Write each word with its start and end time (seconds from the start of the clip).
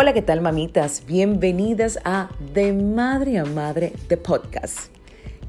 Hola, 0.00 0.12
¿qué 0.12 0.22
tal 0.22 0.40
mamitas? 0.40 1.02
Bienvenidas 1.08 1.98
a 2.04 2.30
De 2.54 2.72
Madre 2.72 3.36
a 3.36 3.44
Madre 3.44 3.92
de 4.08 4.16
Podcast. 4.16 4.92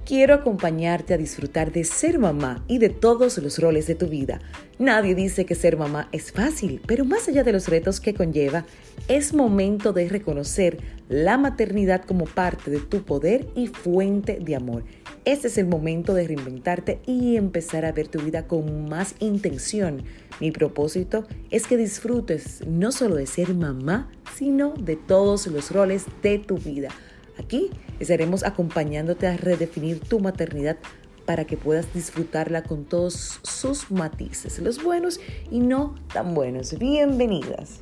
Quiero 0.07 0.33
acompañarte 0.33 1.13
a 1.13 1.19
disfrutar 1.19 1.71
de 1.71 1.83
ser 1.83 2.17
mamá 2.17 2.63
y 2.67 2.79
de 2.79 2.89
todos 2.89 3.37
los 3.37 3.59
roles 3.59 3.85
de 3.85 3.93
tu 3.93 4.07
vida. 4.07 4.41
Nadie 4.79 5.13
dice 5.13 5.45
que 5.45 5.53
ser 5.53 5.77
mamá 5.77 6.09
es 6.11 6.31
fácil, 6.31 6.81
pero 6.87 7.05
más 7.05 7.27
allá 7.27 7.43
de 7.43 7.51
los 7.51 7.67
retos 7.67 7.99
que 7.99 8.15
conlleva, 8.15 8.65
es 9.07 9.35
momento 9.35 9.93
de 9.93 10.09
reconocer 10.09 10.79
la 11.09 11.37
maternidad 11.37 12.03
como 12.03 12.25
parte 12.25 12.71
de 12.71 12.79
tu 12.79 13.03
poder 13.03 13.45
y 13.53 13.67
fuente 13.67 14.39
de 14.41 14.55
amor. 14.55 14.83
Este 15.25 15.47
es 15.49 15.59
el 15.59 15.67
momento 15.67 16.15
de 16.15 16.27
reinventarte 16.27 17.01
y 17.05 17.35
empezar 17.35 17.85
a 17.85 17.91
ver 17.91 18.07
tu 18.07 18.19
vida 18.19 18.47
con 18.47 18.89
más 18.89 19.13
intención. 19.19 20.01
Mi 20.39 20.51
propósito 20.51 21.25
es 21.49 21.67
que 21.67 21.75
disfrutes 21.75 22.65
no 22.65 22.93
solo 22.93 23.15
de 23.15 23.27
ser 23.27 23.53
mamá, 23.53 24.09
sino 24.35 24.73
de 24.73 24.95
todos 24.95 25.47
los 25.47 25.71
roles 25.71 26.05
de 26.21 26.39
tu 26.39 26.57
vida. 26.57 26.89
Aquí 27.37 27.69
estaremos 27.99 28.45
acompañándote 28.45 29.27
a 29.27 29.35
redefinir 29.35 29.99
tu 29.99 30.19
maternidad 30.19 30.77
para 31.25 31.45
que 31.45 31.57
puedas 31.57 31.93
disfrutarla 31.93 32.63
con 32.63 32.85
todos 32.85 33.39
sus 33.43 33.91
matices, 33.91 34.59
los 34.59 34.81
buenos 34.81 35.19
y 35.51 35.59
no 35.59 35.95
tan 36.13 36.33
buenos. 36.33 36.77
Bienvenidas. 36.79 37.81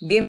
Bien, 0.00 0.26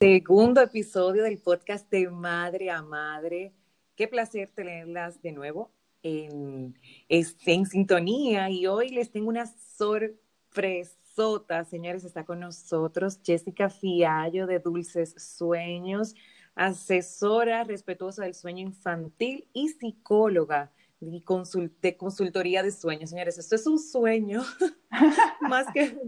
segundo 0.00 0.60
episodio 0.60 1.22
del 1.22 1.38
podcast 1.38 1.88
de 1.90 2.10
Madre 2.10 2.70
a 2.70 2.82
Madre. 2.82 3.52
Qué 3.96 4.08
placer 4.08 4.50
tenerlas 4.54 5.20
de 5.22 5.32
nuevo 5.32 5.70
en, 6.02 6.78
en 7.08 7.66
sintonía 7.66 8.50
y 8.50 8.66
hoy 8.66 8.90
les 8.90 9.10
tengo 9.10 9.28
una 9.28 9.46
sorpresa 9.46 10.96
Sota, 11.14 11.64
señores, 11.64 12.04
está 12.04 12.24
con 12.24 12.40
nosotros 12.40 13.20
Jessica 13.22 13.68
Fiallo 13.68 14.46
de 14.46 14.60
Dulces 14.60 15.14
Sueños, 15.18 16.14
asesora 16.54 17.64
respetuosa 17.64 18.24
del 18.24 18.34
sueño 18.34 18.60
infantil 18.60 19.46
y 19.52 19.68
psicóloga 19.68 20.72
de, 21.00 21.96
consultoría 21.96 22.62
de 22.62 22.70
sueños. 22.70 23.10
Señores, 23.10 23.36
esto 23.36 23.56
es 23.56 23.66
un 23.66 23.78
sueño, 23.78 24.42
más 25.42 25.66
que, 25.74 25.98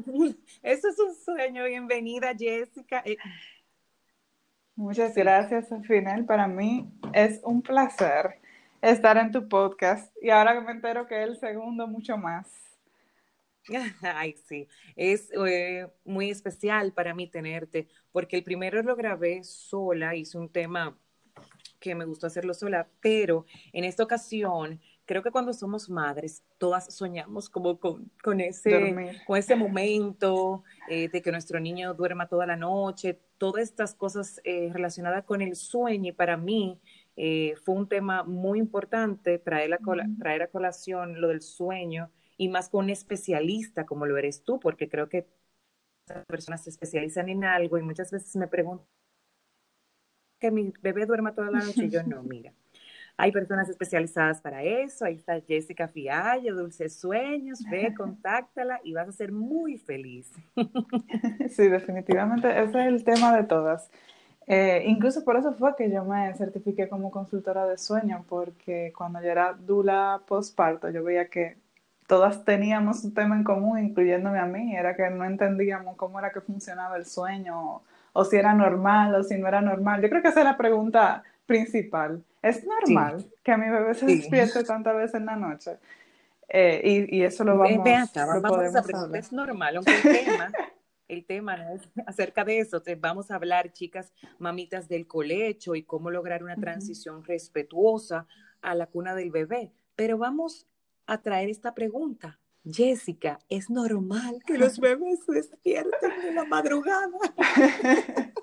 esto 0.63 0.89
es 0.89 0.99
un 0.99 1.15
sueño. 1.23 1.65
Bienvenida, 1.65 2.35
Jessica. 2.35 3.03
Eh, 3.05 3.19
Muchas 4.77 5.15
gracias, 5.15 5.69
final. 5.87 6.25
Para 6.25 6.49
mí 6.49 6.93
es 7.13 7.41
un 7.45 7.63
placer 7.63 8.41
estar 8.83 9.17
en 9.17 9.31
tu 9.31 9.49
podcast 9.49 10.13
y 10.21 10.31
ahora 10.31 10.55
que 10.55 10.61
me 10.63 10.73
entero 10.73 11.07
que 11.07 11.23
es 11.23 11.29
el 11.29 11.37
segundo, 11.39 11.87
mucho 11.87 12.17
más. 12.17 12.49
Ay, 14.03 14.35
sí, 14.47 14.69
es 14.97 15.31
eh, 15.47 15.87
muy 16.05 16.31
especial 16.31 16.93
para 16.93 17.15
mí 17.15 17.29
tenerte, 17.29 17.89
porque 18.13 18.37
el 18.37 18.45
primero 18.45 18.83
lo 18.83 18.97
grabé 18.97 19.43
sola, 19.45 20.15
hice 20.15 20.39
un 20.39 20.51
tema 20.51 20.99
que 21.81 21.95
me 21.95 22.05
gustó 22.05 22.27
hacerlo 22.27 22.53
sola, 22.55 22.89
pero 23.01 23.47
en 23.73 23.85
esta 23.85 24.03
ocasión, 24.03 24.81
creo 25.05 25.23
que 25.23 25.31
cuando 25.31 25.53
somos 25.53 25.89
madres, 25.89 26.43
todas 26.59 26.95
soñamos 26.95 27.49
como 27.49 27.79
con, 27.79 28.11
con 28.23 28.41
ese, 28.41 29.21
con 29.27 29.37
ese 29.37 29.55
momento 29.55 30.65
eh, 30.89 31.09
de 31.09 31.23
que 31.23 31.31
nuestro 31.31 31.61
niño 31.61 31.95
duerma 31.95 32.27
toda 32.27 32.47
la 32.47 32.57
noche, 32.57 33.21
todas 33.45 33.63
estas 33.63 33.95
cosas 33.95 34.41
eh, 34.45 34.71
relacionadas 34.73 35.25
con 35.25 35.43
el 35.43 35.57
sueño, 35.57 36.11
y 36.11 36.13
para 36.13 36.37
mí 36.37 36.81
fue 37.65 37.75
un 37.77 37.89
tema 37.89 38.25
muy 38.25 38.59
importante 38.59 39.39
traer, 39.39 39.79
traer 40.19 40.43
a 40.43 40.49
colación 40.49 41.21
lo 41.21 41.29
del 41.29 41.43
sueño 41.43 42.11
y 42.37 42.49
más 42.49 42.69
con 42.69 42.87
un 42.87 42.91
especialista 42.91 43.87
como 43.87 44.07
lo 44.07 44.17
eres 44.17 44.43
tú, 44.43 44.59
porque 44.59 44.89
creo 44.89 45.09
que 45.09 45.29
las 46.09 46.25
personas 46.27 46.65
se 46.65 46.71
especializan 46.71 47.29
en 47.29 47.45
algo 47.45 47.79
y 47.79 47.83
muchas 47.83 48.11
veces 48.11 48.35
me 48.37 48.49
preguntan 48.49 48.87
que 50.41 50.51
mi 50.51 50.73
bebé 50.83 51.07
duerma 51.07 51.35
toda 51.35 51.51
la 51.51 51.61
noche 51.61 51.85
y 51.85 51.91
yo 51.91 52.03
no, 52.03 52.23
mira. 52.25 52.53
Hay 53.17 53.31
personas 53.31 53.69
especializadas 53.69 54.41
para 54.41 54.63
eso. 54.63 55.05
Ahí 55.05 55.15
está 55.15 55.41
Jessica 55.41 55.89
Fiallo, 55.89 56.55
Dulces 56.55 56.97
Sueños. 56.97 57.61
Ve, 57.71 57.95
contáctala 57.97 58.81
y 58.83 58.93
vas 58.93 59.09
a 59.09 59.13
ser 59.13 59.33
muy 59.33 59.79
feliz. 59.79 60.31
Sí, 61.51 61.69
definitivamente. 61.69 62.49
Ese 62.49 62.81
es 62.81 62.87
el 62.87 63.05
tema 63.05 63.37
de 63.37 63.45
todas. 63.45 63.91
Eh, 64.47 64.83
incluso 64.87 65.25
por 65.25 65.37
eso 65.37 65.53
fue 65.55 65.75
que 65.77 65.91
yo 65.91 66.05
me 66.05 66.35
certifiqué 66.35 66.89
como 66.89 67.11
consultora 67.11 67.67
de 67.67 67.79
sueño, 67.79 68.25
porque 68.29 68.93
cuando 68.97 69.21
yo 69.23 69.29
era 69.29 69.53
dula 69.55 70.23
postparto, 70.27 70.91
yo 70.91 71.03
veía 71.03 71.29
que 71.29 71.57
todas 72.07 72.45
teníamos 72.45 73.05
un 73.05 73.15
tema 73.15 73.37
en 73.37 73.45
común, 73.45 73.79
incluyéndome 73.79 74.39
a 74.39 74.47
mí, 74.47 74.77
era 74.77 74.95
que 74.95 75.09
no 75.11 75.25
entendíamos 75.25 75.97
cómo 75.97 76.19
era 76.19 76.31
que 76.31 76.41
funcionaba 76.41 76.97
el 76.97 77.07
sueño, 77.07 77.83
o, 78.13 78.25
si 78.25 78.37
era 78.37 78.55
normal, 78.55 79.15
o 79.15 79.23
si 79.23 79.39
no 79.39 79.49
era 79.49 79.61
normal. 79.61 80.03
Yo 80.03 80.11
creo 80.11 80.23
que 80.23 80.29
esa 80.29 80.41
es 80.41 80.47
la 80.47 80.57
pregunta 80.57 81.23
principal. 81.47 82.23
¿Es 82.45 82.63
normal 82.65 83.27
que 83.43 83.53
a 83.53 83.57
mi 83.57 83.71
bebé 83.71 83.95
se 83.95 84.05
despierte 84.05 84.65
tantas 84.65 84.95
veces 84.95 85.15
en 85.15 85.25
la 85.25 85.37
noche? 85.37 85.79
Eh, 86.47 87.09
y, 87.11 87.19
y, 87.19 87.23
eso 87.23 87.43
lo 87.43 87.57
vamos, 87.57 87.81
a 87.81 88.83
preguntar, 88.83 89.17
¿es 89.17 89.33
normal? 89.33 89.77
Aunque 89.77 89.97
el 89.97 90.03
tema, 90.03 90.53
el 91.09 91.25
tema 91.25 91.73
es 91.73 91.83
acerca 92.07 92.45
de 92.45 92.59
eso. 92.59 92.83
vamos 92.99 93.31
a 93.31 93.37
hablar, 93.37 93.73
chicas, 93.73 94.13
mamitas 94.39 94.89
del 94.89 95.07
colecho 95.07 95.75
y 95.75 95.85
cómo 95.85 96.11
lograr 96.11 96.45
una 96.45 96.57
transición 96.57 97.25
respetuosa 97.25 98.27
a 98.61 98.75
la 98.75 98.89
cuna 98.89 99.15
del 99.15 99.31
bebé. 99.31 99.73
Pero 99.97 100.19
vamos 100.19 100.67
a 101.07 101.23
traer 101.23 101.49
esta 101.49 101.75
pregunta. 101.75 102.39
Jessica, 102.71 103.39
¿es 103.49 103.71
normal 103.71 104.43
que 104.47 104.59
los 104.59 104.79
bebés 104.81 105.25
se 105.25 105.33
despierten 105.33 106.13
en 106.27 106.35
la 106.35 106.45
madrugada? 106.45 107.09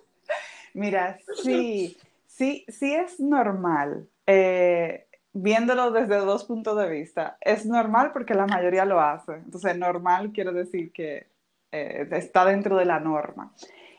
Mira, 0.73 1.19
sí, 1.44 1.97
sí, 2.41 2.66
sí 2.69 2.96
es 2.96 3.19
normal. 3.19 4.09
Eh, 4.25 5.06
viéndolo 5.31 5.91
desde 5.91 6.18
dos 6.18 6.46
puntos 6.46 6.75
de 6.75 6.90
vista, 6.90 7.38
es 7.40 7.68
normal 7.68 8.12
porque 8.13 8.34
la 8.34 8.47
mayoría 8.47 8.84
lo 8.84 9.00
hace. 9.00 9.34
Entonces, 9.34 9.78
normal 9.78 10.31
quiere 10.31 10.52
decir 10.52 10.91
que 10.91 11.28
eh, 11.72 12.07
está 12.12 12.46
dentro 12.46 12.78
de 12.78 12.85
la 12.85 13.00
norma. 13.00 13.53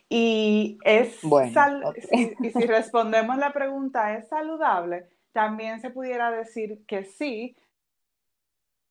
Y 0.09 0.79
es 0.85 1.21
bueno, 1.23 1.95
y 2.01 2.51
si 2.51 2.67
respondemos 2.67 3.39
la 3.39 3.53
pregunta, 3.53 4.15
¿es 4.15 4.29
saludable? 4.29 5.07
También 5.33 5.81
se 5.81 5.91
pudiera 5.91 6.31
decir 6.31 6.85
que 6.87 7.05
sí, 7.05 7.57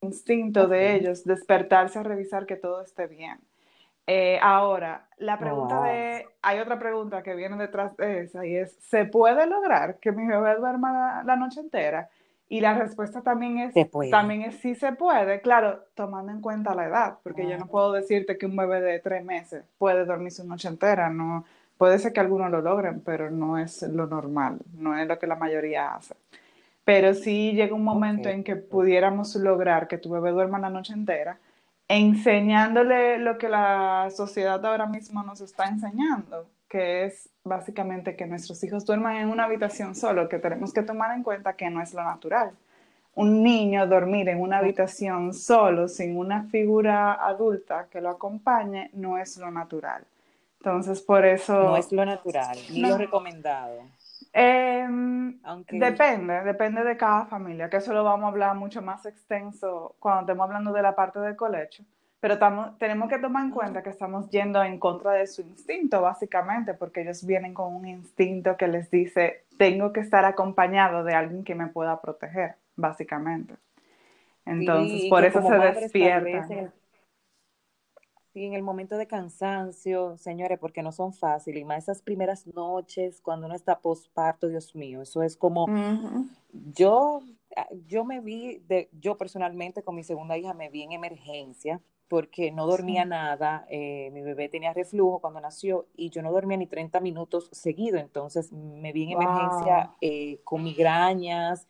instinto 0.02 0.68
de 0.68 0.96
ellos 0.96 1.26
despertarse 1.26 2.00
a 2.00 2.04
revisar 2.04 2.48
que 2.48 2.56
todo 2.56 2.82
esté 2.82 3.06
bien. 3.06 3.40
Eh, 4.08 4.40
ahora, 4.42 5.08
la 5.18 5.38
pregunta 5.38 5.84
de, 5.84 6.26
hay 6.42 6.60
otra 6.60 6.80
pregunta 6.80 7.22
que 7.22 7.36
viene 7.36 7.56
detrás 7.58 7.96
de 7.98 8.22
esa 8.22 8.46
y 8.46 8.56
es, 8.56 8.76
¿se 8.82 9.06
puede 9.06 9.46
lograr 9.46 9.98
que 10.00 10.12
mi 10.12 10.26
bebé 10.26 10.56
duerma 10.56 11.24
la, 11.24 11.36
noche 11.36 11.60
entera? 11.60 12.10
Y 12.50 12.60
la 12.60 12.74
respuesta 12.74 13.22
también 13.22 13.60
es, 13.60 13.74
también 14.10 14.42
es 14.42 14.56
sí 14.56 14.76
se 14.76 14.92
puede, 14.94 15.40
claro, 15.40 15.86
tomando 15.94 16.32
en 16.32 16.42
cuenta 16.42 16.76
la 16.76 16.88
edad, 16.88 17.18
porque 17.24 17.48
yo 17.48 17.58
no 17.58 17.68
puedo 17.68 17.94
decirte 17.94 18.38
que 18.38 18.46
un 18.46 18.58
bebé 18.58 18.82
de 18.82 19.00
tres 19.00 19.24
meses 19.24 19.64
puede 19.78 20.04
dormir 20.04 20.32
su 20.32 20.46
noche 20.46 20.68
entera, 20.68 21.10
no, 21.10 21.46
puede 21.78 21.98
ser 21.98 22.12
que 22.12 22.20
algunos 22.20 22.52
lo 22.52 22.62
logren, 22.62 23.00
pero 23.02 23.32
no 23.32 23.58
es 23.58 23.84
lo 23.84 24.08
normal, 24.08 24.60
no 24.78 24.98
es 24.98 25.08
lo 25.08 25.18
que 25.18 25.28
la 25.28 25.36
mayoría 25.36 25.96
hace. 25.96 26.16
Pero 26.84 27.14
sí 27.14 27.54
llega 27.54 27.76
un 27.76 27.84
momento 27.84 28.28
en 28.28 28.44
que 28.44 28.56
pudiéramos 28.56 29.36
lograr 29.36 29.88
que 29.88 29.98
tu 29.98 30.10
bebé 30.10 30.32
duerma 30.32 30.60
la 30.60 30.70
noche 30.70 30.94
entera, 30.94 31.40
enseñándole 31.92 33.18
lo 33.18 33.38
que 33.38 33.50
la 33.50 34.10
sociedad 34.16 34.66
ahora 34.66 34.86
mismo 34.86 35.24
nos 35.24 35.42
está 35.42 35.66
enseñando, 35.66 36.48
que 36.70 37.06
es 37.06 37.30
básicamente 37.44 38.16
que 38.16 38.26
nuestros 38.26 38.64
hijos 38.64 38.86
duerman 38.86 39.18
en 39.18 39.30
una 39.30 39.44
habitación 39.44 39.94
solo, 39.94 40.30
que 40.30 40.40
tenemos 40.40 40.74
que 40.74 40.84
tomar 40.84 41.16
en 41.16 41.24
cuenta 41.24 41.54
que 41.54 41.70
no 41.70 41.82
es 41.82 41.94
lo 41.94 42.04
natural. 42.04 42.52
Un 43.14 43.44
niño 43.44 43.86
dormir 43.88 44.30
en 44.30 44.40
una 44.40 44.60
habitación 44.60 45.34
solo, 45.34 45.90
sin 45.90 46.18
una 46.18 46.44
figura 46.44 47.14
adulta 47.14 47.88
que 47.92 48.00
lo 48.00 48.10
acompañe, 48.10 48.90
no 48.94 49.18
es 49.18 49.36
lo 49.38 49.52
natural. 49.52 50.06
Entonces, 50.60 51.02
por 51.02 51.26
eso... 51.26 51.54
No 51.54 51.78
es 51.78 51.92
lo 51.92 52.06
natural, 52.06 52.58
ni 52.70 52.82
lo 52.82 52.98
recomendado. 52.98 53.82
Em, 54.34 55.40
depende, 55.72 56.42
depende 56.44 56.84
de 56.84 56.96
cada 56.96 57.26
familia, 57.26 57.70
que 57.70 57.78
eso 57.78 57.94
lo 57.94 58.04
vamos 58.04 58.26
a 58.26 58.30
hablar 58.30 58.56
mucho 58.56 58.82
más 58.82 59.06
extenso 59.06 59.96
cuando 60.00 60.22
estemos 60.22 60.46
hablando 60.46 60.72
de 60.72 60.82
la 60.82 60.96
parte 60.96 61.20
del 61.20 61.36
colecho. 61.36 61.84
Pero 62.22 62.38
tenemos 62.78 63.10
que 63.10 63.18
tomar 63.18 63.44
en 63.46 63.52
cuenta 63.52 63.82
que 63.82 63.90
estamos 63.90 64.30
yendo 64.30 64.64
en 64.64 64.78
contra 64.78 65.14
de 65.14 65.26
su 65.26 65.42
instinto, 65.42 66.02
básicamente, 66.04 66.76
porque 66.76 67.02
ellos 67.02 67.26
vienen 67.26 67.54
con 67.54 67.76
un 67.76 67.88
instinto 67.88 68.56
que 68.56 68.68
les 68.68 68.92
dice, 68.92 69.46
tengo 69.58 69.92
que 69.92 70.02
estar 70.02 70.24
acompañado 70.24 71.04
de 71.04 71.16
alguien 71.16 71.44
que 71.44 71.56
me 71.56 71.68
pueda 71.68 72.00
proteger, 72.00 72.56
básicamente. 72.76 73.56
Entonces, 74.46 75.10
por 75.10 75.26
eso 75.26 75.42
se 75.42 75.58
despierta 75.58 76.48
Sí, 78.34 78.46
en 78.46 78.54
el 78.54 78.64
momento 78.64 78.98
de 78.98 79.08
cansancio, 79.08 80.18
señores, 80.18 80.58
porque 80.58 80.82
no 80.82 80.94
son 80.94 81.12
fáciles, 81.12 81.62
y 81.62 81.66
más 81.66 81.84
esas 81.84 82.02
primeras 82.02 82.48
noches 82.48 83.20
cuando 83.20 83.46
uno 83.46 83.56
está 83.56 83.80
posparto, 83.80 84.48
Dios 84.48 84.74
mío, 84.74 85.02
eso 85.02 85.22
es 85.22 85.36
como, 85.36 85.68
yo, 86.74 87.20
ah, 87.58 87.68
yo 87.88 88.06
me 88.06 88.22
vi, 88.22 88.60
de, 88.70 88.90
yo 88.94 89.18
personalmente 89.18 89.84
con 89.84 89.96
mi 89.96 90.04
segunda 90.06 90.38
hija 90.38 90.54
me 90.54 90.70
vi 90.70 90.84
en 90.84 90.94
emergencia 90.94 91.82
porque 92.08 92.52
no 92.52 92.68
dormía 92.68 93.04
nada, 93.04 93.66
eh, 93.70 94.10
mi 94.12 94.22
bebé 94.22 94.48
tenía 94.48 94.74
reflujo 94.74 95.20
cuando 95.20 95.42
nació 95.42 95.88
y 95.96 96.10
yo 96.10 96.22
no 96.22 96.32
dormía 96.32 96.58
ni 96.58 96.68
30 96.68 97.02
minutos 97.02 97.50
seguido, 97.52 98.00
entonces 98.00 98.52
me 98.54 98.94
vi 98.94 99.04
en 99.04 99.12
emergencia 99.22 99.92
eh, 100.00 100.40
con 100.46 100.64
migrañas 100.64 101.68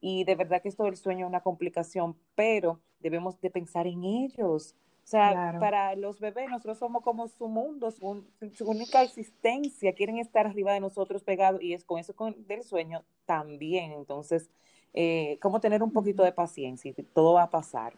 y 0.00 0.22
de 0.24 0.34
verdad 0.36 0.62
que 0.62 0.68
esto 0.68 0.84
del 0.84 0.96
sueño 0.96 1.26
es 1.26 1.28
una 1.28 1.42
complicación, 1.42 2.16
pero 2.36 2.80
debemos 3.00 3.40
de 3.40 3.50
pensar 3.50 3.86
en 3.86 4.04
ellos 4.04 4.76
o 5.04 5.06
sea, 5.06 5.56
para 5.60 5.94
los 5.96 6.18
bebés 6.18 6.48
nosotros 6.48 6.78
somos 6.78 7.02
como 7.02 7.28
su 7.28 7.46
mundo, 7.46 7.90
su, 7.90 8.24
única 8.64 9.02
existencia, 9.02 9.92
quieren 9.92 10.16
estar 10.16 10.46
arriba 10.46 10.72
de 10.72 10.80
nosotros 10.80 11.22
pegados 11.22 11.60
y 11.60 11.74
es 11.74 11.84
con 11.84 11.98
eso 11.98 12.16
con, 12.16 12.34
del 12.46 12.62
sueño 12.62 13.02
también. 13.26 13.92
Entonces, 13.92 14.48
eh, 14.94 15.38
como 15.42 15.60
tener 15.60 15.82
un 15.82 15.92
poquito 15.92 16.22
de 16.22 16.32
paciencia 16.32 16.90
y 16.90 17.02
todo 17.02 17.34
va 17.34 17.42
a 17.42 17.50
pasar. 17.50 17.92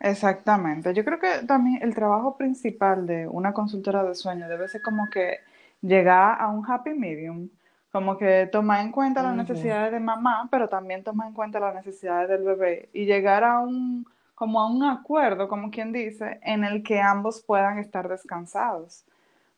Exactamente. 0.00 0.94
Yo 0.94 1.04
creo 1.04 1.18
que 1.18 1.46
también 1.46 1.82
el 1.82 1.94
trabajo 1.94 2.38
principal 2.38 3.06
de 3.06 3.28
una 3.28 3.52
consultora 3.52 4.02
de 4.02 4.14
sueño 4.14 4.48
debe 4.48 4.68
ser 4.68 4.80
como 4.80 5.10
que 5.10 5.40
llegar 5.82 6.40
a 6.40 6.48
un 6.48 6.64
happy 6.66 6.94
medium, 6.94 7.50
como 7.92 8.16
que 8.16 8.48
tomar 8.50 8.80
en 8.80 8.90
cuenta 8.90 9.22
las 9.22 9.36
necesidades 9.36 9.92
de 9.92 10.00
mamá, 10.00 10.48
pero 10.50 10.70
también 10.70 11.04
tomar 11.04 11.28
en 11.28 11.34
cuenta 11.34 11.60
las 11.60 11.74
necesidades 11.74 12.30
del 12.30 12.42
bebé 12.42 12.88
y 12.94 13.04
llegar 13.04 13.44
a 13.44 13.60
un 13.60 14.06
como 14.40 14.58
a 14.58 14.66
un 14.66 14.82
acuerdo, 14.84 15.48
como 15.48 15.70
quien 15.70 15.92
dice, 15.92 16.40
en 16.42 16.64
el 16.64 16.82
que 16.82 16.98
ambos 16.98 17.42
puedan 17.42 17.78
estar 17.78 18.08
descansados. 18.08 19.04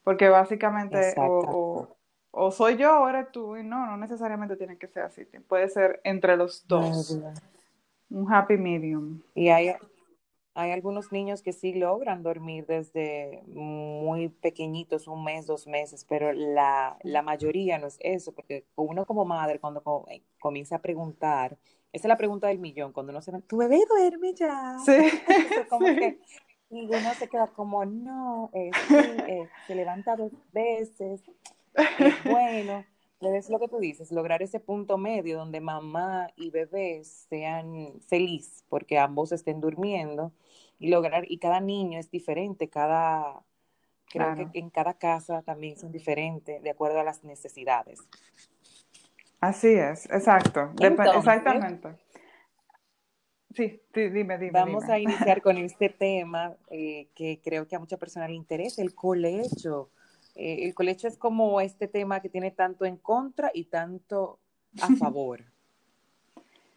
Porque 0.03 0.29
básicamente 0.29 1.15
o, 1.17 2.51
soy 2.51 2.77
yo 2.79 3.01
o 3.01 3.09
eres 3.09 3.31
tú, 3.31 3.57
y 3.57 3.63
no, 3.63 3.87
no 3.87 3.97
necesariamente 3.97 4.57
tiene 4.57 4.79
que 4.79 4.89
ser 4.89 5.05
así, 5.05 5.25
puede 5.47 5.69
ser 5.69 6.01
entre 6.03 6.37
los 6.37 6.67
dos. 6.67 7.17
un 8.11 8.33
happy 8.33 8.57
medium. 8.57 9.23
Y 9.37 9.51
hay, 9.51 9.73
hay 10.55 10.73
algunos 10.73 11.13
niños 11.13 11.43
que 11.43 11.53
sí 11.53 11.75
logran 11.75 12.25
dormir 12.25 12.67
desde 12.67 13.45
muy 13.47 14.31
pequeñitos, 14.31 15.07
un 15.07 15.23
mes, 15.23 15.47
dos 15.47 15.69
meses, 15.69 16.05
pero 16.09 16.33
la, 16.33 16.99
la 17.05 17.23
mayoría 17.23 17.79
no 17.79 17.87
es 17.87 17.99
eso, 18.01 18.33
porque 18.33 18.65
uno 18.75 19.07
como 19.07 19.25
madre 19.25 19.61
cuando 19.61 20.05
eh, 20.09 20.23
comienza 20.41 20.75
a 20.75 20.83
preguntar, 20.83 21.57
esa 21.93 22.07
es 22.07 22.09
la 22.09 22.17
pregunta 22.17 22.49
del 22.49 22.59
millón, 22.59 22.93
cuando 22.93 23.13
uno 23.13 23.21
se 23.21 23.33
ve, 23.33 23.43
¿tu 23.43 23.59
bebé 23.59 23.81
duerme 23.89 24.33
ya? 24.35 24.77
Sí. 24.85 24.93
como 25.69 25.87
que 25.87 26.19
ninguno 26.71 27.13
se 27.15 27.29
queda 27.29 27.49
como, 27.49 27.85
no, 27.85 28.51
eh, 28.55 28.71
eh, 29.29 29.49
se 29.67 29.75
levanta 29.75 30.17
dos 30.17 30.33
veces, 30.53 31.23
es 31.75 32.25
bueno. 32.25 32.85
Es 33.21 33.49
lo 33.51 33.61
que 33.61 33.69
tú 33.69 33.79
dices, 33.79 34.11
lograr 34.11 34.43
ese 34.43 34.59
punto 34.59 34.99
medio 34.99 35.39
donde 35.39 35.61
mamá 35.61 36.33
y 36.35 36.51
bebé 36.51 37.05
sean 37.05 38.01
felices 38.09 38.65
porque 38.69 38.99
ambos 38.99 39.31
estén 39.31 39.61
durmiendo 39.61 40.33
y 40.81 40.89
lograr, 40.89 41.31
y 41.31 41.39
cada 41.39 41.61
niño 41.61 42.01
es 42.01 42.11
diferente, 42.11 42.69
cada, 42.69 43.45
creo 44.07 44.35
que 44.35 44.59
en 44.59 44.71
cada 44.71 44.95
casa 44.95 45.43
también 45.43 45.79
son 45.79 45.93
diferentes 45.93 46.61
de 46.61 46.71
acuerdo 46.71 46.99
a 46.99 47.05
las 47.05 47.23
necesidades. 47.23 48.01
Así 49.43 49.75
es, 49.75 50.07
exacto. 50.07 50.71
exactamente. 50.81 51.97
Sí, 53.53 53.83
dime, 53.93 54.39
dime. 54.39 54.53
Vamos 54.53 54.85
a 54.85 55.01
iniciar 55.01 55.43
con 55.43 55.57
este 55.59 55.89
tema 55.89 56.55
eh, 56.71 57.09
que 57.13 57.41
creo 57.43 57.67
que 57.67 57.75
a 57.75 57.81
mucha 57.81 57.97
persona 57.97 58.29
le 58.29 58.35
interesa, 58.35 58.83
el 58.83 58.95
colecho. 58.95 59.91
Eh, 60.37 60.65
el 60.65 60.75
colecho 60.77 61.09
es 61.09 61.19
como 61.19 61.61
este 61.61 61.89
tema 61.89 62.21
que 62.21 62.29
tiene 62.29 62.53
tanto 62.53 62.85
en 62.85 62.97
contra 62.99 63.51
y 63.53 63.65
tanto 63.65 64.39
a 64.81 64.87
favor. 64.97 65.43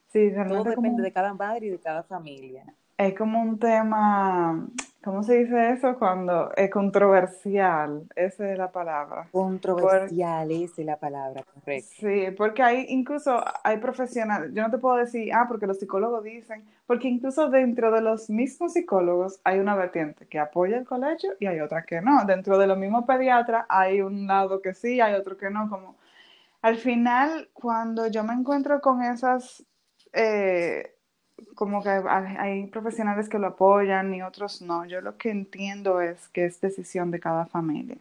sí, 0.07 0.31
Todo 0.47 0.63
depende 0.63 1.03
de 1.03 1.11
cada 1.11 1.35
madre 1.35 1.67
y 1.67 1.69
de 1.69 1.79
cada 1.79 2.01
familia. 2.01 2.65
Es 2.97 3.15
como 3.15 3.41
un 3.41 3.59
tema 3.59 4.67
¿Cómo 5.05 5.21
se 5.21 5.37
dice 5.37 5.69
eso? 5.69 5.99
Cuando 5.99 6.51
es 6.55 6.71
controversial, 6.71 8.07
esa 8.15 8.51
es 8.51 8.57
la 8.57 8.71
palabra. 8.71 9.27
Controversial, 9.31 10.49
esa 10.49 10.81
es 10.81 10.85
la 10.87 10.97
palabra, 10.97 11.43
correcto. 11.43 11.91
Sí, 11.99 12.25
porque 12.35 12.63
hay 12.63 12.87
incluso, 12.89 13.39
hay 13.63 13.77
profesionales, 13.77 14.49
yo 14.55 14.63
no 14.63 14.71
te 14.71 14.79
puedo 14.79 14.95
decir, 14.95 15.31
ah, 15.31 15.45
porque 15.47 15.67
los 15.67 15.77
psicólogos 15.77 16.23
dicen, 16.23 16.65
porque 16.87 17.07
incluso 17.07 17.49
dentro 17.49 17.91
de 17.91 18.01
los 18.01 18.31
mismos 18.31 18.73
psicólogos 18.73 19.39
hay 19.43 19.59
una 19.59 19.75
vertiente 19.75 20.25
que 20.25 20.39
apoya 20.39 20.75
el 20.75 20.85
colegio 20.85 21.33
y 21.39 21.45
hay 21.45 21.59
otra 21.59 21.83
que 21.83 22.01
no. 22.01 22.25
Dentro 22.25 22.57
de 22.57 22.65
los 22.65 22.77
mismos 22.79 23.05
pediatras 23.05 23.67
hay 23.69 24.01
un 24.01 24.25
lado 24.25 24.59
que 24.59 24.73
sí, 24.73 25.01
hay 25.01 25.13
otro 25.13 25.37
que 25.37 25.51
no, 25.51 25.69
como 25.69 25.97
al 26.63 26.77
final, 26.77 27.47
cuando 27.53 28.07
yo 28.07 28.23
me 28.23 28.33
encuentro 28.33 28.81
con 28.81 29.03
esas... 29.03 29.63
Eh, 30.13 30.94
como 31.55 31.81
que 31.83 31.89
hay 31.89 32.67
profesionales 32.67 33.29
que 33.29 33.39
lo 33.39 33.47
apoyan 33.47 34.13
y 34.13 34.21
otros 34.21 34.61
no. 34.61 34.85
Yo 34.85 35.01
lo 35.01 35.17
que 35.17 35.31
entiendo 35.31 36.01
es 36.01 36.27
que 36.29 36.45
es 36.45 36.61
decisión 36.61 37.11
de 37.11 37.19
cada 37.19 37.45
familia. 37.45 37.97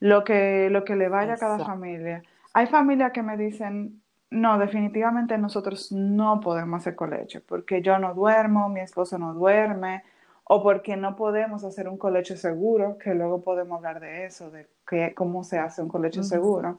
Lo 0.00 0.24
que, 0.24 0.68
lo 0.70 0.84
que 0.84 0.96
le 0.96 1.08
vaya 1.08 1.34
a 1.34 1.38
cada 1.38 1.64
familia. 1.64 2.22
Hay 2.52 2.66
familias 2.66 3.12
que 3.12 3.22
me 3.22 3.36
dicen, 3.36 4.00
no, 4.30 4.58
definitivamente 4.58 5.38
nosotros 5.38 5.92
no 5.92 6.40
podemos 6.40 6.80
hacer 6.80 6.94
colecho, 6.94 7.40
porque 7.46 7.82
yo 7.82 7.98
no 7.98 8.14
duermo, 8.14 8.68
mi 8.68 8.80
esposo 8.80 9.18
no 9.18 9.34
duerme, 9.34 10.02
o 10.44 10.62
porque 10.62 10.96
no 10.96 11.16
podemos 11.16 11.64
hacer 11.64 11.88
un 11.88 11.98
colecho 11.98 12.36
seguro, 12.36 12.98
que 12.98 13.14
luego 13.14 13.42
podemos 13.42 13.78
hablar 13.78 14.00
de 14.00 14.26
eso, 14.26 14.50
de 14.50 14.68
que, 14.88 15.14
cómo 15.14 15.44
se 15.44 15.58
hace 15.58 15.82
un 15.82 15.88
colecho 15.88 16.22
seguro. 16.22 16.78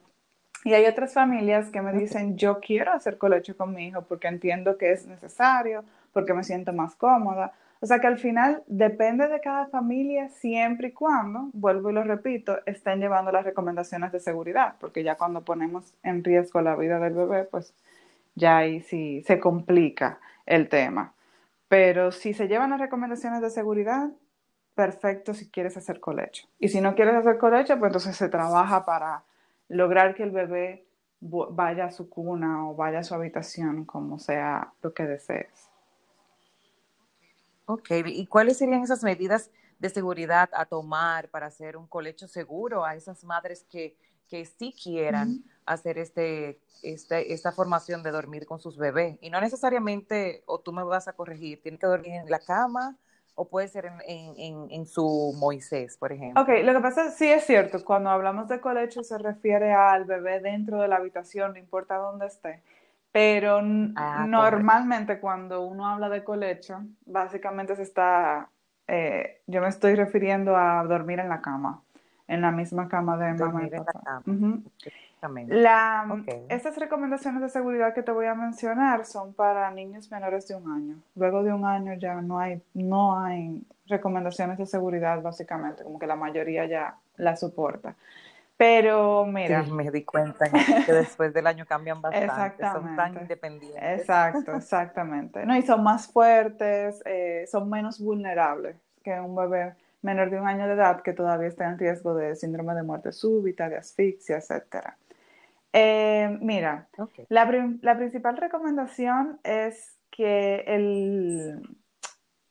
Y 0.64 0.74
hay 0.74 0.86
otras 0.86 1.14
familias 1.14 1.70
que 1.70 1.82
me 1.82 1.92
dicen, 1.92 2.36
yo 2.36 2.60
quiero 2.60 2.92
hacer 2.92 3.16
colecho 3.16 3.56
con 3.56 3.74
mi 3.74 3.88
hijo 3.88 4.02
porque 4.02 4.28
entiendo 4.28 4.76
que 4.76 4.92
es 4.92 5.06
necesario, 5.06 5.84
porque 6.12 6.34
me 6.34 6.44
siento 6.44 6.72
más 6.72 6.94
cómoda. 6.96 7.52
O 7.80 7.86
sea 7.86 8.00
que 8.00 8.08
al 8.08 8.18
final 8.18 8.64
depende 8.66 9.28
de 9.28 9.40
cada 9.40 9.66
familia 9.66 10.28
siempre 10.30 10.88
y 10.88 10.92
cuando, 10.92 11.50
vuelvo 11.52 11.90
y 11.90 11.92
lo 11.92 12.02
repito, 12.02 12.58
estén 12.66 12.98
llevando 12.98 13.30
las 13.30 13.44
recomendaciones 13.44 14.10
de 14.10 14.18
seguridad, 14.18 14.74
porque 14.80 15.04
ya 15.04 15.14
cuando 15.14 15.42
ponemos 15.42 15.94
en 16.02 16.24
riesgo 16.24 16.60
la 16.60 16.74
vida 16.74 16.98
del 16.98 17.14
bebé, 17.14 17.44
pues 17.44 17.72
ya 18.34 18.58
ahí 18.58 18.80
sí 18.80 19.22
se 19.26 19.38
complica 19.38 20.18
el 20.44 20.68
tema. 20.68 21.14
Pero 21.68 22.10
si 22.10 22.34
se 22.34 22.48
llevan 22.48 22.70
las 22.70 22.80
recomendaciones 22.80 23.42
de 23.42 23.50
seguridad, 23.50 24.10
perfecto 24.74 25.34
si 25.34 25.48
quieres 25.48 25.76
hacer 25.76 26.00
colecho. 26.00 26.48
Y 26.58 26.68
si 26.68 26.80
no 26.80 26.94
quieres 26.96 27.14
hacer 27.14 27.38
colecho, 27.38 27.78
pues 27.78 27.90
entonces 27.90 28.16
se 28.16 28.28
trabaja 28.28 28.84
para 28.84 29.22
lograr 29.68 30.14
que 30.14 30.22
el 30.22 30.30
bebé 30.30 30.86
vaya 31.20 31.86
a 31.86 31.90
su 31.90 32.08
cuna 32.08 32.68
o 32.68 32.74
vaya 32.74 33.00
a 33.00 33.04
su 33.04 33.14
habitación, 33.14 33.84
como 33.84 34.18
sea 34.18 34.72
lo 34.82 34.94
que 34.94 35.04
desees. 35.04 35.68
Ok, 37.66 37.90
¿y 38.06 38.26
cuáles 38.26 38.58
serían 38.58 38.82
esas 38.82 39.02
medidas 39.02 39.50
de 39.78 39.90
seguridad 39.90 40.48
a 40.52 40.64
tomar 40.64 41.28
para 41.28 41.46
hacer 41.46 41.76
un 41.76 41.86
colecho 41.86 42.26
seguro 42.26 42.84
a 42.84 42.94
esas 42.94 43.24
madres 43.24 43.66
que, 43.70 43.96
que 44.28 44.46
sí 44.46 44.74
quieran 44.82 45.44
hacer 45.66 45.98
este, 45.98 46.60
este, 46.82 47.32
esta 47.32 47.52
formación 47.52 48.02
de 48.02 48.10
dormir 48.10 48.46
con 48.46 48.58
sus 48.58 48.78
bebés? 48.78 49.18
Y 49.20 49.28
no 49.28 49.40
necesariamente, 49.40 50.42
o 50.46 50.60
tú 50.60 50.72
me 50.72 50.82
vas 50.82 51.08
a 51.08 51.12
corregir, 51.12 51.62
tiene 51.62 51.78
que 51.78 51.86
dormir 51.86 52.12
en 52.12 52.30
la 52.30 52.38
cama, 52.38 52.96
o 53.38 53.48
puede 53.48 53.68
ser 53.68 53.88
en, 54.04 54.86
su 54.86 55.32
Moisés, 55.38 55.96
por 55.96 56.12
ejemplo. 56.12 56.42
Ok, 56.42 56.48
lo 56.64 56.74
que 56.74 56.80
pasa 56.80 57.06
es, 57.06 57.14
sí 57.14 57.30
es 57.30 57.44
cierto, 57.44 57.84
cuando 57.84 58.10
hablamos 58.10 58.48
de 58.48 58.60
colecho 58.60 59.04
se 59.04 59.16
refiere 59.16 59.72
al 59.72 60.06
bebé 60.06 60.40
dentro 60.40 60.82
de 60.82 60.88
la 60.88 60.96
habitación, 60.96 61.52
no 61.52 61.58
importa 61.58 61.98
dónde 61.98 62.26
esté. 62.26 62.62
Pero 63.12 63.60
ah, 63.94 64.26
normalmente 64.28 65.20
cuando 65.20 65.64
uno 65.64 65.86
habla 65.86 66.08
de 66.08 66.24
colecho, 66.24 66.80
básicamente 67.06 67.76
se 67.76 67.82
está, 67.82 68.48
eh, 68.88 69.40
yo 69.46 69.62
me 69.62 69.68
estoy 69.68 69.94
refiriendo 69.94 70.56
a 70.56 70.82
dormir 70.82 71.20
en 71.20 71.28
la 71.28 71.40
cama, 71.40 71.80
en 72.26 72.40
la 72.40 72.50
misma 72.50 72.88
cama 72.88 73.16
de 73.16 73.34
mamá 73.34 73.64
y 73.64 73.70
papá. 73.70 74.00
La, 74.04 74.22
Estas 76.48 76.76
recomendaciones 76.76 77.40
de 77.42 77.48
seguridad 77.48 77.94
que 77.94 78.02
te 78.02 78.12
voy 78.12 78.26
a 78.26 78.34
mencionar 78.34 79.04
son 79.04 79.32
para 79.34 79.70
niños 79.70 80.10
menores 80.10 80.46
de 80.48 80.54
un 80.54 80.70
año. 80.70 80.96
Luego 81.16 81.42
de 81.42 81.52
un 81.52 81.64
año 81.64 81.94
ya 81.94 82.14
no 82.20 82.38
hay, 82.38 82.62
no 82.74 83.18
hay 83.18 83.62
recomendaciones 83.86 84.58
de 84.58 84.66
seguridad, 84.66 85.20
básicamente, 85.22 85.82
como 85.82 85.98
que 85.98 86.06
la 86.06 86.16
mayoría 86.16 86.66
ya 86.66 86.96
la 87.16 87.36
soporta. 87.36 87.94
Pero 88.56 89.24
mira. 89.24 89.62
me 89.62 89.88
di 89.90 90.04
cuenta 90.04 90.46
que 90.84 90.92
después 90.92 91.32
del 91.32 91.46
año 91.46 91.64
cambian 91.64 92.02
bastante, 92.02 92.64
son 92.64 92.96
tan 92.96 93.16
independientes. 93.16 94.00
Exacto, 94.00 94.56
exactamente. 94.56 95.46
No, 95.46 95.56
y 95.56 95.62
son 95.62 95.84
más 95.84 96.08
fuertes, 96.08 97.00
eh, 97.04 97.46
son 97.48 97.70
menos 97.70 98.00
vulnerables 98.00 98.76
que 99.04 99.12
un 99.20 99.36
bebé 99.36 99.74
menor 100.02 100.30
de 100.30 100.40
un 100.40 100.48
año 100.48 100.66
de 100.66 100.74
edad 100.74 101.02
que 101.02 101.12
todavía 101.12 101.48
está 101.48 101.68
en 101.68 101.78
riesgo 101.78 102.14
de 102.14 102.34
síndrome 102.34 102.74
de 102.74 102.82
muerte 102.82 103.12
súbita, 103.12 103.68
de 103.68 103.76
asfixia, 103.76 104.38
etcétera. 104.38 104.96
Eh, 105.72 106.38
mira, 106.40 106.88
la, 107.28 107.96
principal 107.96 108.36
recomendación 108.36 109.38
es 109.44 109.98
que 110.10 110.64
el, 110.66 111.62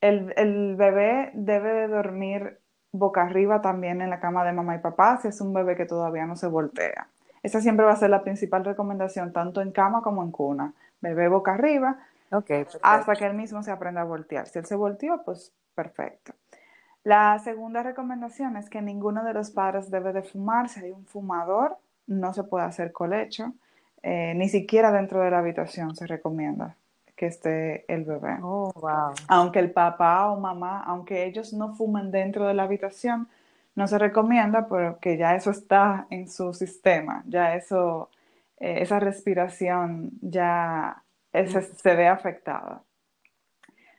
El, 0.02 0.34
el 0.38 0.76
bebé 0.76 1.32
debe 1.34 1.74
de 1.74 1.88
dormir 1.88 2.60
boca 2.92 3.24
arriba 3.24 3.62
también 3.62 4.02
en 4.02 4.10
la 4.10 4.20
cama 4.20 4.44
de 4.44 4.54
mamá 4.54 4.76
y 4.76 4.80
papá 4.80 5.18
si 5.18 5.28
es 5.28 5.42
un 5.42 5.54
bebé 5.54 5.76
que 5.76 5.86
todavía 5.86 6.26
no 6.26 6.36
se 6.36 6.48
voltea. 6.48 7.08
Esa 7.44 7.62
siempre 7.62 7.86
va 7.86 7.94
a 7.94 7.98
ser 7.98 8.10
la 8.10 8.24
principal 8.24 8.66
recomendación, 8.66 9.32
tanto 9.34 9.62
en 9.62 9.72
cama 9.72 10.02
como 10.02 10.24
en 10.24 10.32
cuna. 10.32 10.74
Bebé 11.02 11.28
boca 11.28 11.54
arriba 11.54 11.98
hasta 12.82 13.16
que 13.16 13.26
él 13.26 13.36
mismo 13.36 13.64
se 13.64 13.72
aprenda 13.72 14.02
a 14.02 14.06
voltear. 14.06 14.48
Si 14.48 14.60
él 14.60 14.66
se 14.66 14.76
volteó, 14.76 15.24
pues 15.24 15.54
perfecto. 15.76 16.34
La 17.04 17.40
segunda 17.40 17.84
recomendación 17.84 18.58
es 18.58 18.70
que 18.70 18.82
ninguno 18.82 19.24
de 19.24 19.34
los 19.34 19.52
padres 19.52 19.90
debe 19.90 20.12
de 20.12 20.24
fumar. 20.24 20.68
Si 20.68 20.82
hay 20.82 20.92
un 20.92 21.06
fumador, 21.06 21.78
no 22.08 22.34
se 22.34 22.44
puede 22.44 22.66
hacer 22.66 22.92
colecho. 22.92 23.54
Eh, 24.04 24.34
ni 24.36 24.50
siquiera 24.50 24.92
dentro 24.92 25.22
de 25.22 25.32
la 25.32 25.40
habitación 25.40 25.96
se 25.96 26.08
recomienda 26.08 26.76
que 27.16 27.26
esté 27.26 27.92
el 27.92 28.06
bebé. 28.06 28.38
Oh, 28.42 28.72
wow. 28.76 29.14
Aunque 29.28 29.60
el 29.60 29.72
papá 29.72 30.30
o 30.32 30.40
mamá, 30.40 30.84
aunque 30.86 31.26
ellos 31.26 31.52
no 31.52 31.74
fumen 31.74 32.12
dentro 32.12 32.48
de 32.48 32.54
la 32.54 32.64
habitación, 32.64 33.28
no 33.76 33.88
se 33.88 33.98
recomienda 33.98 34.68
porque 34.68 35.18
ya 35.18 35.36
eso 35.36 35.52
está 35.52 36.08
en 36.10 36.30
su 36.30 36.54
sistema, 36.54 37.24
ya 37.28 37.56
eso, 37.56 38.10
eh, 38.60 38.78
esa 38.82 39.00
respiración 39.00 40.12
ya 40.22 41.04
se 41.32 41.96
ve 41.96 42.08
afectada. 42.08 42.82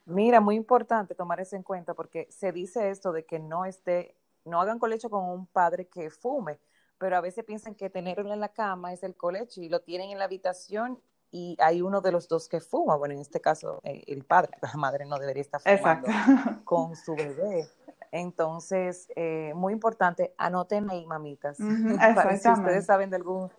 Mira, 0.04 0.40
muy 0.40 0.56
importante 0.56 1.14
tomar 1.14 1.38
eso 1.40 1.54
en 1.54 1.62
cuenta 1.62 1.94
porque 1.94 2.26
se 2.30 2.50
dice 2.50 2.90
esto 2.90 3.12
de 3.12 3.24
que 3.24 3.38
no 3.38 3.66
esté, 3.66 4.16
no 4.44 4.60
hagan 4.60 4.78
colecho 4.78 5.10
con 5.10 5.24
un 5.28 5.46
padre 5.46 5.86
que 5.86 6.08
fume, 6.08 6.58
pero 6.98 7.16
a 7.16 7.20
veces 7.20 7.44
piensan 7.44 7.74
que 7.74 7.90
tenerlo 7.90 8.32
en 8.32 8.40
la 8.40 8.48
cama 8.48 8.92
es 8.92 9.02
el 9.02 9.14
colecho 9.14 9.60
y 9.62 9.68
lo 9.68 9.80
tienen 9.80 10.10
en 10.10 10.18
la 10.18 10.24
habitación 10.24 11.00
y 11.30 11.56
hay 11.60 11.82
uno 11.82 12.00
de 12.00 12.12
los 12.12 12.28
dos 12.28 12.48
que 12.48 12.60
fuma, 12.60 12.96
bueno, 12.96 13.14
en 13.14 13.20
este 13.20 13.40
caso 13.40 13.80
eh, 13.84 14.02
el 14.06 14.24
padre, 14.24 14.52
la 14.62 14.74
madre 14.74 15.04
no 15.04 15.18
debería 15.18 15.42
estar 15.42 15.60
fumando 15.60 16.08
con 16.64 16.96
su 16.96 17.14
bebé. 17.14 17.68
Entonces, 18.10 19.06
eh, 19.16 19.52
muy 19.54 19.74
importante, 19.74 20.34
anoten 20.38 20.88
ahí, 20.90 21.06
mamitas, 21.06 21.58
para 22.14 22.36
si 22.38 22.48
ustedes 22.48 22.86
saben 22.86 23.10
de 23.10 23.16
algún 23.16 23.50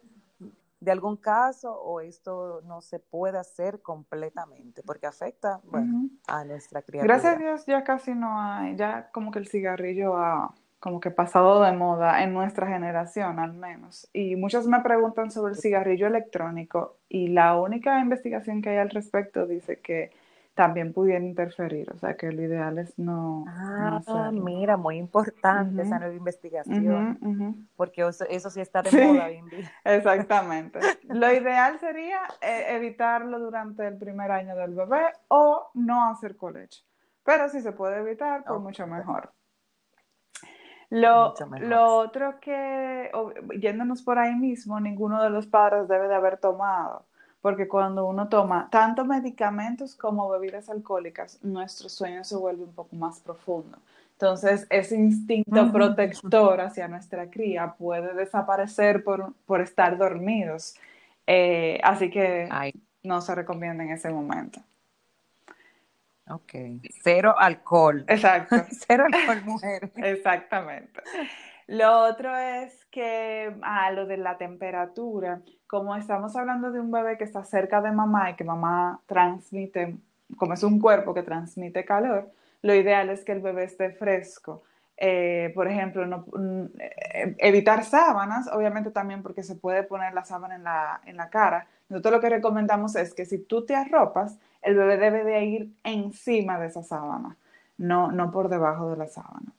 de 0.79 0.91
algún 0.91 1.17
caso 1.17 1.74
o 1.74 2.00
esto 2.00 2.62
no 2.63 2.81
se 2.81 3.00
puede 3.00 3.38
hacer 3.38 3.81
completamente 3.81 4.81
porque 4.81 5.08
afecta 5.08 5.60
bueno, 5.65 6.10
a 6.25 6.46
nuestra 6.46 6.81
criatura. 6.81 7.15
Gracias 7.15 7.36
a 7.36 7.38
Dios 7.38 7.65
ya 7.65 7.84
casi 7.84 8.15
no 8.15 8.39
hay, 8.39 8.77
ya 8.77 9.12
como 9.12 9.29
que 9.31 9.39
el 9.39 9.48
cigarrillo 9.50 10.15
ha 10.15 10.55
como 10.79 11.00
que 11.00 11.12
pasado 11.12 11.62
de 11.62 11.74
moda 11.74 12.24
en 12.24 12.33
nuestra 12.33 12.67
generación 12.67 13.39
al 13.39 13.53
menos. 13.53 14.09
Y 14.13 14.36
muchos 14.36 14.67
me 14.67 14.79
preguntan 14.81 15.31
sobre 15.31 15.53
el 15.53 15.59
cigarrillo 15.59 16.07
electrónico 16.07 16.98
y 17.09 17.27
la 17.27 17.59
única 17.59 18.00
investigación 18.00 18.62
que 18.62 18.69
hay 18.69 18.77
al 18.77 18.89
respecto 18.89 19.45
dice 19.45 19.79
que 19.79 20.12
también 20.59 20.91
pudiera 20.91 21.24
interferir, 21.24 21.89
o 21.93 21.98
sea 21.98 22.17
que 22.17 22.33
lo 22.33 22.41
ideal 22.41 22.79
es 22.79 23.00
no. 23.00 23.45
Ah, 23.48 24.29
mira, 24.33 24.75
muy 24.75 24.98
importante 24.98 25.83
esa 25.83 26.00
nueva 26.00 26.13
investigación, 26.13 27.69
porque 27.77 28.05
eso, 28.29 28.50
sí 28.50 28.59
está 28.59 28.81
de 28.81 28.91
moda 28.91 29.27
hoy 29.27 29.41
Exactamente. 29.86 30.79
lo 31.07 31.33
ideal 31.33 31.79
sería 31.79 32.24
eh, 32.41 32.75
evitarlo 32.75 33.39
durante 33.39 33.88
el 33.88 33.98
primer 33.98 34.31
año 34.31 34.53
del 34.57 34.75
bebé 34.75 35.13
o 35.29 35.71
no 35.75 36.09
hacer 36.09 36.36
colecho, 36.36 36.83
pero 37.24 37.48
si 37.48 37.62
se 37.62 37.71
puede 37.71 38.00
evitar, 38.00 38.43
pues 38.43 38.59
mucho 38.59 38.86
mejor. 38.86 39.31
Lo, 40.89 41.36
lo, 41.60 41.98
otro 41.98 42.39
que, 42.39 43.12
yéndonos 43.60 44.01
por 44.01 44.17
ahí 44.17 44.34
mismo, 44.34 44.79
ninguno 44.79 45.22
de 45.22 45.29
los 45.29 45.46
padres 45.46 45.88
debe 45.88 46.08
de 46.08 46.15
haber 46.15 46.38
tomado 46.38 47.05
porque 47.41 47.67
cuando 47.67 48.05
uno 48.05 48.27
toma 48.27 48.67
tanto 48.69 49.05
medicamentos 49.05 49.96
como 49.96 50.29
bebidas 50.29 50.69
alcohólicas, 50.69 51.39
nuestro 51.41 51.88
sueño 51.88 52.24
se 52.24 52.36
vuelve 52.36 52.63
un 52.63 52.74
poco 52.74 52.96
más 52.96 53.19
profundo. 53.22 53.77
Entonces, 54.13 54.67
ese 54.69 54.98
instinto 54.98 55.72
protector 55.72 56.60
hacia 56.60 56.89
nuestra 56.89 57.29
cría 57.29 57.75
puede 57.77 58.13
desaparecer 58.13 59.03
por, 59.03 59.62
estar 59.62 59.98
dormidos. 59.98 60.75
Eh, 61.25 61.79
así 61.84 62.10
que 62.10 62.50
no 63.03 63.22
se 63.22 63.34
recomienda 63.34 63.84
en 63.86 63.91
ese 63.91 64.10
momento. 64.10 64.60
Ok. 66.29 66.53
Cero 67.03 67.36
alcohol. 67.38 68.05
Exacto. 68.07 68.55
Cero 68.88 69.05
alcohol, 69.12 69.41
mujer. 69.45 69.91
Exactamente. 69.95 71.01
Lo 71.67 72.01
otro 72.01 72.36
es 72.36 72.86
que, 72.86 73.55
ah, 73.62 73.91
lo 73.91 74.05
de 74.05 74.17
la 74.17 74.38
temperatura, 74.38 75.41
como 75.67 75.95
estamos 75.95 76.36
hablando 76.36 76.71
de 76.71 76.79
un 76.79 76.91
bebé 76.91 77.17
que 77.17 77.24
está 77.24 77.43
cerca 77.43 77.81
de 77.81 77.91
mamá 77.91 78.31
y 78.31 78.36
que 78.36 78.43
mamá 78.43 79.01
transmite, 79.05 79.95
como 80.36 80.53
es 80.53 80.63
un 80.63 80.79
cuerpo 80.79 81.13
que 81.13 81.21
transmite 81.21 81.86
calor, 81.86 82.31
lo 82.62 82.74
ideal 82.74 83.09
es 83.09 83.24
que 83.24 83.33
el 83.33 83.41
bebé 83.41 83.65
esté 83.65 83.91
fresco. 83.91 84.63
Eh, 84.98 85.51
por 85.55 85.67
ejemplo, 85.67 86.05
no, 86.05 86.25
mm, 86.33 86.65
evitar 87.38 87.86
sábanas, 87.86 88.50
obviamente 88.51 88.91
también 88.91 89.24
porque 89.24 89.43
se 89.43 89.55
puede 89.55 89.83
poner 89.83 90.13
la 90.13 90.25
sábana 90.25 90.55
en 90.55 90.63
la, 90.63 91.01
en 91.05 91.17
la 91.17 91.29
cara. 91.29 91.67
Nosotros 91.88 92.15
lo 92.15 92.19
que 92.19 92.29
recomendamos 92.29 92.95
es 92.95 93.13
que 93.13 93.25
si 93.25 93.39
tú 93.39 93.65
te 93.65 93.75
arropas, 93.75 94.38
el 94.62 94.75
bebé 94.75 94.98
debe 94.98 95.24
de 95.24 95.46
ir 95.46 95.74
encima 95.84 96.60
de 96.60 96.68
esa 96.68 96.84
sábana, 96.84 97.38
no, 97.78 98.12
no 98.12 98.32
por 98.32 98.50
debajo 98.50 98.89
de 98.92 98.98
la 98.98 99.08
sábana. 99.08 99.51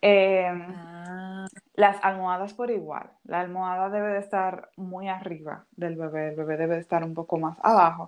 Em, 0.00 0.62
ah. 0.76 1.26
Las 1.74 2.02
almohadas 2.02 2.54
por 2.54 2.70
igual. 2.70 3.10
La 3.24 3.40
almohada 3.40 3.90
debe 3.90 4.12
de 4.14 4.18
estar 4.18 4.70
muy 4.76 5.08
arriba 5.08 5.64
del 5.76 5.96
bebé, 5.96 6.30
el 6.30 6.36
bebé 6.36 6.56
debe 6.56 6.74
de 6.76 6.80
estar 6.80 7.04
un 7.04 7.14
poco 7.14 7.38
más 7.38 7.58
abajo. 7.62 8.06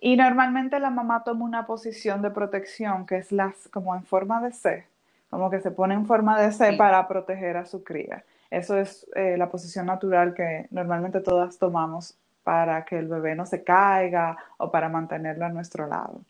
Y 0.00 0.16
normalmente 0.16 0.78
la 0.78 0.90
mamá 0.90 1.24
toma 1.24 1.44
una 1.44 1.66
posición 1.66 2.22
de 2.22 2.30
protección 2.30 3.06
que 3.06 3.16
es 3.16 3.32
las, 3.32 3.68
como 3.68 3.94
en 3.94 4.04
forma 4.04 4.40
de 4.40 4.52
C, 4.52 4.86
como 5.30 5.50
que 5.50 5.60
se 5.60 5.72
pone 5.72 5.94
en 5.94 6.06
forma 6.06 6.40
de 6.40 6.52
C 6.52 6.74
para 6.74 7.08
proteger 7.08 7.56
a 7.56 7.66
su 7.66 7.82
cría. 7.82 8.24
Eso 8.50 8.78
es 8.78 9.06
eh, 9.14 9.36
la 9.36 9.50
posición 9.50 9.86
natural 9.86 10.34
que 10.34 10.68
normalmente 10.70 11.20
todas 11.20 11.58
tomamos 11.58 12.16
para 12.48 12.82
que 12.86 12.98
el 12.98 13.08
bebé 13.08 13.34
no 13.34 13.44
se 13.44 13.62
caiga 13.62 14.34
o 14.56 14.70
para 14.70 14.88
mantenerlo 14.88 15.44
a 15.44 15.50
nuestro 15.50 15.86
lado. 15.86 16.22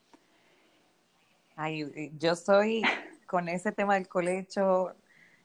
Ay, 1.54 2.10
yo 2.18 2.34
soy 2.34 2.82
con 3.28 3.48
ese 3.48 3.70
tema 3.70 3.94
del 3.94 4.08
colecho, 4.08 4.96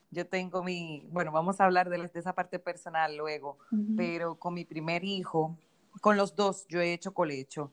yo 0.10 0.25
tengo 0.25 0.63
mi, 0.63 1.08
bueno, 1.12 1.32
vamos 1.32 1.62
a 1.62 1.65
hablar 1.65 1.92
de, 1.92 2.10
esa 2.15 2.34
parte 2.34 2.58
personal 2.58 3.15
luego, 3.15 3.60
pero 3.96 4.34
con 4.34 4.56
mi 4.56 4.65
primer 4.65 5.03
hijo, 5.03 5.56
con 6.01 6.18
los 6.18 6.36
dos 6.36 6.65
yo 6.68 6.82
he 6.82 6.92
hecho 6.92 7.13
colecho 7.13 7.70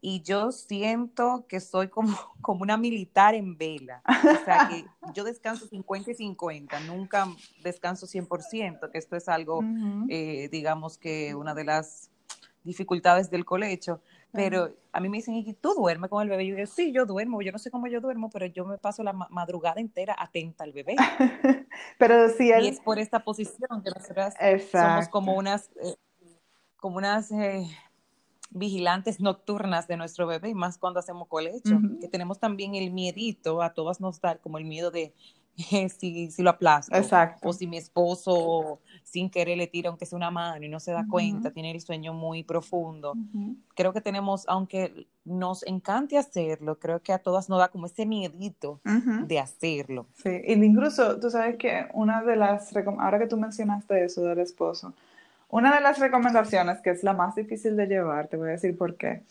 y 0.00 0.22
yo 0.22 0.52
siento 0.52 1.46
que 1.48 1.58
soy 1.58 1.88
como, 1.88 2.16
como 2.42 2.62
una 2.62 2.76
militar 2.76 3.34
en 3.34 3.58
vela. 3.58 4.02
O 4.06 4.44
sea, 4.44 4.68
que 4.68 4.84
yo 5.14 5.24
descanso 5.24 5.66
50 5.66 6.12
y 6.12 6.14
50, 6.14 6.78
nunca 6.78 7.26
descanso 7.64 8.06
100%, 8.06 8.88
que 8.92 8.98
esto 8.98 9.16
es 9.16 9.28
algo, 9.28 9.64
eh, 10.08 10.48
digamos 10.52 10.96
que 10.96 11.34
una 11.34 11.52
de 11.52 11.64
las 11.64 12.08
dificultades 12.66 13.30
del 13.30 13.44
colecho. 13.44 14.02
Pero 14.32 14.74
a 14.92 15.00
mí 15.00 15.08
me 15.08 15.16
dicen, 15.16 15.34
¿y 15.34 15.54
tú 15.54 15.72
duermes 15.74 16.10
con 16.10 16.22
el 16.22 16.28
bebé? 16.28 16.44
Y 16.44 16.48
yo 16.48 16.56
digo, 16.56 16.66
sí, 16.66 16.92
yo 16.92 17.06
duermo. 17.06 17.40
Yo 17.40 17.52
no 17.52 17.58
sé 17.58 17.70
cómo 17.70 17.86
yo 17.86 18.02
duermo, 18.02 18.28
pero 18.28 18.44
yo 18.44 18.66
me 18.66 18.76
paso 18.76 19.02
la 19.02 19.14
madrugada 19.14 19.80
entera 19.80 20.14
atenta 20.18 20.64
al 20.64 20.72
bebé. 20.72 20.96
pero 21.98 22.28
sí, 22.28 22.48
Y 22.48 22.68
es 22.68 22.80
por 22.80 22.98
esta 22.98 23.24
posición 23.24 23.82
que 23.82 23.90
nosotras 23.90 24.34
somos 24.70 25.08
como 25.08 25.34
unas, 25.34 25.70
eh, 25.82 25.96
como 26.76 26.98
unas 26.98 27.30
eh, 27.30 27.66
vigilantes 28.50 29.20
nocturnas 29.20 29.88
de 29.88 29.96
nuestro 29.96 30.26
bebé, 30.26 30.50
y 30.50 30.54
más 30.54 30.76
cuando 30.76 31.00
hacemos 31.00 31.28
colecho, 31.28 31.78
que 32.00 32.08
tenemos 32.08 32.38
también 32.38 32.74
el 32.74 32.90
miedito, 32.90 33.62
a 33.62 33.72
todas 33.72 34.00
nos 34.00 34.20
da 34.20 34.36
como 34.36 34.58
el 34.58 34.64
miedo 34.64 34.90
de 34.90 35.14
si, 35.98 36.30
si 36.30 36.42
lo 36.42 36.50
aplasto. 36.50 36.96
Exacto. 36.96 37.48
O 37.48 37.52
si 37.52 37.66
mi 37.66 37.78
esposo 37.78 38.80
sin 39.02 39.30
querer 39.30 39.56
le 39.56 39.66
tira 39.66 39.88
aunque 39.88 40.04
sea 40.04 40.16
una 40.16 40.30
mano 40.30 40.64
y 40.64 40.68
no 40.68 40.80
se 40.80 40.92
da 40.92 41.06
cuenta, 41.08 41.50
tiene 41.50 41.70
el 41.70 41.80
sueño 41.80 42.12
muy 42.12 42.42
profundo. 42.42 43.14
Creo 43.74 43.92
que 43.92 44.00
tenemos, 44.00 44.44
aunque 44.48 45.06
nos 45.24 45.66
encante 45.66 46.18
hacerlo, 46.18 46.78
creo 46.78 47.00
que 47.00 47.12
a 47.12 47.18
todas 47.18 47.48
nos 47.48 47.58
da 47.58 47.68
como 47.68 47.86
ese 47.86 48.04
miedito 48.04 48.80
de 48.84 49.38
hacerlo. 49.38 50.06
Sí, 50.14 50.42
y 50.44 50.52
incluso 50.52 51.18
tú 51.18 51.30
sabes 51.30 51.56
que 51.56 51.86
una 51.94 52.22
de 52.22 52.36
las, 52.36 52.74
ahora 52.76 53.18
que 53.18 53.26
tú 53.26 53.36
mencionaste 53.36 54.04
eso 54.04 54.22
del 54.22 54.40
esposo, 54.40 54.92
una 55.48 55.74
de 55.74 55.80
las 55.80 55.98
recomendaciones 55.98 56.80
que 56.80 56.90
es 56.90 57.02
la 57.02 57.14
más 57.14 57.36
difícil 57.36 57.76
de 57.76 57.86
llevar, 57.86 58.28
te 58.28 58.36
voy 58.36 58.48
a 58.48 58.52
decir 58.52 58.76
por 58.76 58.96
qué, 58.96 59.22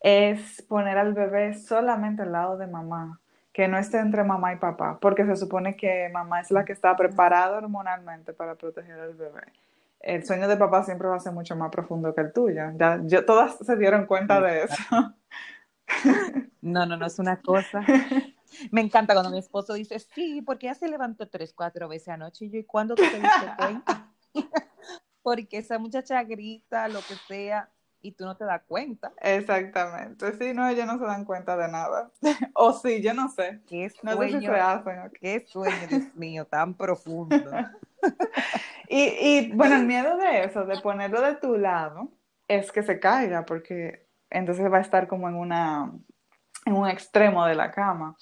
es 0.00 0.62
poner 0.68 0.98
al 0.98 1.14
bebé 1.14 1.54
solamente 1.54 2.22
al 2.22 2.32
lado 2.32 2.58
de 2.58 2.66
mamá 2.66 3.20
que 3.60 3.68
no 3.68 3.76
esté 3.76 3.98
entre 3.98 4.24
mamá 4.24 4.54
y 4.54 4.56
papá, 4.56 4.98
porque 4.98 5.26
se 5.26 5.36
supone 5.36 5.76
que 5.76 6.08
mamá 6.08 6.40
es 6.40 6.50
la 6.50 6.64
que 6.64 6.72
está 6.72 6.96
preparada 6.96 7.58
hormonalmente 7.58 8.32
para 8.32 8.54
proteger 8.54 8.98
al 8.98 9.12
bebé. 9.12 9.42
El 10.00 10.24
sueño 10.24 10.48
de 10.48 10.56
papá 10.56 10.82
siempre 10.82 11.08
va 11.08 11.16
a 11.16 11.20
ser 11.20 11.34
mucho 11.34 11.54
más 11.56 11.70
profundo 11.70 12.14
que 12.14 12.22
el 12.22 12.32
tuyo. 12.32 12.62
Ya, 12.78 12.98
yo, 13.04 13.22
todas 13.26 13.58
se 13.58 13.76
dieron 13.76 14.06
cuenta 14.06 14.40
de 14.40 14.62
eso. 14.62 14.82
No, 16.62 16.86
no, 16.86 16.96
no 16.96 17.04
es 17.04 17.18
una 17.18 17.38
cosa. 17.42 17.84
Me 18.70 18.80
encanta 18.80 19.12
cuando 19.12 19.30
mi 19.30 19.38
esposo 19.38 19.74
dice, 19.74 19.98
sí, 19.98 20.40
porque 20.40 20.66
ya 20.66 20.74
se 20.74 20.88
levantó 20.88 21.28
tres, 21.28 21.52
cuatro 21.52 21.86
veces 21.86 22.08
anoche. 22.08 22.46
Y 22.46 22.50
yo, 22.50 22.58
¿y 22.60 22.64
cuándo 22.64 22.94
te 22.94 23.02
diste 23.02 23.54
cuenta? 23.58 24.10
porque 25.22 25.58
esa 25.58 25.78
muchacha 25.78 26.22
grita, 26.24 26.88
lo 26.88 27.00
que 27.00 27.14
sea, 27.28 27.68
y 28.02 28.12
tú 28.12 28.24
no 28.24 28.36
te 28.36 28.44
das 28.44 28.62
cuenta. 28.66 29.12
Exactamente. 29.20 30.32
Sí, 30.38 30.52
no, 30.54 30.68
ellos 30.68 30.86
no 30.86 30.98
se 30.98 31.04
dan 31.04 31.24
cuenta 31.24 31.56
de 31.56 31.68
nada. 31.68 32.10
o 32.54 32.72
sí, 32.72 33.02
yo 33.02 33.14
no 33.14 33.28
sé. 33.28 33.60
Qué 33.68 33.90
No 34.02 34.12
sueño, 34.14 34.32
sé 34.32 34.40
si 34.40 34.46
se 34.46 34.52
hacen. 34.60 35.12
qué 35.20 35.40
sueño, 35.46 35.86
Dios 35.88 36.14
mío, 36.14 36.44
tan 36.46 36.74
profundo. 36.74 37.36
Y, 38.88 39.02
y 39.20 39.52
bueno, 39.52 39.76
el 39.76 39.86
miedo 39.86 40.16
de 40.16 40.42
eso, 40.42 40.64
de 40.64 40.80
ponerlo 40.80 41.20
de 41.20 41.36
tu 41.36 41.56
lado, 41.56 42.08
es 42.48 42.72
que 42.72 42.82
se 42.82 42.98
caiga, 42.98 43.44
porque 43.46 44.08
entonces 44.30 44.64
va 44.72 44.78
a 44.78 44.80
estar 44.80 45.06
como 45.06 45.28
en 45.28 45.36
una, 45.36 45.92
en 46.66 46.72
un 46.74 46.88
extremo 46.88 47.46
de 47.46 47.54
la 47.54 47.70
cama. 47.70 48.16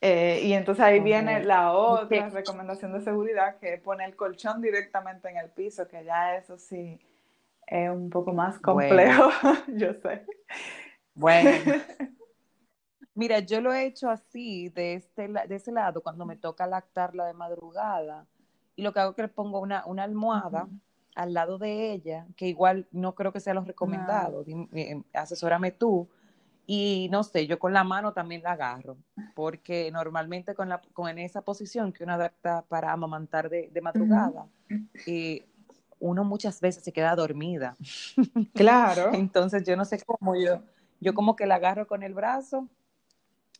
Eh, 0.00 0.40
y 0.44 0.52
entonces 0.52 0.84
ahí 0.84 1.00
viene 1.00 1.42
la 1.42 1.72
otra 1.72 2.28
recomendación 2.28 2.92
de 2.92 3.00
seguridad, 3.00 3.56
que 3.56 3.74
es 3.74 3.80
poner 3.80 4.10
el 4.10 4.14
colchón 4.16 4.60
directamente 4.60 5.30
en 5.30 5.38
el 5.38 5.50
piso, 5.50 5.88
que 5.88 6.04
ya 6.04 6.36
eso 6.36 6.58
sí 6.58 7.00
es 7.66 7.90
un 7.90 8.10
poco 8.10 8.32
más 8.32 8.58
complejo, 8.58 9.30
yo 9.76 9.94
sé. 9.94 10.26
Bueno, 11.14 11.50
mira, 13.14 13.40
yo 13.40 13.60
lo 13.60 13.72
he 13.72 13.86
hecho 13.86 14.10
así, 14.10 14.68
de, 14.70 14.94
este, 14.94 15.28
de 15.28 15.54
ese 15.54 15.72
lado, 15.72 16.02
cuando 16.02 16.26
me 16.26 16.36
toca 16.36 16.66
lactarla 16.66 17.26
de 17.26 17.32
madrugada, 17.34 18.26
y 18.76 18.82
lo 18.82 18.92
que 18.92 19.00
hago 19.00 19.10
es 19.10 19.16
que 19.16 19.22
le 19.22 19.28
pongo 19.28 19.60
una, 19.60 19.84
una 19.86 20.02
almohada 20.04 20.68
al 21.14 21.32
lado 21.32 21.58
de 21.58 21.92
ella, 21.92 22.26
que 22.36 22.48
igual 22.48 22.88
no 22.90 23.14
creo 23.14 23.32
que 23.32 23.40
sea 23.40 23.54
lo 23.54 23.62
recomendado, 23.64 24.44
dim- 24.44 24.68
eh, 24.72 25.00
asesórame 25.12 25.70
tú, 25.70 26.08
y 26.66 27.08
no 27.12 27.22
sé, 27.24 27.46
yo 27.46 27.58
con 27.58 27.72
la 27.72 27.84
mano 27.84 28.12
también 28.12 28.42
la 28.42 28.52
agarro, 28.52 28.96
porque 29.34 29.90
normalmente 29.92 30.54
con, 30.54 30.68
la, 30.68 30.80
con 30.92 31.08
en 31.08 31.18
esa 31.18 31.42
posición 31.42 31.92
que 31.92 32.04
uno 32.04 32.14
adapta 32.14 32.62
para 32.68 32.92
amamantar 32.92 33.48
de, 33.50 33.68
de 33.70 33.80
madrugada, 33.80 34.46
eh, 35.06 35.46
uno 36.00 36.24
muchas 36.24 36.60
veces 36.60 36.82
se 36.84 36.92
queda 36.92 37.14
dormida. 37.16 37.76
Claro. 38.54 39.10
Entonces 39.14 39.64
yo 39.66 39.76
no 39.76 39.84
sé 39.84 40.00
cómo 40.04 40.34
yo, 40.36 40.60
yo 41.00 41.14
como 41.14 41.34
que 41.36 41.46
la 41.46 41.56
agarro 41.56 41.86
con 41.86 42.02
el 42.02 42.14
brazo 42.14 42.68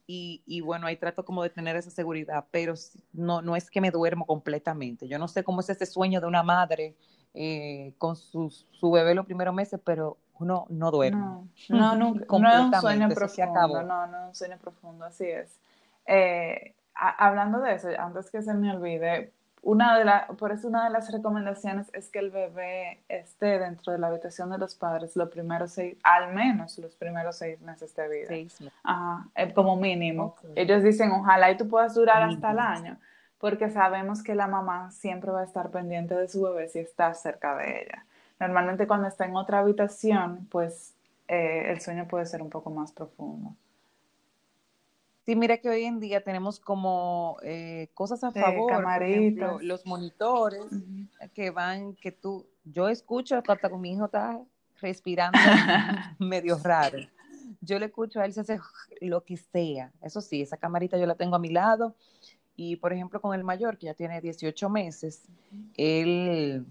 y, 0.07 0.43
y 0.47 0.61
bueno, 0.61 0.87
ahí 0.87 0.97
trato 0.97 1.25
como 1.25 1.43
de 1.43 1.50
tener 1.50 1.76
esa 1.76 1.91
seguridad, 1.91 2.45
pero 2.50 2.75
no, 3.12 3.41
no 3.43 3.57
es 3.57 3.71
que 3.71 3.81
me 3.81 3.91
duermo 3.91 4.26
completamente. 4.26 5.09
Yo 5.09 5.19
no 5.19 5.29
sé 5.29 5.43
cómo 5.43 5.61
es 5.61 5.71
ese 5.71 5.87
sueño 5.87 6.21
de 6.21 6.26
una 6.26 6.43
madre 6.43 6.95
eh, 7.33 7.95
con 7.99 8.14
su, 8.17 8.50
su 8.50 8.91
bebé 8.91 9.14
los 9.14 9.26
primeros 9.26 9.55
meses, 9.55 9.81
pero 9.83 10.19
uno 10.38 10.67
no 10.69 10.91
duerme. 10.91 11.19
No, 11.19 11.49
no, 11.69 11.97
nunca, 11.99 12.26
no 12.38 12.50
es 12.50 12.67
un 12.67 12.75
sueño 12.81 13.09
profundo, 13.09 13.83
no, 13.83 14.07
no 14.07 14.19
es 14.19 14.29
un 14.29 14.35
sueño 14.35 14.59
profundo, 14.59 15.05
así 15.07 15.25
es. 15.25 15.59
Eh, 16.07 16.75
a- 16.95 17.26
hablando 17.26 17.61
de 17.61 17.75
eso, 17.75 17.88
antes 17.99 18.31
que 18.31 18.43
se 18.43 18.53
me 18.55 18.71
olvide, 18.76 19.33
una 19.64 19.99
de 19.99 20.04
la, 20.04 20.26
por 20.38 20.52
eso 20.52 20.68
una 20.68 20.85
de 20.85 20.90
las 20.90 21.11
recomendaciones 21.11 21.90
es 21.94 22.11
que 22.11 22.18
el 22.18 22.30
bebé 22.30 23.00
esté 23.09 23.59
dentro 23.59 23.92
de 23.92 23.99
la 23.99 24.09
habitación 24.09 24.50
de 24.50 24.59
los 24.59 24.75
padres 24.75 25.16
los 25.16 25.30
primeros 25.30 25.73
seis, 25.73 25.97
al 26.04 26.35
menos 26.35 26.78
los 26.78 26.94
primeros 26.94 27.37
seis 27.37 27.61
meses 27.62 27.97
de 27.97 28.09
vida. 28.09 28.26
Seis 28.28 28.61
meses. 28.61 28.78
Ajá, 28.85 29.26
eh, 29.35 29.52
como 29.54 29.76
mínimo. 29.76 30.37
Ellos 30.54 30.83
dicen, 30.83 31.11
ojalá 31.12 31.50
y 31.50 31.56
tú 31.56 31.66
puedas 31.68 31.94
durar 31.94 32.23
hasta 32.23 32.50
el 32.50 32.59
año, 32.59 32.99
porque 33.38 33.71
sabemos 33.71 34.23
que 34.23 34.35
la 34.35 34.47
mamá 34.47 34.90
siempre 34.90 35.30
va 35.30 35.40
a 35.40 35.44
estar 35.44 35.71
pendiente 35.71 36.14
de 36.14 36.28
su 36.28 36.42
bebé 36.42 36.68
si 36.68 36.80
está 36.80 37.14
cerca 37.14 37.56
de 37.56 37.83
ella. 37.83 38.04
Normalmente 38.38 38.87
cuando 38.87 39.09
está 39.09 39.25
en 39.25 39.35
otra 39.35 39.61
habitación, 39.61 40.47
pues 40.50 40.94
eh, 41.26 41.71
el 41.71 41.80
sueño 41.80 42.06
puede 42.06 42.26
ser 42.26 42.42
un 42.42 42.50
poco 42.50 42.71
más 42.71 42.92
profundo. 42.92 43.54
Sí, 45.25 45.37
mira 45.37 45.57
que 45.57 45.71
hoy 45.71 45.85
en 45.85 46.00
día 46.00 46.23
tenemos 46.23 46.61
como 46.61 47.38
eh, 47.43 47.88
cosas 47.95 48.23
a 48.25 48.31
De 48.31 48.40
favor, 48.40 48.85
por 48.85 49.02
ejemplo, 49.02 49.59
los 49.62 49.87
monitores 49.87 50.66
que 51.33 51.50
van, 51.50 51.95
que 51.95 52.12
tú, 52.12 52.47
yo 52.64 52.88
escucho 52.88 53.37
hasta 53.37 53.71
con 53.71 53.81
mi 53.81 53.93
hijo 53.93 54.04
está 54.04 54.38
respirando 54.83 55.38
medio 56.19 56.59
raro. 56.62 56.99
Yo 57.62 57.78
le 57.78 57.87
escucho 57.87 58.21
a 58.21 58.26
él 58.26 58.35
se 58.35 58.40
hace 58.40 58.59
lo 59.00 59.25
que 59.25 59.38
sea. 59.38 59.93
Eso 60.02 60.21
sí, 60.21 60.43
esa 60.43 60.59
camarita 60.59 60.99
yo 60.99 61.07
la 61.07 61.14
tengo 61.14 61.37
a 61.37 61.38
mi 61.38 61.49
lado. 61.49 61.95
Y 62.54 62.76
por 62.76 62.93
ejemplo, 62.93 63.21
con 63.23 63.35
el 63.35 63.45
mayor, 63.45 63.78
que 63.78 63.87
ya 63.87 63.95
tiene 63.95 64.21
18 64.21 64.69
meses, 64.69 65.23
él, 65.76 66.66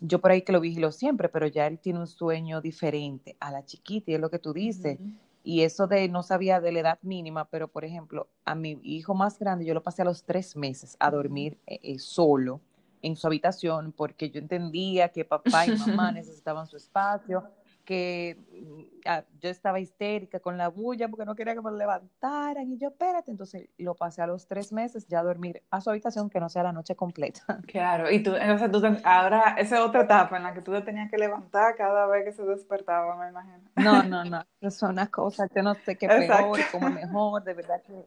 yo 0.00 0.20
por 0.20 0.32
ahí 0.32 0.42
que 0.42 0.52
lo 0.52 0.60
vigilo 0.60 0.90
siempre, 0.90 1.28
pero 1.28 1.46
ya 1.46 1.68
él 1.68 1.78
tiene 1.78 2.00
un 2.00 2.08
sueño 2.08 2.60
diferente 2.60 3.36
a 3.38 3.52
la 3.52 3.64
chiquita, 3.64 4.10
y 4.10 4.14
es 4.14 4.20
lo 4.20 4.30
que 4.30 4.40
tú 4.40 4.52
dices. 4.52 4.98
Y 5.46 5.62
eso 5.62 5.86
de 5.86 6.08
no 6.08 6.22
sabía 6.22 6.60
de 6.60 6.72
la 6.72 6.80
edad 6.80 6.98
mínima, 7.02 7.44
pero 7.44 7.68
por 7.68 7.84
ejemplo, 7.84 8.28
a 8.46 8.54
mi 8.54 8.80
hijo 8.82 9.14
más 9.14 9.38
grande 9.38 9.66
yo 9.66 9.74
lo 9.74 9.82
pasé 9.82 10.00
a 10.02 10.06
los 10.06 10.24
tres 10.24 10.56
meses 10.56 10.96
a 10.98 11.10
dormir 11.10 11.58
eh, 11.66 11.80
eh, 11.82 11.98
solo 11.98 12.62
en 13.02 13.14
su 13.14 13.26
habitación 13.26 13.92
porque 13.92 14.30
yo 14.30 14.40
entendía 14.40 15.10
que 15.10 15.26
papá 15.26 15.66
y 15.66 15.76
mamá 15.76 16.10
necesitaban 16.12 16.66
su 16.66 16.78
espacio, 16.78 17.44
que 17.84 18.36
mm, 18.50 18.82
ah, 19.06 19.24
yo 19.40 19.50
estaba 19.50 19.78
histérica 19.78 20.40
con 20.40 20.56
la 20.56 20.68
bulla 20.68 21.08
porque 21.08 21.24
no 21.24 21.34
quería 21.34 21.54
que 21.54 21.60
me 21.60 21.70
levantaran 21.72 22.70
y 22.70 22.78
yo, 22.78 22.88
espérate, 22.88 23.30
entonces 23.30 23.68
lo 23.78 23.94
pasé 23.94 24.22
a 24.22 24.26
los 24.26 24.46
tres 24.46 24.72
meses 24.72 25.06
ya 25.06 25.20
a 25.20 25.22
dormir 25.22 25.62
a 25.70 25.80
su 25.80 25.90
habitación 25.90 26.30
que 26.30 26.40
no 26.40 26.48
sea 26.48 26.62
la 26.62 26.72
noche 26.72 26.96
completa. 26.96 27.42
Claro, 27.66 28.10
y 28.10 28.22
tú, 28.22 28.34
entonces 28.34 28.70
tú, 28.70 28.80
ahora 29.04 29.56
esa 29.58 29.76
es 29.76 29.80
otra 29.82 30.02
etapa 30.02 30.36
en 30.36 30.44
la 30.44 30.54
que 30.54 30.62
tú 30.62 30.72
te 30.72 30.80
tenías 30.82 31.10
que 31.10 31.18
levantar 31.18 31.74
cada 31.76 32.06
vez 32.06 32.24
que 32.24 32.32
se 32.32 32.44
despertaba, 32.44 33.16
me 33.16 33.30
imagino. 33.30 33.58
No, 33.76 34.02
no, 34.04 34.24
no, 34.24 34.44
eso 34.60 34.78
son 34.78 34.92
unas 34.92 35.10
cosas, 35.10 35.50
yo 35.54 35.62
no 35.62 35.74
sé 35.74 35.96
qué 35.96 36.06
peor, 36.06 36.58
cómo 36.70 36.90
mejor, 36.90 37.42
de 37.42 37.54
verdad 37.54 37.82
que, 37.82 38.06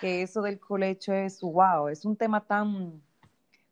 que 0.00 0.22
eso 0.22 0.42
del 0.42 0.58
colecho 0.58 1.12
es 1.12 1.40
wow, 1.40 1.88
es 1.88 2.04
un 2.04 2.16
tema 2.16 2.44
tan 2.44 3.00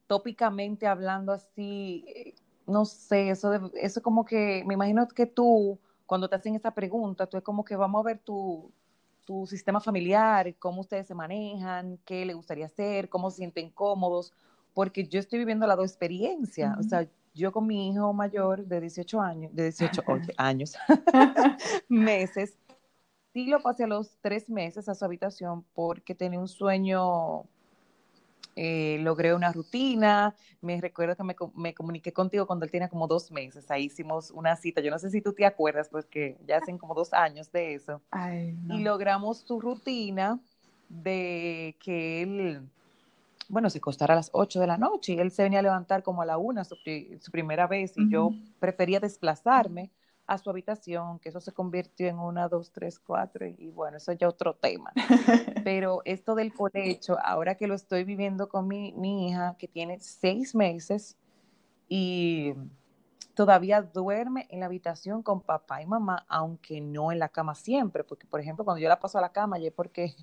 tópicamente 0.07 0.87
hablando 0.87 1.33
así, 1.33 2.05
eh, 2.09 2.35
no 2.67 2.85
sé, 2.85 3.31
eso, 3.31 3.51
de- 3.51 3.71
eso 3.81 4.03
como 4.03 4.25
que, 4.25 4.63
me 4.67 4.75
imagino 4.75 5.07
que 5.09 5.27
tú, 5.27 5.79
cuando 6.07 6.29
te 6.29 6.37
hacen 6.37 6.55
esa 6.55 6.73
pregunta, 6.73 7.27
tú 7.27 7.37
es 7.37 7.43
como 7.43 7.65
que 7.65 7.77
vamos 7.77 8.01
a 8.01 8.05
ver 8.05 8.19
tu, 8.19 8.71
tu 9.25 9.47
sistema 9.47 9.81
familiar, 9.81 10.55
cómo 10.59 10.81
ustedes 10.81 11.07
se 11.07 11.15
manejan, 11.15 11.99
qué 12.05 12.25
le 12.27 12.35
gustaría 12.35 12.67
hacer, 12.67 13.09
cómo 13.09 13.31
se 13.31 13.39
sienten 13.39 13.71
cómodos, 13.71 14.33
porque 14.75 15.07
yo 15.07 15.21
estoy 15.21 15.39
viviendo 15.39 15.67
las 15.67 15.77
dos 15.77 15.87
experiencias, 15.91 16.77
o 16.79 16.83
sea, 16.83 17.07
yo 17.35 17.53
con 17.53 17.67
mi 17.67 17.91
hijo 17.91 18.13
mayor 18.13 18.65
de 18.67 18.81
18 18.81 19.21
años, 19.21 19.55
de 19.55 19.65
18 19.65 20.03
oye, 20.09 20.35
años, 20.37 20.77
meses, 21.89 22.57
sí 23.33 23.47
lo 23.47 23.61
pasé 23.63 23.85
a 23.85 23.87
los 23.89 24.17
tres 24.21 24.49
meses 24.51 24.89
a 24.89 24.95
su 24.95 25.05
habitación 25.05 25.65
porque 25.75 26.15
tenía 26.15 26.39
un 26.41 26.49
sueño, 26.49 27.45
eh, 28.57 28.99
logré 29.01 29.35
una 29.35 29.53
rutina, 29.53 30.35
me 30.61 30.81
recuerdo 30.81 31.17
que 31.17 31.23
me, 31.25 31.37
me 31.55 31.75
comuniqué 31.75 32.13
contigo 32.13 32.47
cuando 32.47 32.65
él 32.65 32.71
tenía 32.71 32.89
como 32.89 33.07
dos 33.09 33.31
meses, 33.31 33.71
ahí 33.71 33.85
hicimos 33.85 34.31
una 34.31 34.57
cita, 34.57 34.81
yo 34.81 34.91
no 34.91 34.99
sé 34.99 35.11
si 35.11 35.21
tú 35.21 35.33
te 35.33 35.45
acuerdas, 35.47 35.89
porque 35.89 36.37
ya 36.47 36.59
hacen 36.59 36.79
como 36.79 36.95
dos 36.95 37.13
años 37.13 37.51
de 37.53 37.75
eso, 37.75 38.01
Ay, 38.11 38.53
no. 38.65 38.77
y 38.77 38.83
logramos 38.83 39.41
su 39.41 39.61
rutina 39.61 40.41
de 40.89 41.77
que 41.81 42.23
él, 42.23 42.63
bueno, 43.49 43.69
se 43.71 43.79
acostara 43.79 44.15
a 44.15 44.17
las 44.17 44.31
8 44.33 44.61
de 44.61 44.67
la 44.67 44.79
noche 44.79 45.15
y 45.15 45.19
él 45.19 45.31
se 45.31 45.43
venía 45.43 45.59
a 45.61 45.63
levantar 45.63 46.03
como 46.03 46.23
a 46.23 46.27
la 46.27 46.39
una 46.39 46.65
su, 46.65 46.77
pri- 46.83 47.19
su 47.21 47.31
primera 47.31 47.67
vez 47.67 47.93
y 47.97 48.09
yo 48.09 48.31
prefería 48.59 49.01
desplazarme 49.01 49.91
a 50.27 50.39
su 50.39 50.51
habitación, 50.51 51.19
que 51.19 51.29
eso 51.29 51.41
se 51.41 51.53
convirtió 51.53 52.09
en 52.09 52.19
una, 52.19 52.49
dos, 52.49 52.73
tres, 52.73 52.99
cuatro 52.99 53.47
y 53.47 53.71
bueno, 53.71 53.99
eso 53.99 54.13
ya 54.13 54.29
otro 54.29 54.55
tema. 54.55 54.93
Pero 55.65 56.03
esto 56.05 56.35
del 56.35 56.53
colecho, 56.53 57.19
ahora 57.23 57.57
que 57.57 57.67
lo 57.67 57.75
estoy 57.75 58.05
viviendo 58.05 58.49
con 58.49 58.67
mi, 58.67 58.93
mi 58.93 59.29
hija, 59.29 59.57
que 59.59 59.69
tiene 59.69 60.01
seis 60.01 60.55
meses 60.55 61.17
y 61.89 62.55
todavía 63.35 63.83
duerme 63.83 64.47
en 64.51 64.61
la 64.61 64.67
habitación 64.67 65.23
con 65.23 65.41
papá 65.41 65.83
y 65.83 65.87
mamá, 65.87 66.25
aunque 66.29 66.81
no 66.81 67.13
en 67.13 67.19
la 67.19 67.29
cama 67.29 67.55
siempre, 67.55 68.05
porque 68.05 68.27
por 68.27 68.41
ejemplo 68.41 68.65
cuando 68.65 68.81
yo 68.81 68.89
la 68.89 69.01
paso 69.01 69.19
a 69.19 69.21
la 69.21 69.33
cama 69.33 69.59
ya 69.59 69.69
es 69.69 69.75
porque 69.75 70.15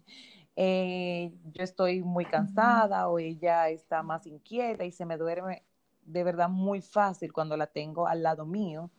eh, 0.55 1.33
yo 1.53 1.63
estoy 1.63 2.01
muy 2.01 2.25
cansada 2.25 3.07
o 3.07 3.19
ella 3.19 3.69
está 3.69 4.01
más 4.03 4.25
inquieta 4.25 4.83
y 4.85 4.91
se 4.91 5.05
me 5.05 5.17
duerme 5.17 5.63
de 6.03 6.23
verdad 6.23 6.49
muy 6.49 6.81
fácil 6.81 7.31
cuando 7.31 7.55
la 7.57 7.67
tengo 7.67 8.07
al 8.07 8.23
lado 8.23 8.45
mío, 8.45 8.89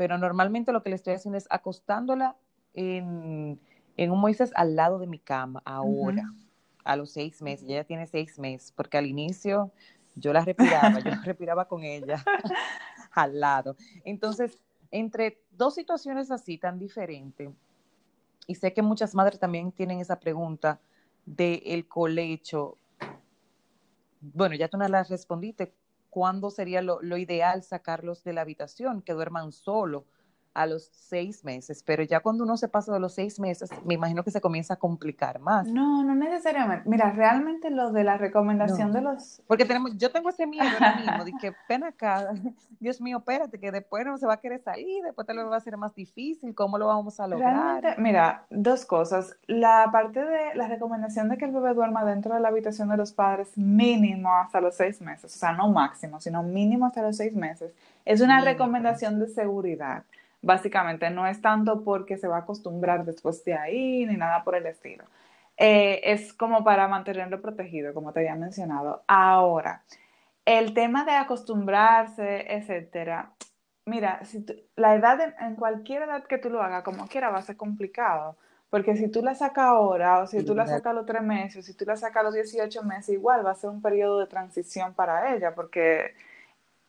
pero 0.00 0.16
normalmente 0.16 0.72
lo 0.72 0.82
que 0.82 0.88
le 0.88 0.96
estoy 0.96 1.12
haciendo 1.12 1.36
es 1.36 1.46
acostándola 1.50 2.34
en, 2.72 3.60
en 3.98 4.10
un 4.10 4.18
Moisés 4.18 4.50
al 4.54 4.74
lado 4.74 4.98
de 4.98 5.06
mi 5.06 5.18
cama 5.18 5.60
ahora, 5.66 6.22
a 6.84 6.96
los 6.96 7.10
seis 7.10 7.42
meses, 7.42 7.68
ella 7.68 7.84
tiene 7.84 8.06
seis 8.06 8.38
meses, 8.38 8.72
porque 8.72 8.96
al 8.96 9.04
inicio 9.04 9.70
yo 10.14 10.32
la 10.32 10.42
respiraba, 10.42 11.00
yo 11.00 11.10
respiraba 11.22 11.68
con 11.68 11.84
ella 11.84 12.24
al 13.12 13.40
lado. 13.40 13.76
Entonces, 14.02 14.62
entre 14.90 15.42
dos 15.50 15.74
situaciones 15.74 16.30
así 16.30 16.56
tan 16.56 16.78
diferentes, 16.78 17.50
y 18.46 18.54
sé 18.54 18.72
que 18.72 18.80
muchas 18.80 19.14
madres 19.14 19.38
también 19.38 19.70
tienen 19.70 20.00
esa 20.00 20.18
pregunta 20.18 20.80
del 21.26 21.60
el 21.66 21.86
colecho, 21.86 22.78
bueno, 24.22 24.54
ya 24.54 24.68
tú 24.68 24.78
no 24.78 24.88
la 24.88 25.02
respondiste, 25.02 25.74
¿cuándo 26.10 26.50
sería 26.50 26.82
lo, 26.82 27.00
lo 27.02 27.16
ideal 27.16 27.62
sacarlos 27.62 28.24
de 28.24 28.32
la 28.34 28.42
habitación, 28.42 29.02
que 29.02 29.12
duerman 29.14 29.52
solo? 29.52 30.06
A 30.52 30.66
los 30.66 30.90
seis 30.92 31.44
meses, 31.44 31.82
pero 31.84 32.02
ya 32.02 32.20
cuando 32.20 32.44
uno 32.44 32.56
se 32.56 32.68
pasa 32.68 32.92
de 32.92 32.98
los 32.98 33.14
seis 33.14 33.38
meses, 33.38 33.70
me 33.84 33.94
imagino 33.94 34.24
que 34.24 34.30
se 34.30 34.40
comienza 34.40 34.74
a 34.74 34.76
complicar 34.76 35.38
más. 35.38 35.68
No, 35.68 36.02
no 36.02 36.14
necesariamente. 36.14 36.88
Mira, 36.88 37.12
realmente 37.12 37.70
lo 37.70 37.92
de 37.92 38.02
la 38.04 38.16
recomendación 38.16 38.92
de 38.92 39.00
los... 39.00 39.42
Porque 39.46 39.64
tenemos, 39.64 39.96
yo 39.96 40.10
tengo 40.10 40.28
ese 40.30 40.46
miedo 40.46 40.66
ahora 40.68 40.96
mismo, 41.00 41.24
de 41.24 41.32
que 41.40 41.52
pena 41.68 41.88
acá, 41.88 42.32
Dios 42.80 43.00
mío, 43.00 43.18
espérate, 43.18 43.60
que 43.60 43.70
después 43.70 44.04
no 44.04 44.18
se 44.18 44.26
va 44.26 44.34
a 44.34 44.36
querer 44.38 44.60
salir, 44.60 45.04
después 45.04 45.26
te 45.26 45.34
lo 45.34 45.48
va 45.48 45.54
a 45.54 45.58
hacer 45.58 45.76
más 45.76 45.94
difícil, 45.94 46.54
¿cómo 46.54 46.78
lo 46.78 46.86
vamos 46.88 47.20
a 47.20 47.28
lograr? 47.28 47.98
mira, 47.98 48.44
dos 48.50 48.84
cosas. 48.84 49.36
La 49.46 49.88
parte 49.92 50.24
de 50.24 50.54
la 50.54 50.66
recomendación 50.66 51.28
de 51.28 51.38
que 51.38 51.44
el 51.44 51.52
bebé 51.52 51.74
duerma 51.74 52.04
dentro 52.04 52.34
de 52.34 52.40
la 52.40 52.48
habitación 52.48 52.88
de 52.88 52.96
los 52.96 53.12
padres 53.12 53.56
mínimo 53.56 54.34
hasta 54.36 54.60
los 54.60 54.74
seis 54.74 55.00
meses, 55.00 55.34
o 55.34 55.38
sea, 55.38 55.52
no 55.52 55.68
máximo, 55.68 56.20
sino 56.20 56.42
mínimo 56.42 56.86
hasta 56.86 57.02
los 57.02 57.16
seis 57.16 57.34
meses, 57.34 57.72
es 58.04 58.20
una 58.20 58.40
recomendación 58.40 59.20
de 59.20 59.28
seguridad. 59.28 60.02
Básicamente, 60.42 61.10
no 61.10 61.26
es 61.26 61.40
tanto 61.42 61.84
porque 61.84 62.16
se 62.16 62.28
va 62.28 62.36
a 62.36 62.40
acostumbrar 62.40 63.04
después 63.04 63.44
de 63.44 63.54
ahí, 63.54 64.06
ni 64.06 64.16
nada 64.16 64.42
por 64.42 64.54
el 64.54 64.66
estilo. 64.66 65.04
Eh, 65.56 66.00
es 66.12 66.32
como 66.32 66.64
para 66.64 66.88
mantenerlo 66.88 67.42
protegido, 67.42 67.92
como 67.92 68.12
te 68.12 68.20
había 68.20 68.34
mencionado. 68.34 69.04
Ahora, 69.06 69.84
el 70.46 70.74
tema 70.74 71.04
de 71.04 71.12
acostumbrarse, 71.12 72.46
etcétera. 72.54 73.32
Mira, 73.84 74.24
si 74.24 74.44
la 74.76 74.94
edad, 74.94 75.34
en, 75.40 75.56
cualquier 75.56 76.02
edad 76.02 76.24
que 76.24 76.38
tú 76.38 76.50
lo 76.50 76.62
hagas, 76.62 76.82
como 76.82 77.06
quiera, 77.08 77.30
va 77.30 77.38
a 77.38 77.42
ser 77.42 77.56
complicado. 77.56 78.36
Porque 78.70 78.96
si 78.96 79.08
tú 79.10 79.22
la 79.22 79.34
sacas 79.34 79.66
ahora, 79.66 80.20
o 80.20 80.26
si 80.26 80.44
tú 80.44 80.54
la 80.54 80.66
sacas 80.66 80.92
a 80.92 80.94
los 80.94 81.06
tres 81.06 81.22
meses, 81.22 81.58
o 81.58 81.62
si 81.62 81.74
tú 81.74 81.84
la 81.84 81.96
sacas 81.96 82.20
a 82.20 82.24
los 82.24 82.34
18 82.34 82.82
meses, 82.84 83.10
igual 83.10 83.44
va 83.44 83.50
a 83.50 83.54
ser 83.54 83.70
un 83.70 83.82
periodo 83.82 84.20
de 84.20 84.28
transición 84.28 84.94
para 84.94 85.34
ella, 85.34 85.54
porque 85.54 86.14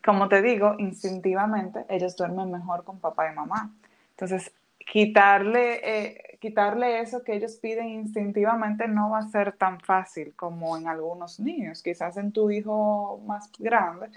como 0.04 0.28
te 0.30 0.42
digo, 0.42 0.76
instintivamente 0.80 1.86
ellos 1.90 2.16
duermen 2.16 2.52
mejor 2.52 2.84
con 2.84 3.00
papá 3.00 3.32
y 3.32 3.36
mamá. 3.36 3.74
Entonces, 4.12 4.52
quitarle, 4.80 5.80
eh, 5.84 6.38
quitarle 6.40 7.00
eso 7.00 7.24
que 7.24 7.36
ellos 7.36 7.54
piden 7.58 7.90
instintivamente 7.90 8.88
no 8.88 9.12
va 9.12 9.20
a 9.20 9.30
ser 9.30 9.54
tan 9.54 9.80
fácil 9.80 10.34
como 10.36 10.78
en 10.78 10.88
algunos 10.88 11.40
niños. 11.40 11.82
Quizás 11.82 12.18
en 12.18 12.32
tu 12.32 12.50
hijo 12.52 13.22
más 13.26 13.52
grande 13.58 14.10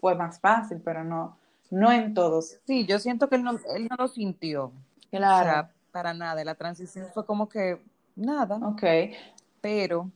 fue 0.00 0.14
más 0.14 0.40
fácil, 0.40 0.80
pero 0.84 1.04
no, 1.04 1.36
no 1.70 1.90
en 1.92 2.14
todos. 2.14 2.58
Sí, 2.66 2.86
yo 2.86 2.98
siento 2.98 3.28
que 3.28 3.36
él 3.36 3.42
no, 3.42 3.52
él 3.74 3.88
no 3.90 3.96
lo 3.98 4.08
sintió. 4.08 4.72
Claro. 5.10 5.48
O 5.48 5.52
sea, 5.52 5.70
para 5.90 6.14
nada. 6.14 6.44
La 6.44 6.54
transición 6.54 7.06
fue 7.12 7.24
como 7.24 7.48
que 7.48 7.80
nada. 8.14 8.56
Ok. 8.56 8.84
Pero 9.60 10.10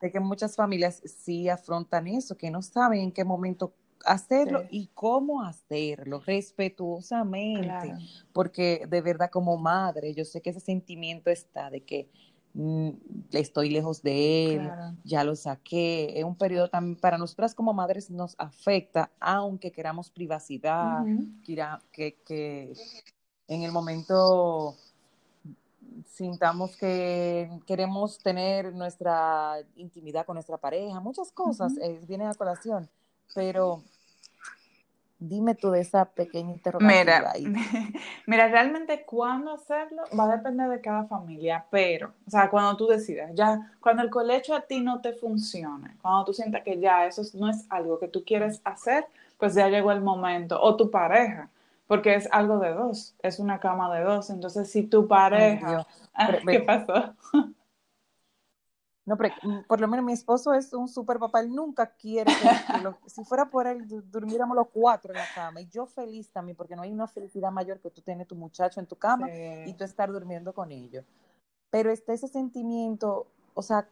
sé 0.00 0.12
que 0.12 0.20
muchas 0.20 0.54
familias 0.54 1.02
sí 1.04 1.48
afrontan 1.48 2.06
eso, 2.06 2.36
que 2.36 2.50
no 2.50 2.62
saben 2.62 3.00
en 3.00 3.12
qué 3.12 3.24
momento 3.24 3.72
hacerlo 4.04 4.64
y 4.70 4.88
cómo 4.94 5.42
hacerlo 5.42 6.20
respetuosamente, 6.20 7.94
porque 8.32 8.86
de 8.88 9.00
verdad 9.00 9.30
como 9.30 9.56
madre, 9.56 10.14
yo 10.14 10.24
sé 10.24 10.40
que 10.40 10.50
ese 10.50 10.60
sentimiento 10.60 11.30
está 11.30 11.70
de 11.70 11.82
que 11.82 12.08
mm, 12.54 12.90
estoy 13.32 13.70
lejos 13.70 14.02
de 14.02 14.54
él, 14.54 14.70
ya 15.04 15.24
lo 15.24 15.36
saqué, 15.36 16.18
es 16.18 16.24
un 16.24 16.36
periodo 16.36 16.68
también 16.68 16.96
para 16.96 17.18
nosotras 17.18 17.54
como 17.54 17.72
madres 17.72 18.10
nos 18.10 18.34
afecta, 18.38 19.10
aunque 19.20 19.72
queramos 19.72 20.10
privacidad, 20.10 21.04
que, 21.92 22.16
que 22.24 22.72
en 23.48 23.62
el 23.62 23.72
momento 23.72 24.76
sintamos 26.06 26.76
que 26.76 27.50
queremos 27.66 28.18
tener 28.18 28.72
nuestra 28.74 29.58
intimidad 29.76 30.26
con 30.26 30.34
nuestra 30.34 30.56
pareja, 30.56 31.00
muchas 31.00 31.30
cosas 31.32 31.76
eh, 31.80 32.00
vienen 32.06 32.28
a 32.28 32.34
colación, 32.34 32.88
pero 33.34 33.82
Dime 35.18 35.54
tú 35.54 35.70
de 35.70 35.80
esa 35.80 36.04
pequeña 36.04 36.52
interrogación. 36.52 36.98
Mira, 36.98 37.32
mira, 38.26 38.48
realmente 38.48 39.04
cuándo 39.04 39.54
hacerlo 39.54 40.02
va 40.18 40.24
a 40.24 40.36
depender 40.36 40.68
de 40.68 40.80
cada 40.80 41.04
familia, 41.04 41.64
pero, 41.70 42.12
o 42.26 42.30
sea, 42.30 42.50
cuando 42.50 42.76
tú 42.76 42.86
decidas, 42.86 43.30
ya, 43.34 43.72
cuando 43.80 44.02
el 44.02 44.10
colecho 44.10 44.54
a 44.54 44.62
ti 44.62 44.80
no 44.80 45.00
te 45.00 45.12
funcione, 45.12 45.96
cuando 46.02 46.24
tú 46.24 46.34
sientas 46.34 46.62
que 46.62 46.78
ya 46.78 47.06
eso 47.06 47.22
no 47.38 47.48
es 47.48 47.64
algo 47.70 47.98
que 47.98 48.08
tú 48.08 48.24
quieres 48.24 48.60
hacer, 48.64 49.06
pues 49.38 49.54
ya 49.54 49.68
llegó 49.68 49.92
el 49.92 50.00
momento, 50.00 50.60
o 50.60 50.76
tu 50.76 50.90
pareja, 50.90 51.48
porque 51.86 52.14
es 52.14 52.28
algo 52.32 52.58
de 52.58 52.74
dos, 52.74 53.14
es 53.22 53.38
una 53.38 53.60
cama 53.60 53.94
de 53.94 54.02
dos, 54.02 54.30
entonces 54.30 54.70
si 54.70 54.82
tu 54.82 55.06
pareja, 55.06 55.86
¿qué 56.48 56.60
pasó? 56.60 57.14
No, 59.06 59.18
pero 59.18 59.34
por 59.68 59.80
lo 59.80 59.88
menos 59.88 60.04
mi 60.04 60.12
esposo 60.12 60.54
es 60.54 60.72
un 60.72 60.88
super 60.88 61.18
papá, 61.18 61.40
él 61.40 61.54
nunca 61.54 61.86
quiere 61.94 62.32
que, 62.32 62.48
si 63.06 63.22
fuera 63.24 63.50
por 63.50 63.66
él 63.66 63.86
durmiéramos 64.10 64.56
los 64.56 64.68
cuatro 64.68 65.12
en 65.12 65.18
la 65.18 65.26
cama 65.34 65.60
y 65.60 65.68
yo 65.68 65.84
feliz 65.84 66.30
también, 66.30 66.56
porque 66.56 66.74
no 66.74 66.82
hay 66.82 66.90
una 66.90 67.06
felicidad 67.06 67.52
mayor 67.52 67.80
que 67.80 67.90
tú 67.90 68.00
tener 68.00 68.26
tu 68.26 68.34
muchacho 68.34 68.80
en 68.80 68.86
tu 68.86 68.96
cama 68.96 69.28
y 69.30 69.74
tú 69.74 69.84
estar 69.84 70.10
durmiendo 70.10 70.54
con 70.54 70.72
ellos. 70.72 71.04
Pero 71.70 71.90
está 71.90 72.14
ese 72.14 72.28
sentimiento, 72.28 73.26
o 73.52 73.62
sea, 73.62 73.86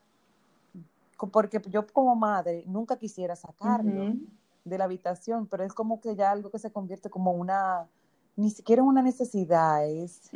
porque 1.30 1.60
yo 1.68 1.86
como 1.86 2.16
madre 2.16 2.64
nunca 2.66 2.96
quisiera 2.96 3.36
sacarlo 3.36 4.14
de 4.64 4.78
la 4.78 4.84
habitación, 4.84 5.46
pero 5.46 5.64
es 5.64 5.74
como 5.74 6.00
que 6.00 6.16
ya 6.16 6.30
algo 6.30 6.50
que 6.50 6.58
se 6.58 6.72
convierte 6.72 7.10
como 7.10 7.32
una 7.32 7.86
ni 8.36 8.50
siquiera 8.50 8.82
una 8.82 9.02
necesidad, 9.02 9.86
es... 9.86 10.30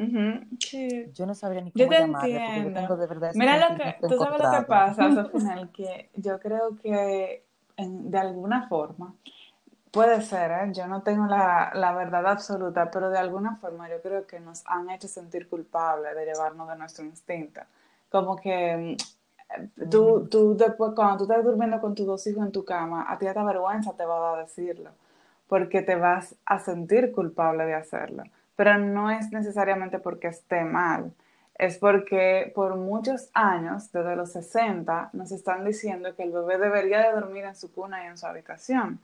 Yo 1.15 1.27
no 1.27 1.35
sabría 1.35 1.63
ni 1.63 1.73
cómo 1.73 1.91
llamarlo, 1.91 2.19
porque 2.21 2.65
yo 2.65 2.73
tengo 2.73 2.97
de 2.97 3.07
verdad... 3.07 3.33
Mira 3.35 3.71
lo 3.71 3.77
que, 3.77 3.97
tú 4.07 4.19
sabes 4.19 4.43
lo 4.43 4.51
que 4.51 4.67
pasa, 4.67 5.25
final, 5.33 5.71
que 5.73 6.11
yo 6.15 6.39
creo 6.39 6.77
que 6.77 7.45
de 7.77 8.19
alguna 8.19 8.69
forma, 8.69 9.15
puede 9.91 10.21
ser, 10.21 10.51
¿eh? 10.51 10.73
yo 10.73 10.87
no 10.87 11.03
tengo 11.03 11.27
la, 11.27 11.71
la, 11.75 11.93
verdad 11.93 12.27
absoluta, 12.27 12.91
pero 12.91 13.11
de 13.11 13.19
alguna 13.19 13.57
forma 13.57 13.89
yo 13.89 14.01
creo 14.03 14.27
que 14.27 14.41
nos 14.41 14.63
han 14.67 14.91
hecho 14.91 15.09
sentir 15.09 15.49
culpables 15.49 16.15
de 16.15 16.25
llevarnos 16.25 16.69
de 16.69 16.77
nuestro 16.77 17.05
instinto. 17.05 17.61
Como 18.11 18.37
que 18.37 18.99
mm, 19.79 19.91
tú, 19.91 20.27
tú 20.31 20.57
después, 20.57 20.93
cuando 20.95 21.19
tú 21.19 21.25
estás 21.25 21.45
durmiendo 21.45 21.81
con 21.81 21.95
tus 21.95 22.07
dos 22.07 22.27
hijos 22.27 22.45
en 22.45 22.53
tu 22.53 22.65
cama, 22.65 23.07
a 23.09 23.19
ti 23.19 23.27
esta 23.27 23.43
vergüenza 23.43 23.95
te 23.95 24.05
va 24.05 24.17
a 24.17 24.37
dar 24.37 24.47
decirlo 24.47 24.91
porque 25.49 25.83
te 25.83 25.97
vas 25.97 26.35
a 26.45 26.59
sentir 26.59 27.13
culpable 27.13 27.65
de 27.65 27.75
hacerlo. 27.75 28.25
Pero 28.57 28.79
no 28.79 29.11
es 29.11 29.33
necesariamente 29.33 29.99
porque 29.99 30.29
esté 30.29 30.65
mal, 30.65 31.13
es 31.59 31.79
porque 31.79 32.53
por 32.55 32.77
muchos 32.77 33.31
años, 33.33 33.91
desde 33.93 34.17
los 34.17 34.33
60, 34.33 35.11
nos 35.13 35.33
están 35.33 35.65
diciendo 35.65 36.15
que 36.15 36.23
el 36.23 36.33
bebé 36.33 36.59
debería 36.59 37.01
de 37.01 37.13
dormir 37.13 37.45
en 37.45 37.57
su 37.57 37.73
cuna 37.73 38.05
y 38.05 38.09
en 38.09 38.19
su 38.19 38.27
habitación. 38.27 39.01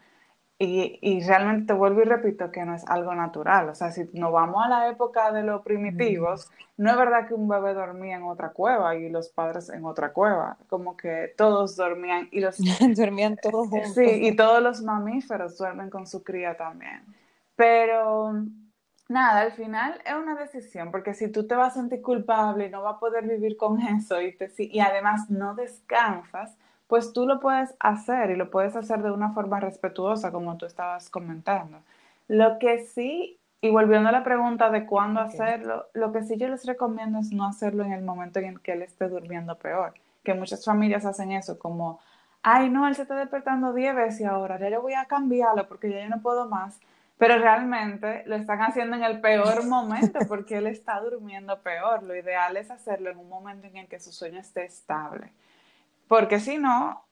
Y, 0.64 1.20
realmente 1.26 1.66
te 1.66 1.72
vuelvo 1.72 2.02
y 2.02 2.04
repito 2.04 2.52
que 2.52 2.64
no 2.64 2.76
es 2.76 2.86
algo 2.86 3.12
natural. 3.16 3.68
O 3.68 3.74
sea, 3.74 3.90
si 3.90 4.08
nos 4.12 4.30
vamos 4.30 4.64
a 4.64 4.68
la 4.68 4.88
época 4.88 5.32
de 5.32 5.42
los 5.42 5.62
primitivos, 5.62 6.52
no 6.76 6.92
es 6.92 6.96
verdad 6.96 7.26
que 7.26 7.34
un 7.34 7.48
bebé 7.48 7.74
dormía 7.74 8.14
en 8.14 8.22
otra 8.22 8.50
cueva 8.50 8.94
y 8.94 9.08
los 9.08 9.28
padres 9.30 9.70
en 9.70 9.84
otra 9.84 10.12
cueva. 10.12 10.56
Como 10.68 10.96
que 10.96 11.34
todos 11.36 11.74
dormían 11.74 12.28
y 12.30 12.38
los... 12.38 12.58
dormían 12.96 13.36
todos 13.42 13.68
juntos. 13.68 13.94
Sí, 13.94 14.06
y 14.06 14.36
todos 14.36 14.62
los 14.62 14.82
mamíferos 14.82 15.58
duermen 15.58 15.90
con 15.90 16.06
su 16.06 16.22
cría 16.22 16.56
también. 16.56 17.02
Pero 17.56 18.32
nada, 19.08 19.40
al 19.40 19.52
final 19.52 20.00
es 20.06 20.14
una 20.14 20.36
decisión, 20.36 20.92
porque 20.92 21.14
si 21.14 21.26
tú 21.26 21.44
te 21.44 21.56
vas 21.56 21.72
a 21.72 21.80
sentir 21.80 22.02
culpable 22.02 22.66
y 22.66 22.70
no 22.70 22.84
vas 22.84 22.94
a 22.94 23.00
poder 23.00 23.26
vivir 23.26 23.56
con 23.56 23.80
eso 23.80 24.20
y, 24.22 24.36
te, 24.36 24.48
y 24.58 24.78
además 24.78 25.28
no 25.28 25.56
descansas, 25.56 26.56
pues 26.92 27.14
tú 27.14 27.26
lo 27.26 27.40
puedes 27.40 27.74
hacer 27.80 28.32
y 28.32 28.36
lo 28.36 28.50
puedes 28.50 28.76
hacer 28.76 29.02
de 29.02 29.10
una 29.10 29.32
forma 29.32 29.58
respetuosa, 29.58 30.30
como 30.30 30.58
tú 30.58 30.66
estabas 30.66 31.08
comentando. 31.08 31.78
Lo 32.28 32.58
que 32.58 32.84
sí, 32.84 33.38
y 33.62 33.70
volviendo 33.70 34.10
a 34.10 34.12
la 34.12 34.22
pregunta 34.22 34.68
de 34.68 34.84
cuándo 34.84 35.20
hacerlo, 35.20 35.86
lo 35.94 36.12
que 36.12 36.22
sí 36.22 36.36
yo 36.36 36.48
les 36.48 36.66
recomiendo 36.66 37.18
es 37.18 37.32
no 37.32 37.46
hacerlo 37.46 37.82
en 37.82 37.92
el 37.94 38.02
momento 38.02 38.40
en 38.40 38.44
el 38.44 38.60
que 38.60 38.72
él 38.72 38.82
esté 38.82 39.08
durmiendo 39.08 39.56
peor, 39.56 39.94
que 40.22 40.34
muchas 40.34 40.66
familias 40.66 41.06
hacen 41.06 41.32
eso, 41.32 41.58
como, 41.58 41.98
ay, 42.42 42.68
no, 42.68 42.86
él 42.86 42.94
se 42.94 43.02
está 43.02 43.16
despertando 43.16 43.72
10 43.72 43.94
veces 43.94 44.26
ahora, 44.26 44.58
ya 44.58 44.68
yo 44.68 44.82
voy 44.82 44.92
a 44.92 45.06
cambiarlo 45.06 45.66
porque 45.68 45.88
ya 45.88 46.02
yo 46.02 46.10
no 46.10 46.20
puedo 46.20 46.46
más. 46.46 46.78
Pero 47.16 47.38
realmente 47.38 48.22
lo 48.26 48.36
están 48.36 48.60
haciendo 48.60 48.96
en 48.96 49.04
el 49.04 49.22
peor 49.22 49.64
momento 49.66 50.18
porque 50.28 50.58
él 50.58 50.66
está 50.66 51.00
durmiendo 51.00 51.58
peor. 51.62 52.02
Lo 52.02 52.14
ideal 52.14 52.54
es 52.58 52.70
hacerlo 52.70 53.08
en 53.08 53.16
un 53.16 53.30
momento 53.30 53.66
en 53.66 53.78
el 53.78 53.88
que 53.88 53.98
su 53.98 54.12
sueño 54.12 54.40
esté 54.40 54.66
estable. 54.66 55.32
Porque 56.08 56.40
si 56.40 56.58
no, 56.58 57.06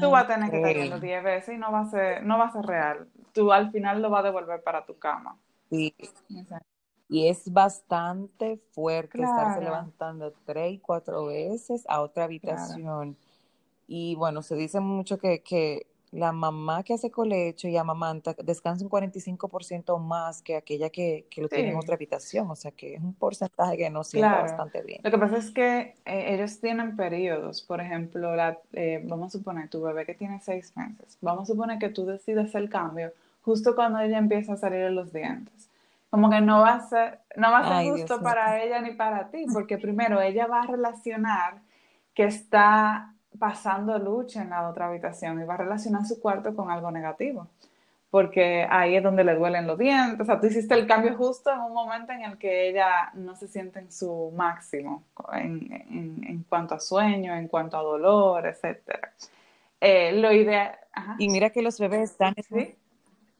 tú 0.00 0.10
vas 0.10 0.24
a 0.24 0.26
tener 0.28 0.50
que 0.50 0.56
estar 0.56 0.74
viendo 0.74 1.00
10 1.00 1.22
veces 1.22 1.54
y 1.54 1.58
no 1.58 1.72
va, 1.72 1.80
a 1.80 1.90
ser, 1.90 2.24
no 2.24 2.38
va 2.38 2.46
a 2.46 2.52
ser 2.52 2.64
real. 2.64 3.08
Tú 3.32 3.52
al 3.52 3.70
final 3.70 4.00
lo 4.00 4.10
vas 4.10 4.20
a 4.20 4.28
devolver 4.28 4.62
para 4.62 4.84
tu 4.84 4.98
cama. 4.98 5.38
Sí. 5.70 5.94
Y 7.08 7.28
es 7.28 7.52
bastante 7.52 8.58
fuerte 8.72 9.22
estarse 9.22 9.60
levantando 9.60 10.32
tres 10.46 10.72
y 10.72 10.78
cuatro 10.78 11.26
veces 11.26 11.84
a 11.88 12.00
otra 12.00 12.24
habitación. 12.24 13.16
Y 13.86 14.14
bueno, 14.14 14.42
se 14.42 14.56
dice 14.56 14.80
mucho 14.80 15.18
que, 15.18 15.42
que 15.42 15.86
la 16.12 16.30
mamá 16.30 16.82
que 16.82 16.92
hace 16.92 17.10
colecho 17.10 17.68
y 17.68 17.76
amamanta 17.76 18.34
descansa 18.44 18.84
un 18.84 18.90
45% 18.90 19.98
más 19.98 20.42
que 20.42 20.56
aquella 20.56 20.90
que, 20.90 21.26
lo 21.38 21.48
tiene 21.48 21.70
en 21.70 21.76
otra 21.76 21.94
habitación, 21.94 22.50
o 22.50 22.54
sea 22.54 22.70
que 22.70 22.94
es 22.94 23.00
un 23.00 23.14
porcentaje 23.14 23.78
que 23.78 23.90
no 23.90 24.04
sienta 24.04 24.42
bastante 24.42 24.82
bien. 24.82 25.00
Lo 25.02 25.10
que 25.10 25.18
pasa 25.18 25.38
es 25.38 25.50
que 25.50 25.94
eh, 26.04 26.34
ellos 26.34 26.60
tienen 26.60 26.96
periodos, 26.96 27.62
por 27.62 27.80
ejemplo, 27.80 28.36
la, 28.36 28.58
eh, 28.74 29.02
vamos 29.04 29.34
a 29.34 29.38
suponer 29.38 29.70
tu 29.70 29.80
bebé 29.80 30.04
que 30.04 30.14
tiene 30.14 30.38
seis 30.40 30.76
meses, 30.76 31.16
vamos 31.22 31.48
a 31.48 31.52
suponer 31.52 31.78
que 31.78 31.88
tú 31.88 32.04
decides 32.04 32.54
el 32.54 32.68
cambio 32.68 33.12
justo 33.42 33.74
cuando 33.74 33.98
ella 34.00 34.18
empieza 34.18 34.52
a 34.52 34.56
salir 34.56 34.90
los 34.90 35.12
dientes. 35.12 35.68
como 36.10 36.28
que 36.28 36.42
no 36.42 36.60
va 36.60 36.74
a 36.74 36.88
ser, 36.88 37.20
no 37.36 37.50
va 37.50 37.60
a 37.60 37.80
ser 37.80 37.90
justo 37.90 38.20
para 38.20 38.62
ella 38.62 38.82
ni 38.82 38.92
para 38.92 39.30
ti, 39.30 39.46
porque 39.50 39.78
primero 39.86 40.20
ella 40.20 40.46
va 40.46 40.60
a 40.60 40.66
relacionar 40.66 41.62
que 42.12 42.24
está 42.24 43.11
pasando 43.42 43.98
lucha 43.98 44.40
en 44.40 44.50
la 44.50 44.68
otra 44.68 44.86
habitación 44.86 45.42
y 45.42 45.44
va 45.44 45.54
a 45.54 45.56
relacionar 45.56 46.06
su 46.06 46.20
cuarto 46.20 46.54
con 46.54 46.70
algo 46.70 46.92
negativo, 46.92 47.48
porque 48.08 48.64
ahí 48.70 48.94
es 48.94 49.02
donde 49.02 49.24
le 49.24 49.34
duelen 49.34 49.66
los 49.66 49.76
dientes, 49.76 50.20
o 50.20 50.24
sea, 50.24 50.40
tú 50.40 50.46
hiciste 50.46 50.74
el 50.74 50.86
cambio 50.86 51.16
justo 51.16 51.50
en 51.50 51.58
un 51.58 51.74
momento 51.74 52.12
en 52.12 52.22
el 52.22 52.38
que 52.38 52.68
ella 52.68 53.10
no 53.14 53.34
se 53.34 53.48
siente 53.48 53.80
en 53.80 53.90
su 53.90 54.32
máximo 54.36 55.02
en, 55.32 56.46
cuanto 56.48 56.76
a 56.76 56.78
sueño, 56.78 57.34
en 57.34 57.48
cuanto 57.48 57.76
a 57.76 57.82
dolor, 57.82 58.46
etc. 58.46 58.78
Eh, 59.80 60.12
lo 60.20 60.30
ideal... 60.30 60.78
Y 61.18 61.28
mira 61.28 61.50
que 61.50 61.62
los 61.62 61.80
bebés 61.80 62.12
están... 62.12 62.36
¿Sí? 62.48 62.76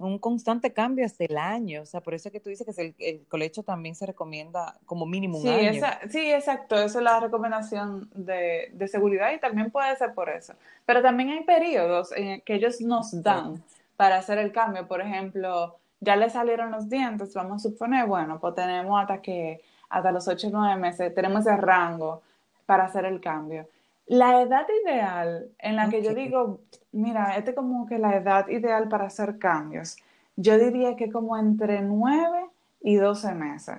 Un 0.06 0.18
constante 0.18 0.72
cambio 0.72 1.04
hasta 1.04 1.24
el 1.24 1.36
año. 1.36 1.82
O 1.82 1.86
sea, 1.86 2.00
por 2.00 2.14
eso 2.14 2.28
es 2.28 2.32
que 2.32 2.40
tú 2.40 2.50
dices 2.50 2.66
que 2.66 2.82
el, 2.82 2.94
el 2.98 3.26
colecho 3.26 3.62
también 3.62 3.94
se 3.94 4.06
recomienda 4.06 4.76
como 4.86 5.06
mínimo 5.06 5.38
un 5.38 5.44
sí, 5.44 5.48
año. 5.48 5.82
sí, 6.10 6.30
exacto. 6.30 6.76
Esa 6.76 6.98
es 6.98 7.04
la 7.04 7.20
recomendación 7.20 8.10
de, 8.14 8.70
de, 8.72 8.88
seguridad 8.88 9.32
y 9.32 9.38
también 9.38 9.70
puede 9.70 9.94
ser 9.96 10.14
por 10.14 10.28
eso. 10.28 10.54
Pero 10.86 11.02
también 11.02 11.30
hay 11.30 11.44
periodos 11.44 12.12
en 12.12 12.40
que 12.42 12.54
ellos 12.54 12.80
nos 12.80 13.22
dan 13.22 13.62
para 13.96 14.16
hacer 14.16 14.38
el 14.38 14.52
cambio. 14.52 14.86
Por 14.88 15.00
ejemplo, 15.00 15.76
ya 16.00 16.16
le 16.16 16.28
salieron 16.30 16.72
los 16.72 16.88
dientes, 16.88 17.32
vamos 17.34 17.64
a 17.64 17.68
suponer, 17.70 18.06
bueno, 18.06 18.40
pues 18.40 18.56
tenemos 18.56 19.00
hasta 19.00 19.22
que, 19.22 19.62
hasta 19.88 20.10
los 20.10 20.26
8 20.26 20.48
o 20.48 20.50
9 20.50 20.76
meses, 20.80 21.14
tenemos 21.14 21.46
ese 21.46 21.56
rango 21.56 22.22
para 22.66 22.84
hacer 22.84 23.04
el 23.04 23.20
cambio. 23.20 23.68
La 24.12 24.42
edad 24.42 24.66
ideal 24.84 25.48
en 25.58 25.74
la 25.74 25.88
que 25.88 26.02
yo 26.02 26.12
digo, 26.12 26.60
mira, 26.92 27.34
este 27.38 27.52
es 27.52 27.56
como 27.56 27.86
que 27.86 27.96
la 27.96 28.14
edad 28.14 28.46
ideal 28.48 28.86
para 28.86 29.06
hacer 29.06 29.38
cambios, 29.38 29.96
yo 30.36 30.58
diría 30.58 30.96
que 30.96 31.10
como 31.10 31.34
entre 31.38 31.80
9 31.80 32.44
y 32.82 32.96
12 32.96 33.32
meses, 33.32 33.76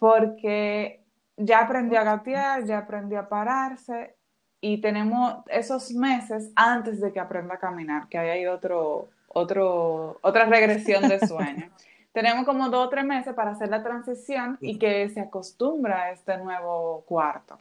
porque 0.00 1.04
ya 1.36 1.60
aprendió 1.60 2.00
a 2.00 2.02
gatear, 2.02 2.64
ya 2.64 2.78
aprendió 2.78 3.20
a 3.20 3.28
pararse 3.28 4.16
y 4.60 4.80
tenemos 4.80 5.36
esos 5.46 5.92
meses 5.92 6.50
antes 6.56 7.00
de 7.00 7.12
que 7.12 7.20
aprenda 7.20 7.54
a 7.54 7.58
caminar, 7.58 8.08
que 8.08 8.18
ahí 8.18 8.30
hay 8.30 8.46
otro, 8.46 9.08
otro, 9.28 10.18
otra 10.22 10.46
regresión 10.46 11.06
de 11.08 11.24
sueño. 11.24 11.70
tenemos 12.12 12.44
como 12.44 12.70
dos 12.70 12.86
o 12.86 12.88
tres 12.88 13.04
meses 13.04 13.32
para 13.34 13.52
hacer 13.52 13.68
la 13.68 13.84
transición 13.84 14.58
y 14.60 14.80
que 14.80 15.08
se 15.10 15.20
acostumbra 15.20 16.06
a 16.06 16.10
este 16.10 16.38
nuevo 16.38 17.04
cuarto. 17.06 17.56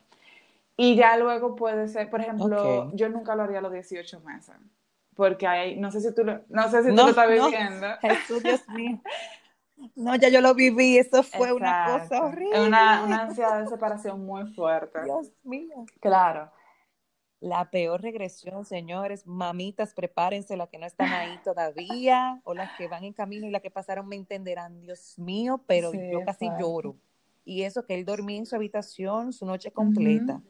Y 0.75 0.95
ya 0.95 1.17
luego 1.17 1.55
puede 1.55 1.87
ser, 1.87 2.09
por 2.09 2.21
ejemplo, 2.21 2.91
yo 2.93 3.09
nunca 3.09 3.35
lo 3.35 3.43
haría 3.43 3.59
a 3.59 3.61
los 3.61 3.71
18 3.71 4.21
meses. 4.21 4.55
Porque 5.15 5.45
hay, 5.45 5.79
no 5.79 5.91
sé 5.91 6.01
si 6.01 6.13
tú 6.13 6.23
lo, 6.23 6.41
no 6.49 6.69
sé 6.69 6.83
si 6.83 6.89
tú 6.89 6.95
lo 6.95 7.09
estás 7.09 7.29
viviendo. 7.29 7.87
Jesús, 8.01 8.41
Dios 8.41 8.67
mío. 8.69 8.99
No, 9.95 10.15
ya 10.15 10.29
yo 10.29 10.41
lo 10.41 10.55
viví, 10.55 10.97
eso 10.97 11.23
fue 11.23 11.51
una 11.51 11.99
cosa 11.99 12.23
horrible. 12.23 12.65
Una, 12.65 13.03
una 13.03 13.21
ansiedad 13.23 13.59
de 13.59 13.67
separación 13.67 14.25
muy 14.25 14.51
fuerte. 14.53 15.03
Dios 15.03 15.31
mío. 15.43 15.85
Claro. 15.99 16.51
La 17.39 17.69
peor 17.69 18.01
regresión, 18.01 18.63
señores, 18.63 19.27
mamitas, 19.27 19.93
prepárense, 19.93 20.55
las 20.55 20.69
que 20.69 20.77
no 20.77 20.85
están 20.85 21.11
ahí 21.11 21.37
todavía, 21.43 22.39
o 22.45 22.53
las 22.53 22.71
que 22.77 22.87
van 22.87 23.03
en 23.03 23.11
camino 23.11 23.45
y 23.45 23.51
las 23.51 23.61
que 23.61 23.69
pasaron 23.69 24.07
me 24.07 24.15
entenderán, 24.15 24.79
Dios 24.79 25.19
mío, 25.19 25.61
pero 25.67 25.91
yo 25.93 26.23
casi 26.25 26.49
lloro. 26.57 26.95
Y 27.43 27.63
eso 27.63 27.85
que 27.85 27.95
él 27.95 28.05
dormía 28.05 28.37
en 28.37 28.45
su 28.45 28.55
habitación 28.55 29.33
su 29.33 29.45
noche 29.45 29.71
completa 29.71 30.41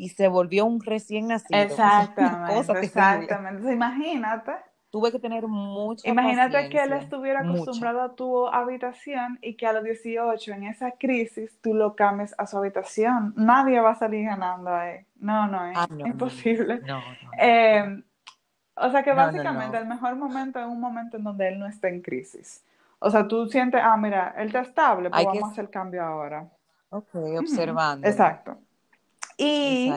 y 0.00 0.08
se 0.08 0.28
volvió 0.28 0.64
un 0.64 0.80
recién 0.80 1.28
nacido. 1.28 1.60
Exactamente, 1.60 2.86
exactamente. 2.86 3.70
imagínate. 3.72 4.52
Tuve 4.88 5.12
que 5.12 5.20
tener 5.20 5.46
mucha 5.46 6.08
Imagínate 6.08 6.68
que 6.68 6.82
él 6.82 6.94
estuviera 6.94 7.40
acostumbrado 7.40 8.00
a 8.00 8.16
tu 8.16 8.48
habitación 8.48 9.38
y 9.40 9.54
que 9.54 9.66
a 9.66 9.72
los 9.72 9.84
18, 9.84 10.52
en 10.52 10.64
esa 10.64 10.92
crisis, 10.92 11.60
tú 11.60 11.74
lo 11.74 11.94
cambies 11.94 12.34
a 12.38 12.46
su 12.46 12.58
habitación. 12.58 13.32
Nadie 13.36 13.78
va 13.78 13.90
a 13.90 13.94
salir 13.94 14.24
ganando 14.24 14.74
ahí. 14.74 15.06
No, 15.16 15.46
no, 15.46 15.64
es 15.66 15.78
ah, 15.78 15.86
imposible. 15.90 16.80
Eh, 17.38 18.02
o 18.74 18.90
sea 18.90 19.04
que 19.04 19.12
básicamente 19.12 19.76
el 19.76 19.86
mejor 19.86 20.16
momento 20.16 20.58
es 20.58 20.66
un 20.66 20.80
momento 20.80 21.18
en 21.18 21.24
donde 21.24 21.48
él 21.48 21.58
no 21.60 21.68
está 21.68 21.88
en 21.88 22.00
crisis. 22.00 22.64
O 22.98 23.10
sea, 23.10 23.28
tú 23.28 23.46
sientes, 23.46 23.80
ah, 23.84 23.96
mira, 23.96 24.34
él 24.38 24.48
está 24.48 24.62
estable, 24.62 25.10
pues 25.10 25.24
vamos 25.24 25.44
a 25.44 25.46
hacer 25.52 25.64
el 25.66 25.70
cambio 25.70 26.02
ahora. 26.02 26.48
Ok, 26.88 27.14
observando. 27.38 28.08
Exacto. 28.08 28.58
Y 29.40 29.90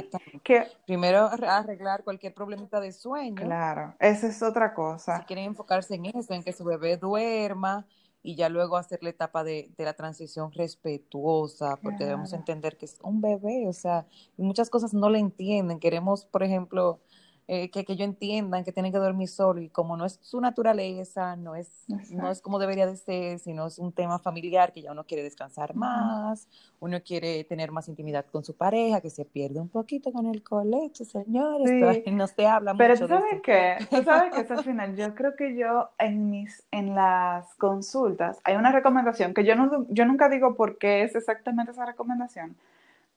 que 0.44 0.68
primero 0.86 1.30
arreglar 1.48 2.04
cualquier 2.04 2.34
problemita 2.34 2.80
de 2.80 2.92
sueño. 2.92 3.36
Claro, 3.36 3.94
esa 4.00 4.28
es 4.28 4.42
otra 4.42 4.74
cosa. 4.74 5.20
Si 5.20 5.26
quieren 5.26 5.46
enfocarse 5.46 5.96
en 5.96 6.06
eso, 6.06 6.34
en 6.34 6.44
que 6.44 6.54
su 6.54 6.64
bebé 6.64 6.98
duerma 6.98 7.86
y 8.22 8.36
ya 8.36 8.48
luego 8.48 8.78
hacer 8.78 9.04
la 9.04 9.10
etapa 9.10 9.44
de, 9.44 9.74
de 9.78 9.84
la 9.84 9.94
transición 9.94 10.54
respetuosa, 10.54 11.78
porque 11.84 12.06
debemos 12.06 12.32
entender 12.32 12.78
que 12.78 12.86
es 12.86 12.98
un 13.04 13.20
bebé, 13.20 13.68
o 13.68 13.74
sea, 13.74 14.06
muchas 14.38 14.70
cosas 14.70 14.94
no 14.94 15.10
le 15.10 15.20
entienden. 15.20 15.80
Queremos, 15.80 16.26
por 16.26 16.42
ejemplo, 16.42 17.02
eh, 17.48 17.70
que, 17.70 17.84
que 17.84 17.94
ellos 17.94 18.08
entiendan 18.08 18.64
que 18.64 18.72
tienen 18.72 18.94
que 18.94 18.98
dormir 18.98 19.28
solo 19.28 19.60
y 19.60 19.68
como 19.68 19.98
no 19.98 20.06
es 20.06 20.18
su 20.22 20.40
naturaleza, 20.40 21.36
no 21.36 21.56
es, 21.56 21.86
no 22.12 22.32
es 22.32 22.42
como 22.42 22.58
debería 22.58 22.88
de 22.88 22.96
ser, 22.96 23.40
sino 23.40 23.68
es 23.68 23.80
un 23.80 23.92
tema 23.92 24.18
familiar 24.18 24.72
que 24.72 24.82
ya 24.82 24.94
uno 24.94 25.04
quiere 25.04 25.24
descansar 25.24 25.76
más, 25.76 26.48
uno 26.80 27.02
quiere 27.04 27.44
tener 27.44 27.72
más 27.72 27.90
intimidad 27.90 28.26
con 28.28 28.46
su 28.46 28.56
pareja, 28.56 29.02
que 29.02 29.10
se 29.10 29.26
pierde 29.26 29.60
un 29.60 29.68
poquito 29.68 30.14
con 30.14 30.28
el 30.28 30.42
colecho, 30.42 31.04
señores, 31.04 32.04
no 32.14 32.28
se 32.28 32.48
habla 32.48 32.76
Pero 32.76 32.94
mucho 32.94 33.08
¿tú 33.08 33.14
sabes 33.14 33.42
qué? 33.42 33.78
¿Tú 33.90 34.04
sabes 34.04 34.34
que 34.34 34.54
al 34.54 34.64
final 34.64 34.96
yo 34.96 35.14
creo 35.14 35.36
que 35.36 35.58
yo 35.58 35.90
en 36.00 36.30
mis 36.30 36.64
en 36.72 36.96
las 36.96 37.54
consultas 37.56 38.40
hay 38.46 38.56
una 38.56 38.72
recomendación 38.72 39.34
que 39.34 39.44
yo 39.44 39.56
no 39.56 39.86
yo 39.90 40.06
nunca 40.06 40.30
digo 40.30 40.56
por 40.56 40.78
qué 40.78 41.04
es 41.04 41.14
exactamente 41.16 41.74
esa 41.74 41.86
recomendación, 41.86 42.56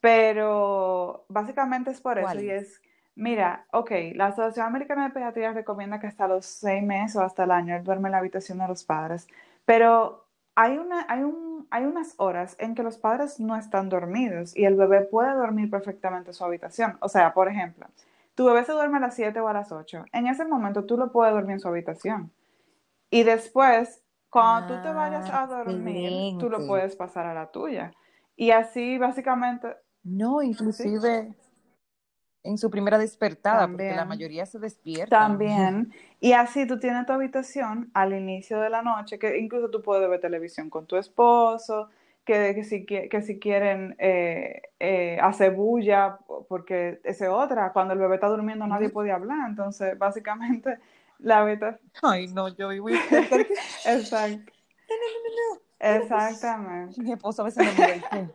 pero 0.00 1.24
básicamente 1.28 1.90
es 1.92 2.00
por 2.00 2.18
eso 2.18 2.40
y 2.40 2.50
es 2.50 2.80
Mira, 3.16 3.66
ok, 3.72 3.90
la 4.14 4.26
Asociación 4.26 4.66
Americana 4.66 5.04
de 5.04 5.14
Pediatría 5.14 5.52
recomienda 5.52 5.98
que 5.98 6.06
hasta 6.06 6.28
los 6.28 6.44
seis 6.44 6.82
meses 6.82 7.16
o 7.16 7.22
hasta 7.22 7.44
el 7.44 7.50
año 7.50 7.74
él 7.74 7.82
duerme 7.82 8.08
en 8.08 8.12
la 8.12 8.18
habitación 8.18 8.58
de 8.58 8.68
los 8.68 8.84
padres, 8.84 9.26
pero 9.64 10.26
hay, 10.54 10.76
una, 10.76 11.06
hay, 11.08 11.22
un, 11.22 11.66
hay 11.70 11.84
unas 11.86 12.14
horas 12.18 12.56
en 12.58 12.74
que 12.74 12.82
los 12.82 12.98
padres 12.98 13.40
no 13.40 13.56
están 13.56 13.88
dormidos 13.88 14.54
y 14.54 14.66
el 14.66 14.74
bebé 14.74 15.00
puede 15.00 15.32
dormir 15.34 15.70
perfectamente 15.70 16.30
en 16.30 16.34
su 16.34 16.44
habitación. 16.44 16.98
O 17.00 17.08
sea, 17.08 17.32
por 17.32 17.48
ejemplo, 17.48 17.86
tu 18.34 18.44
bebé 18.44 18.64
se 18.64 18.72
duerme 18.72 18.98
a 18.98 19.00
las 19.00 19.14
7 19.14 19.40
o 19.40 19.48
a 19.48 19.54
las 19.54 19.72
8. 19.72 20.04
En 20.12 20.26
ese 20.26 20.44
momento 20.44 20.84
tú 20.84 20.98
lo 20.98 21.10
puedes 21.10 21.32
dormir 21.32 21.54
en 21.54 21.60
su 21.60 21.68
habitación. 21.68 22.30
Y 23.08 23.22
después, 23.22 24.02
cuando 24.28 24.74
tú 24.74 24.82
te 24.82 24.92
vayas 24.92 25.30
a 25.30 25.44
ah, 25.44 25.46
dormir, 25.46 26.36
tú 26.38 26.50
lo 26.50 26.66
puedes 26.66 26.94
pasar 26.96 27.24
a 27.24 27.32
la 27.32 27.46
tuya. 27.46 27.94
Y 28.36 28.50
así 28.50 28.98
básicamente... 28.98 29.74
No, 30.04 30.42
inclusive 30.42 31.34
en 32.46 32.58
su 32.58 32.70
primera 32.70 32.98
despertada, 32.98 33.66
porque 33.66 33.94
la 33.94 34.04
mayoría 34.04 34.46
se 34.46 34.58
despierta. 34.58 35.18
También. 35.18 35.92
Y 36.20 36.32
así 36.32 36.66
tú 36.66 36.78
tienes 36.78 37.04
tu 37.06 37.12
habitación 37.12 37.90
al 37.94 38.14
inicio 38.14 38.60
de 38.60 38.70
la 38.70 38.82
noche, 38.82 39.18
que 39.18 39.38
incluso 39.38 39.70
tú 39.70 39.82
puedes 39.82 40.08
ver 40.08 40.20
televisión 40.20 40.70
con 40.70 40.86
tu 40.86 40.96
esposo, 40.96 41.90
que, 42.24 42.54
que, 42.54 42.64
si, 42.64 42.84
que 42.84 43.22
si 43.22 43.38
quieren 43.38 43.94
eh, 43.98 44.62
eh, 44.80 45.18
hacer 45.22 45.52
bulla, 45.52 46.18
porque 46.48 47.00
esa 47.04 47.26
es 47.26 47.30
otra, 47.30 47.72
cuando 47.72 47.94
el 47.94 48.00
bebé 48.00 48.16
está 48.16 48.28
durmiendo 48.28 48.66
nadie 48.66 48.88
puede 48.88 49.12
hablar, 49.12 49.48
entonces 49.48 49.96
básicamente 49.96 50.78
la 51.18 51.44
beta... 51.44 51.78
Ay, 52.02 52.28
no, 52.28 52.48
yo 52.48 52.68
vivo 52.68 52.88
Exacto. 53.86 54.52
Exactamente. 55.78 57.00
Mi 57.00 57.12
esposo 57.12 57.42
a 57.42 57.44
veces 57.46 57.64
me 57.64 57.92
dice, 57.94 58.34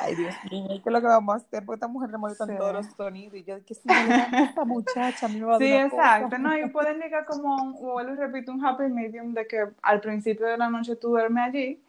Ay, 0.00 0.14
Dios 0.14 0.34
mío, 0.50 0.68
¿qué 0.68 0.82
es 0.84 0.92
lo 0.92 1.00
que 1.00 1.06
vamos 1.06 1.34
a 1.34 1.36
hacer? 1.38 1.64
Porque 1.64 1.76
esta 1.76 1.88
mujer 1.88 2.10
le 2.10 2.18
molestan 2.18 2.56
todos 2.56 2.72
los 2.72 2.86
sonidos. 2.96 3.34
Y 3.34 3.44
yo, 3.44 3.56
¿qué 3.64 3.74
si 3.74 3.88
esta 3.88 4.64
muchacha 4.64 5.26
a 5.26 5.28
mí 5.28 5.40
me 5.40 5.46
va 5.46 5.56
a 5.56 5.58
Sí, 5.58 5.72
exacto. 5.72 6.38
No, 6.38 6.56
y 6.56 6.68
pueden 6.70 6.98
llegar 7.00 7.24
como, 7.24 7.72
vuelvo 7.74 8.14
y 8.14 8.16
repito, 8.16 8.52
un 8.52 8.64
happy 8.64 8.84
medium 8.84 9.34
de 9.34 9.46
que 9.46 9.66
al 9.82 10.00
principio 10.00 10.46
de 10.46 10.56
la 10.56 10.68
noche 10.68 10.96
tú 10.96 11.08
duermes 11.08 11.48
allí 11.48 11.82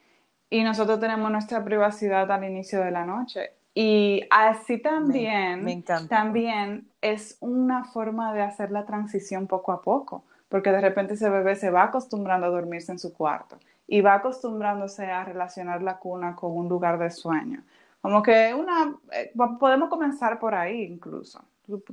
y 0.50 0.64
nosotros 0.64 1.00
tenemos 1.00 1.32
nuestra 1.32 1.64
privacidad 1.64 2.32
al 2.32 2.44
inicio 2.44 2.82
de 2.82 2.92
la 2.92 3.06
noche. 3.06 3.52
Y 3.76 4.24
así 4.32 4.80
también, 4.80 5.64
me, 5.64 5.84
también 6.10 6.88
es 7.02 7.38
una 7.40 7.86
forma 7.86 8.34
de 8.34 8.42
hacer 8.42 8.72
la 8.72 8.86
transición 8.86 9.48
poco 9.48 9.72
a 9.72 9.82
poco, 9.82 10.24
porque 10.50 10.72
de 10.72 10.82
repente 10.82 11.14
ese 11.14 11.30
bebé 11.30 11.56
se 11.56 11.70
va 11.70 11.84
acostumbrando 11.84 12.48
a 12.48 12.50
dormirse 12.50 12.92
en 12.92 13.00
su 13.00 13.14
cuarto 13.14 13.58
y 13.88 14.02
va 14.02 14.16
acostumbrándose 14.16 15.06
a 15.06 15.24
relacionar 15.24 15.82
la 15.82 15.98
cuna 15.98 16.36
con 16.36 16.58
un 16.58 16.68
lugar 16.68 17.00
de 17.00 17.10
sueño. 17.10 17.64
Como 18.02 18.24
que 18.24 18.54
una, 18.54 18.96
eh, 19.12 19.32
podemos 19.60 19.90
comenzar 19.90 20.40
por 20.40 20.56
ahí 20.56 20.84
incluso, 20.84 21.44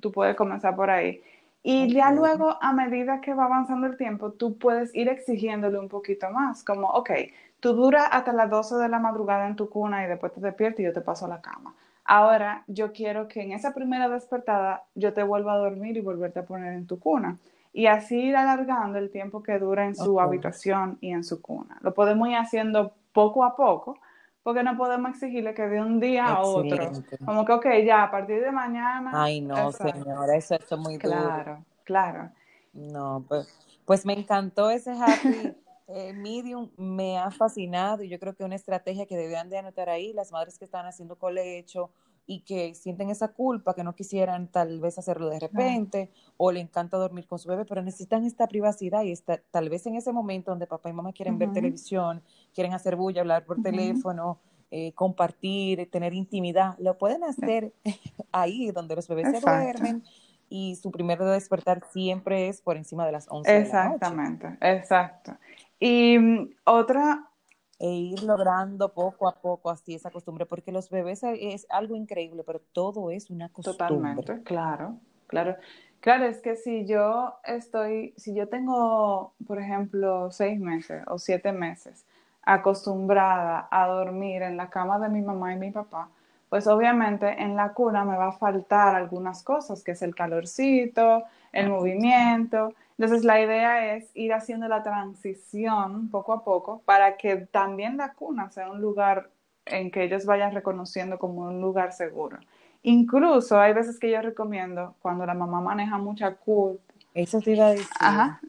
tú, 0.00 0.12
puedes 0.12 0.36
comenzar 0.36 0.76
por 0.76 0.90
ahí. 0.90 1.22
Y 1.62 1.92
ya 1.92 2.12
luego, 2.12 2.56
a 2.60 2.72
medida 2.72 3.20
que 3.20 3.34
va 3.34 3.46
avanzando 3.46 3.88
el 3.88 3.96
tiempo, 3.96 4.30
tú 4.32 4.56
puedes 4.56 4.94
ir 4.94 5.08
exigiéndole 5.08 5.80
un 5.80 5.88
poquito 5.88 6.30
más, 6.30 6.62
como, 6.62 6.88
ok, 6.90 7.10
tú 7.58 7.72
duras 7.72 8.08
hasta 8.12 8.32
las 8.32 8.48
12 8.48 8.76
de 8.76 8.88
la 8.88 9.00
madrugada 9.00 9.48
en 9.48 9.56
tu 9.56 9.68
cuna 9.68 10.04
y 10.04 10.08
después 10.08 10.32
te 10.32 10.40
despiertas 10.40 10.80
y 10.80 10.84
yo 10.84 10.92
te 10.92 11.00
paso 11.00 11.26
a 11.26 11.28
la 11.28 11.40
cama. 11.40 11.74
Ahora, 12.04 12.62
yo 12.68 12.92
quiero 12.92 13.26
que 13.26 13.42
en 13.42 13.50
esa 13.50 13.74
primera 13.74 14.08
despertada 14.08 14.84
yo 14.94 15.12
te 15.12 15.24
vuelva 15.24 15.54
a 15.54 15.58
dormir 15.58 15.96
y 15.96 16.00
volverte 16.00 16.38
a 16.38 16.44
poner 16.44 16.72
en 16.74 16.86
tu 16.86 17.00
cuna. 17.00 17.36
Y 17.72 17.86
así 17.86 18.16
ir 18.16 18.36
alargando 18.36 18.96
el 18.98 19.10
tiempo 19.10 19.42
que 19.42 19.58
dura 19.58 19.84
en 19.86 19.96
su 19.96 20.20
habitación 20.20 20.98
y 21.00 21.10
en 21.10 21.24
su 21.24 21.42
cuna. 21.42 21.78
Lo 21.82 21.92
podemos 21.94 22.28
ir 22.28 22.36
haciendo 22.36 22.94
poco 23.12 23.44
a 23.44 23.56
poco, 23.56 23.98
porque 24.46 24.62
no 24.62 24.76
podemos 24.76 25.10
exigirle 25.10 25.54
que 25.54 25.62
de 25.62 25.80
un 25.80 25.98
día 25.98 26.26
a 26.28 26.40
otro, 26.40 26.92
como 27.24 27.44
que, 27.44 27.52
ok, 27.52 27.66
ya, 27.84 28.04
a 28.04 28.10
partir 28.12 28.40
de 28.40 28.52
mañana. 28.52 29.10
Ay, 29.12 29.40
no, 29.40 29.72
señora, 29.72 30.36
eso, 30.36 30.54
es 30.54 30.70
muy 30.78 30.98
duro. 30.98 31.16
Claro, 31.16 31.64
claro. 31.82 32.30
No, 32.72 33.24
pues, 33.26 33.48
pues 33.84 34.06
me 34.06 34.12
encantó 34.12 34.70
ese 34.70 34.92
happy 34.92 35.52
eh, 35.88 36.12
medium, 36.12 36.70
me 36.76 37.18
ha 37.18 37.32
fascinado 37.32 38.04
y 38.04 38.08
yo 38.08 38.20
creo 38.20 38.36
que 38.36 38.44
una 38.44 38.54
estrategia 38.54 39.04
que 39.06 39.16
debían 39.16 39.50
de 39.50 39.58
anotar 39.58 39.88
ahí 39.88 40.12
las 40.12 40.30
madres 40.30 40.60
que 40.60 40.64
están 40.64 40.86
haciendo 40.86 41.16
colecho 41.16 41.90
y 42.26 42.40
que 42.40 42.74
sienten 42.74 43.10
esa 43.10 43.28
culpa, 43.28 43.74
que 43.74 43.84
no 43.84 43.94
quisieran 43.94 44.48
tal 44.48 44.80
vez 44.80 44.98
hacerlo 44.98 45.28
de 45.28 45.38
repente, 45.38 46.10
o 46.36 46.50
le 46.50 46.60
encanta 46.60 46.96
dormir 46.96 47.26
con 47.26 47.38
su 47.38 47.48
bebé, 47.48 47.64
pero 47.64 47.82
necesitan 47.82 48.24
esta 48.24 48.48
privacidad 48.48 49.02
y 49.04 49.12
está, 49.12 49.40
tal 49.50 49.68
vez 49.68 49.86
en 49.86 49.94
ese 49.94 50.12
momento 50.12 50.50
donde 50.50 50.66
papá 50.66 50.90
y 50.90 50.92
mamá 50.92 51.12
quieren 51.12 51.38
ver 51.38 51.52
televisión, 51.52 52.22
quieren 52.52 52.74
hacer 52.74 52.96
bulla, 52.96 53.20
hablar 53.20 53.44
por 53.44 53.62
teléfono, 53.62 54.40
eh, 54.70 54.92
compartir, 54.94 55.88
tener 55.90 56.12
intimidad, 56.14 56.76
lo 56.78 56.98
pueden 56.98 57.22
hacer 57.22 57.72
ahí 58.32 58.72
donde 58.72 58.96
los 58.96 59.06
bebés 59.06 59.30
se 59.30 59.40
duermen 59.40 60.02
y 60.48 60.76
su 60.76 60.90
primer 60.90 61.18
despertar 61.18 61.84
siempre 61.92 62.48
es 62.48 62.60
por 62.60 62.76
encima 62.76 63.06
de 63.06 63.12
las 63.12 63.26
11 63.30 63.58
Exactamente, 63.58 64.46
de 64.46 64.52
la 64.52 64.58
noche. 64.58 64.78
exacto. 64.78 65.36
Y 65.78 66.18
mm, 66.18 66.50
otra, 66.64 67.30
e 67.78 67.90
ir 67.90 68.22
logrando 68.22 68.92
poco 68.92 69.28
a 69.28 69.34
poco 69.34 69.70
así 69.70 69.94
esa 69.94 70.10
costumbre, 70.10 70.46
porque 70.46 70.72
los 70.72 70.88
bebés 70.90 71.22
es 71.22 71.66
algo 71.70 71.94
increíble, 71.94 72.42
pero 72.44 72.60
todo 72.72 73.10
es 73.10 73.30
una 73.30 73.48
costumbre. 73.48 73.78
Totalmente, 73.78 74.42
claro, 74.44 74.96
claro. 75.26 75.56
Claro, 76.00 76.26
es 76.26 76.40
que 76.40 76.56
si 76.56 76.86
yo 76.86 77.34
estoy, 77.42 78.14
si 78.16 78.32
yo 78.34 78.48
tengo, 78.48 79.32
por 79.46 79.60
ejemplo, 79.60 80.30
seis 80.30 80.60
meses 80.60 81.02
o 81.08 81.18
siete 81.18 81.52
meses 81.52 82.04
acostumbrada 82.42 83.66
a 83.70 83.88
dormir 83.88 84.42
en 84.42 84.56
la 84.56 84.70
cama 84.70 85.00
de 85.00 85.08
mi 85.08 85.20
mamá 85.20 85.52
y 85.52 85.56
mi 85.56 85.72
papá, 85.72 86.08
pues 86.48 86.68
obviamente 86.68 87.42
en 87.42 87.56
la 87.56 87.72
cuna 87.72 88.04
me 88.04 88.16
va 88.16 88.28
a 88.28 88.32
faltar 88.32 88.94
algunas 88.94 89.42
cosas, 89.42 89.82
que 89.82 89.92
es 89.92 90.02
el 90.02 90.14
calorcito, 90.14 91.24
el 91.52 91.70
movimiento, 91.70 92.72
entonces 92.98 93.24
la 93.24 93.40
idea 93.40 93.94
es 93.94 94.10
ir 94.14 94.32
haciendo 94.32 94.68
la 94.68 94.82
transición 94.82 96.10
poco 96.10 96.32
a 96.32 96.44
poco 96.44 96.82
para 96.84 97.16
que 97.16 97.36
también 97.36 97.98
la 97.98 98.14
cuna 98.14 98.50
sea 98.50 98.70
un 98.70 98.80
lugar 98.80 99.30
en 99.66 99.90
que 99.90 100.04
ellos 100.04 100.24
vayan 100.24 100.54
reconociendo 100.54 101.18
como 101.18 101.42
un 101.42 101.60
lugar 101.60 101.92
seguro. 101.92 102.38
Incluso 102.82 103.58
hay 103.58 103.74
veces 103.74 103.98
que 103.98 104.10
yo 104.10 104.22
recomiendo 104.22 104.94
cuando 105.00 105.26
la 105.26 105.34
mamá 105.34 105.60
maneja 105.60 105.98
mucha 105.98 106.36
culpa. 106.36 106.94
Eso 107.12 107.40
te 107.40 107.52
iba 107.52 107.66
a 107.66 107.70
decir. 107.70 107.86
Ajá. 107.98 108.40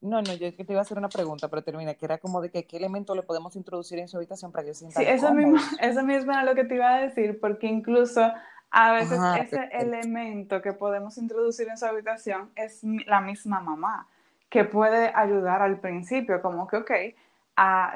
No, 0.00 0.22
no, 0.22 0.34
yo 0.34 0.54
que 0.54 0.64
te 0.64 0.72
iba 0.72 0.80
a 0.80 0.82
hacer 0.82 0.98
una 0.98 1.08
pregunta, 1.08 1.48
pero 1.48 1.62
termina, 1.62 1.94
que 1.94 2.04
era 2.04 2.18
como 2.18 2.40
de 2.40 2.50
que 2.50 2.66
qué 2.66 2.76
elemento 2.76 3.14
le 3.14 3.22
podemos 3.22 3.56
introducir 3.56 3.98
en 3.98 4.08
su 4.08 4.16
habitación 4.16 4.52
para 4.52 4.64
que 4.64 4.74
se 4.74 4.80
sienta 4.80 5.00
Sí, 5.00 5.06
eso 5.06 5.34
mismo, 5.34 5.56
eso 5.80 6.02
mismo 6.04 6.32
era 6.32 6.44
lo 6.44 6.54
que 6.54 6.64
te 6.64 6.76
iba 6.76 6.94
a 6.94 7.00
decir, 7.00 7.40
porque 7.40 7.66
incluso 7.66 8.22
a 8.70 8.92
veces 8.92 9.18
ese 9.40 9.68
elemento 9.72 10.60
que 10.60 10.72
podemos 10.72 11.16
introducir 11.18 11.68
en 11.68 11.78
su 11.78 11.86
habitación 11.86 12.50
es 12.54 12.82
la 13.06 13.20
misma 13.20 13.60
mamá, 13.60 14.06
que 14.48 14.64
puede 14.64 15.12
ayudar 15.14 15.62
al 15.62 15.78
principio, 15.78 16.40
como 16.42 16.66
que, 16.68 16.76
ok, 16.76 16.90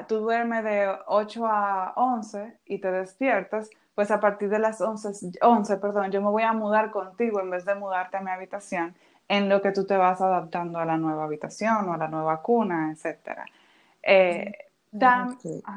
tú 0.07 0.19
duermes 0.19 0.63
de 0.63 0.93
8 1.07 1.47
a 1.47 1.93
11 1.95 2.57
y 2.65 2.79
te 2.79 2.91
despiertas, 2.91 3.69
pues 3.95 4.09
a 4.11 4.19
partir 4.19 4.49
de 4.49 4.59
las 4.59 4.81
11, 4.81 5.39
11, 5.41 5.77
perdón, 5.77 6.11
yo 6.11 6.21
me 6.21 6.29
voy 6.29 6.43
a 6.43 6.53
mudar 6.53 6.89
contigo 6.91 7.39
en 7.39 7.49
vez 7.49 7.63
de 7.65 7.75
mudarte 7.75 8.17
a 8.17 8.21
mi 8.21 8.31
habitación, 8.31 8.95
en 9.27 9.49
lo 9.49 9.61
que 9.61 9.71
tú 9.71 9.85
te 9.85 9.95
vas 9.95 10.19
adaptando 10.21 10.79
a 10.79 10.85
la 10.85 10.97
nueva 10.97 11.23
habitación 11.25 11.87
o 11.87 11.93
a 11.93 11.97
la 11.97 12.07
nueva 12.07 12.41
cuna, 12.41 12.91
etc. 12.91 13.39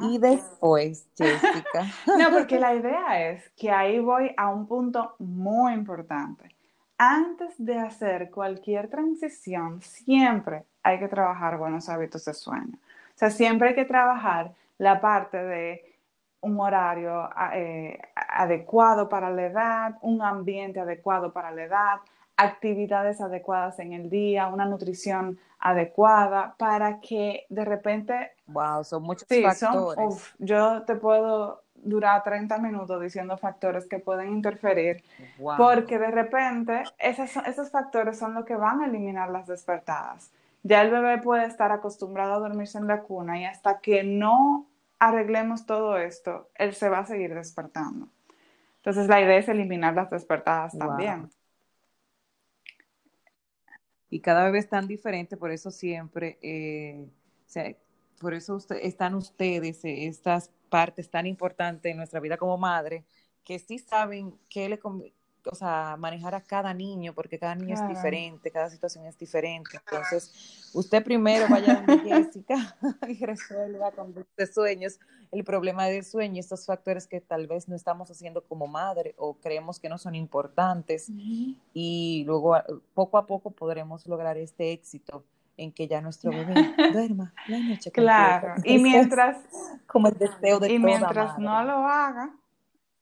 Y 0.01 0.19
después, 0.19 1.09
Jessica. 1.17 1.87
no, 2.19 2.31
porque 2.31 2.59
la 2.61 2.75
idea 2.77 3.31
es 3.31 3.49
que 3.57 3.71
ahí 3.71 3.99
voy 3.99 4.33
a 4.37 4.49
un 4.49 4.67
punto 4.67 5.15
muy 5.19 5.73
importante. 5.73 6.55
Antes 6.99 7.55
de 7.59 7.79
hacer 7.79 8.31
cualquier 8.31 8.89
transición, 8.89 9.83
siempre 9.83 10.65
hay 10.83 10.99
que 10.99 11.09
trabajar 11.09 11.59
buenos 11.59 11.89
hábitos 11.89 12.25
de 12.25 12.35
sueño. 12.35 12.75
O 12.75 13.19
sea, 13.19 13.31
siempre 13.31 13.71
hay 13.71 13.75
que 13.75 13.85
trabajar 13.85 14.55
la 14.79 15.01
parte 15.01 15.37
de 15.37 15.97
un 16.41 16.61
horario 16.61 17.29
eh, 17.55 17.99
adecuado 18.15 19.09
para 19.09 19.31
la 19.31 19.47
edad, 19.47 19.99
un 20.03 20.23
ambiente 20.23 20.81
adecuado 20.81 21.33
para 21.33 21.51
la 21.51 21.65
edad, 21.65 21.97
actividades 22.37 23.21
adecuadas 23.21 23.79
en 23.79 23.93
el 23.93 24.09
día, 24.09 24.47
una 24.47 24.65
nutrición 24.65 25.39
adecuada 25.59 26.55
para 26.59 27.01
que 27.01 27.47
de 27.49 27.65
repente... 27.65 28.36
Wow, 28.47 28.85
son 28.85 29.03
muchos 29.03 29.27
factores. 29.29 30.35
yo 30.39 30.83
te 30.83 30.95
puedo 30.95 31.63
durar 31.75 32.23
30 32.23 32.59
minutos 32.59 33.01
diciendo 33.01 33.37
factores 33.37 33.87
que 33.87 33.99
pueden 33.99 34.33
interferir, 34.33 35.03
porque 35.57 35.99
de 35.99 36.11
repente 36.11 36.85
esos 36.99 37.71
factores 37.71 38.19
son 38.19 38.35
los 38.35 38.45
que 38.45 38.57
van 38.57 38.81
a 38.81 38.87
eliminar 38.87 39.31
las 39.31 39.47
despertadas. 39.47 40.31
Ya 40.63 40.83
el 40.83 40.91
bebé 40.91 41.19
puede 41.19 41.47
estar 41.47 41.71
acostumbrado 41.71 42.35
a 42.35 42.39
dormirse 42.39 42.79
en 42.79 42.87
la 42.87 43.03
cuna 43.03 43.39
y 43.41 43.45
hasta 43.45 43.79
que 43.81 44.03
no 44.03 44.67
arreglemos 44.99 45.67
todo 45.67 45.97
esto, 45.99 46.49
él 46.55 46.75
se 46.75 46.89
va 46.89 47.01
a 47.01 47.07
seguir 47.07 47.35
despertando. 47.35 48.09
Entonces 48.79 49.09
la 49.09 49.21
idea 49.21 49.37
es 49.37 49.49
eliminar 49.49 49.95
las 49.95 50.11
despertadas 50.11 50.77
también 50.79 51.31
y 54.11 54.21
cada 54.21 54.45
bebé 54.45 54.59
es 54.59 54.69
tan 54.69 54.87
diferente, 54.87 55.37
por 55.37 55.51
eso 55.51 55.71
siempre, 55.71 56.39
eh, 56.43 57.07
por 58.21 58.35
eso 58.35 58.59
están 58.81 59.15
ustedes, 59.15 59.85
eh, 59.85 60.07
estas 60.07 60.51
partes 60.69 61.11
tan 61.11 61.27
importantes 61.27 61.91
en 61.91 61.97
nuestra 61.97 62.21
vida 62.21 62.37
como 62.37 62.59
madre, 62.59 63.05
que 63.45 63.59
sí 63.59 63.79
saben 63.79 64.39
qué 64.49 64.69
le, 64.69 64.81
o 65.51 65.55
sea, 65.55 65.97
manejar 65.99 66.35
a 66.35 66.41
cada 66.41 66.75
niño, 66.75 67.15
porque 67.15 67.39
cada 67.39 67.55
niño 67.55 67.75
es 67.75 67.89
diferente, 67.89 68.51
cada 68.51 68.71
situación 68.71 69.07
es 69.07 69.17
diferente. 69.19 69.79
Entonces, 69.79 70.71
usted 70.75 71.03
primero 71.05 71.47
vaya 71.49 71.85
a 71.87 71.99
Jessica 72.05 72.77
y 73.09 73.25
resuelva 73.25 73.93
con 73.93 74.15
sus 74.15 74.55
sueños 74.55 74.99
el 75.33 75.45
problema 75.45 75.87
del 75.87 76.05
sueño, 76.05 76.41
estos 76.41 76.67
factores 76.67 77.07
que 77.07 77.21
tal 77.21 77.47
vez 77.47 77.69
no 77.69 77.77
estamos 77.77 78.11
haciendo 78.11 78.45
como 78.45 78.67
madre 78.67 79.15
o 79.19 79.35
creemos 79.35 79.79
que 79.79 79.89
no 79.89 79.99
son 79.99 80.15
importantes. 80.15 81.11
Y 81.73 82.25
luego, 82.27 82.57
poco 82.95 83.19
a 83.19 83.27
poco, 83.27 83.51
podremos 83.51 84.07
lograr 84.07 84.37
este 84.37 84.73
éxito 84.73 85.25
en 85.57 85.73
que 85.73 85.89
ya 85.89 86.01
nuestro 86.01 86.31
bebé 86.33 86.55
duerma 86.93 87.33
la 87.49 87.59
noche. 87.59 87.91
Claro, 87.91 88.55
y 88.65 88.79
mientras, 88.79 89.39
como 89.87 90.09
el 90.09 90.19
deseo 90.19 90.61
de 90.61 90.73
y 90.73 90.79
mientras 90.79 91.39
no 91.39 91.63
lo 91.65 91.87
haga, 91.87 92.31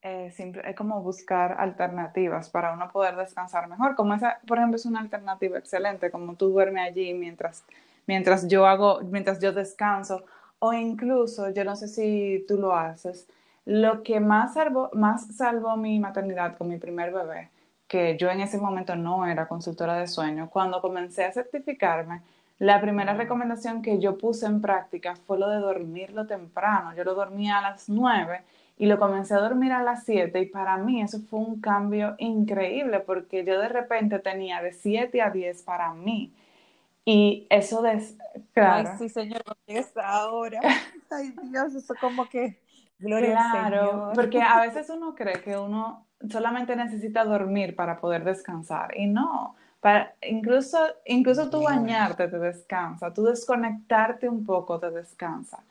eh, 0.03 0.33
es 0.37 0.77
como 0.77 1.01
buscar 1.01 1.57
alternativas 1.59 2.51
para 2.51 2.73
uno 2.73 2.91
poder 2.91 3.17
descansar 3.17 3.69
mejor. 3.69 3.95
Como 3.97 4.15
esa, 4.15 4.39
por 4.47 4.59
ejemplo, 4.59 4.77
es 4.77 4.87
una 4.87 5.01
alternativa 5.01 5.59
excelente, 5.59 6.11
como 6.11 6.35
tú 6.35 6.51
duermes 6.51 6.89
allí 6.89 7.15
mientras, 7.15 7.65
mientras 8.07 8.47
yo 8.47 8.67
hago, 8.67 9.01
mientras 9.01 9.41
yo 9.41 9.53
descanso, 9.53 10.25
o 10.59 10.73
incluso, 10.73 11.51
yo 11.51 11.65
no 11.65 11.75
sé 11.75 11.89
si 11.89 12.45
tú 12.47 12.59
lo 12.59 12.75
haces, 12.75 13.27
lo 13.65 14.03
que 14.03 14.21
más 14.21 14.55
salvó, 14.55 14.91
más 14.93 15.35
salvó 15.35 15.77
mi 15.77 15.99
maternidad 15.99 16.57
con 16.57 16.69
mi 16.69 16.77
primer 16.77 17.13
bebé, 17.13 17.51
que 17.89 18.17
yo 18.19 18.31
en 18.31 18.41
ese 18.41 18.59
momento 18.59 18.95
no 18.97 19.27
era 19.27 19.49
consultora 19.49 19.95
de 19.95 20.07
sueño, 20.07 20.51
cuando 20.51 20.81
comencé 20.83 21.25
a 21.25 21.33
certificarme, 21.33 22.21
la 22.59 22.81
primera 22.81 23.15
recomendación 23.15 23.83
que 23.83 23.99
yo 23.99 24.17
puse 24.17 24.47
en 24.47 24.61
práctica 24.61 25.17
fue 25.17 25.39
lo 25.39 25.49
de 25.49 25.59
dormirlo 25.59 26.27
temprano. 26.27 26.95
Yo 26.95 27.05
lo 27.05 27.15
dormía 27.15 27.59
a 27.59 27.63
las 27.63 27.89
nueve 27.89 28.43
y 28.77 28.87
lo 28.87 28.99
comencé 28.99 29.35
a 29.35 29.39
dormir 29.39 29.73
a 29.73 29.83
las 29.83 30.05
7 30.05 30.41
y 30.41 30.47
para 30.47 30.77
mí 30.77 31.01
eso 31.01 31.21
fue 31.31 31.39
un 31.41 31.61
cambio 31.61 32.17
increíble 32.19 33.01
porque 33.01 33.45
yo 33.45 33.59
de 33.59 33.69
repente 33.69 34.19
tenía 34.19 34.63
de 34.63 34.73
7 34.73 35.23
a 35.23 35.31
10 35.31 35.63
para 35.63 35.93
mí. 35.95 36.33
Y 37.05 37.47
eso 37.51 37.83
de... 37.83 38.03
Claro. 38.53 38.89
Ay, 38.91 38.99
sí, 38.99 39.09
señor, 39.09 39.43
es 39.67 39.95
ahora. 39.97 40.61
Ay, 41.11 41.35
Dios, 41.51 41.75
eso 41.75 41.95
como 42.01 42.29
que... 42.29 42.59
Gloria 42.97 43.33
claro, 43.33 44.13
porque 44.15 44.41
a 44.41 44.61
veces 44.67 44.89
uno 44.89 45.15
cree 45.15 45.43
que 45.43 45.59
uno 45.59 46.07
solamente 46.31 46.75
necesita 46.77 47.25
dormir 47.25 47.75
para 47.75 48.01
poder 48.01 48.25
descansar 48.25 48.97
y 48.97 49.07
no. 49.07 49.57
Para, 49.85 50.17
incluso, 50.23 50.79
incluso 51.05 51.51
tú 51.51 51.63
bañarte 51.63 52.27
te 52.29 52.39
descansa, 52.39 53.13
tú 53.13 53.25
desconectarte 53.25 54.27
un 54.31 54.43
poco 54.47 54.81
te 54.81 54.91
descansa 54.91 55.63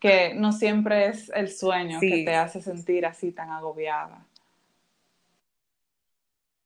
que 0.00 0.34
no 0.34 0.50
siempre 0.50 1.06
es 1.06 1.30
el 1.32 1.48
sueño 1.48 2.00
que 2.00 2.24
te 2.24 2.34
hace 2.34 2.60
sentir 2.60 3.06
así 3.06 3.30
tan 3.30 3.50
agobiada. 3.50 4.26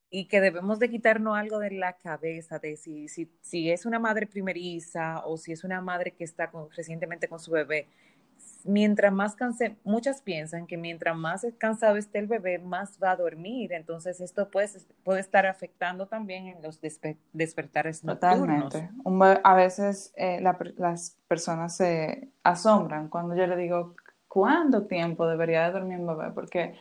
Y 0.09 0.25
que 0.25 0.41
debemos 0.41 0.79
de 0.79 0.89
quitarnos 0.89 1.37
algo 1.37 1.59
de 1.59 1.69
la 1.69 1.93
cabeza, 1.93 2.57
de 2.57 2.77
si, 2.77 3.07
si, 3.09 3.29
si 3.41 3.69
es 3.69 3.85
una 3.85 3.99
madre 3.99 4.25
primeriza 4.25 5.23
o 5.23 5.37
si 5.37 5.51
es 5.51 5.63
una 5.63 5.81
madre 5.81 6.15
que 6.15 6.23
está 6.23 6.49
recientemente 6.75 7.27
con 7.27 7.39
su 7.39 7.51
bebé, 7.51 7.87
mientras 8.63 9.13
más 9.13 9.35
cansado, 9.35 9.75
muchas 9.83 10.21
piensan 10.21 10.67
que 10.67 10.77
mientras 10.77 11.15
más 11.15 11.45
cansado 11.57 11.97
esté 11.97 12.19
el 12.19 12.27
bebé, 12.27 12.59
más 12.59 12.97
va 13.01 13.11
a 13.11 13.15
dormir. 13.15 13.73
Entonces, 13.73 14.21
esto 14.21 14.49
puede, 14.49 14.69
puede 15.03 15.19
estar 15.19 15.45
afectando 15.45 16.07
también 16.07 16.47
en 16.47 16.61
los 16.61 16.79
despertares 17.33 18.03
nocturnos. 18.03 18.73
Totalmente. 18.73 19.41
a 19.43 19.53
veces 19.55 20.13
eh, 20.15 20.41
las 20.77 21.17
personas 21.27 21.75
se 21.75 22.29
asombran 22.43 23.09
cuando 23.09 23.35
yo 23.35 23.47
le 23.47 23.55
digo, 23.55 23.95
¿cuánto 24.27 24.85
tiempo 24.85 25.27
debería 25.27 25.65
de 25.65 25.71
dormir 25.71 25.99
un 25.99 26.07
bebé? 26.07 26.31
Porque 26.31 26.75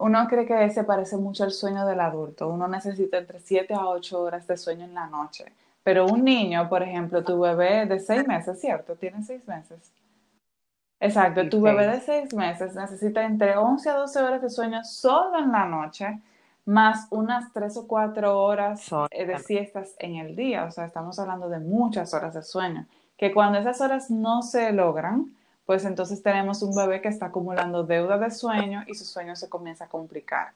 uno 0.00 0.26
cree 0.28 0.46
que 0.46 0.70
se 0.70 0.84
parece 0.84 1.16
mucho 1.16 1.44
al 1.44 1.52
sueño 1.52 1.86
del 1.86 2.00
adulto. 2.00 2.48
Uno 2.48 2.66
necesita 2.66 3.18
entre 3.18 3.38
7 3.38 3.74
a 3.74 3.86
8 3.86 4.20
horas 4.20 4.46
de 4.46 4.56
sueño 4.56 4.84
en 4.84 4.94
la 4.94 5.06
noche. 5.06 5.52
Pero 5.82 6.06
un 6.06 6.24
niño, 6.24 6.68
por 6.68 6.82
ejemplo, 6.82 7.22
tu 7.22 7.38
bebé 7.38 7.86
de 7.86 8.00
6 8.00 8.26
meses, 8.26 8.60
¿cierto? 8.60 8.96
Tiene 8.96 9.22
6 9.22 9.46
meses. 9.46 9.92
Exacto, 11.00 11.48
tu 11.48 11.62
bebé 11.62 11.86
de 11.86 12.00
seis 12.00 12.34
meses 12.34 12.74
necesita 12.74 13.24
entre 13.24 13.56
11 13.56 13.88
a 13.88 13.94
12 13.94 14.20
horas 14.20 14.42
de 14.42 14.50
sueño 14.50 14.84
solo 14.84 15.38
en 15.38 15.50
la 15.50 15.64
noche, 15.64 16.20
más 16.66 17.06
unas 17.10 17.50
3 17.54 17.74
o 17.78 17.88
4 17.88 18.38
horas 18.38 18.86
eh, 19.10 19.24
de 19.24 19.38
siestas 19.38 19.94
en 19.98 20.16
el 20.16 20.36
día. 20.36 20.64
O 20.64 20.70
sea, 20.70 20.84
estamos 20.84 21.18
hablando 21.18 21.48
de 21.48 21.58
muchas 21.58 22.12
horas 22.12 22.34
de 22.34 22.42
sueño. 22.42 22.86
Que 23.16 23.32
cuando 23.32 23.58
esas 23.58 23.80
horas 23.80 24.10
no 24.10 24.42
se 24.42 24.72
logran, 24.72 25.34
pues 25.64 25.86
entonces 25.86 26.22
tenemos 26.22 26.62
un 26.62 26.74
bebé 26.74 27.00
que 27.00 27.08
está 27.08 27.26
acumulando 27.26 27.82
deuda 27.84 28.18
de 28.18 28.30
sueño 28.30 28.82
y 28.86 28.94
su 28.94 29.04
sueño 29.04 29.34
se 29.36 29.48
comienza 29.48 29.86
a 29.86 29.88
complicar. 29.88 30.52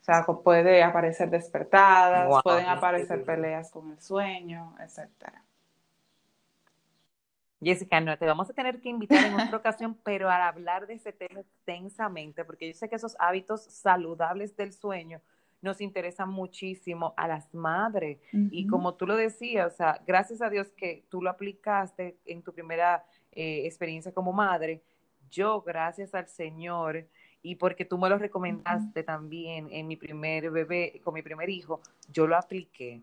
O 0.00 0.04
sea, 0.04 0.24
puede 0.24 0.84
aparecer 0.84 1.30
despertadas, 1.30 2.42
pueden 2.44 2.66
aparecer 2.66 3.24
peleas 3.24 3.70
con 3.70 3.90
el 3.90 4.00
sueño, 4.00 4.74
etcétera. 4.80 5.42
Jessica, 7.62 8.00
no, 8.00 8.16
te 8.16 8.24
vamos 8.24 8.48
a 8.48 8.54
tener 8.54 8.80
que 8.80 8.88
invitar 8.88 9.24
en 9.24 9.34
otra 9.34 9.56
ocasión, 9.58 9.96
pero 10.02 10.30
a 10.30 10.48
hablar 10.48 10.86
de 10.86 10.94
ese 10.94 11.12
tema 11.12 11.40
extensamente, 11.40 12.44
porque 12.44 12.68
yo 12.68 12.74
sé 12.74 12.88
que 12.88 12.96
esos 12.96 13.16
hábitos 13.18 13.62
saludables 13.62 14.56
del 14.56 14.72
sueño 14.72 15.20
nos 15.60 15.82
interesan 15.82 16.30
muchísimo 16.30 17.12
a 17.18 17.28
las 17.28 17.52
madres. 17.52 18.18
Y 18.32 18.66
como 18.66 18.94
tú 18.94 19.06
lo 19.06 19.14
decías, 19.14 19.74
o 19.74 19.76
sea, 19.76 20.00
gracias 20.06 20.40
a 20.40 20.48
Dios 20.48 20.70
que 20.70 21.04
tú 21.10 21.20
lo 21.20 21.28
aplicaste 21.28 22.16
en 22.24 22.42
tu 22.42 22.54
primera 22.54 23.04
eh, 23.32 23.66
experiencia 23.66 24.12
como 24.12 24.32
madre, 24.32 24.82
yo, 25.30 25.60
gracias 25.60 26.14
al 26.14 26.28
Señor, 26.28 27.06
y 27.42 27.56
porque 27.56 27.84
tú 27.84 27.98
me 27.98 28.08
lo 28.08 28.16
recomendaste 28.16 29.02
también 29.02 29.68
en 29.70 29.86
mi 29.86 29.96
primer 29.96 30.50
bebé, 30.50 31.00
con 31.04 31.12
mi 31.12 31.22
primer 31.22 31.50
hijo, 31.50 31.82
yo 32.08 32.26
lo 32.26 32.36
apliqué 32.36 33.02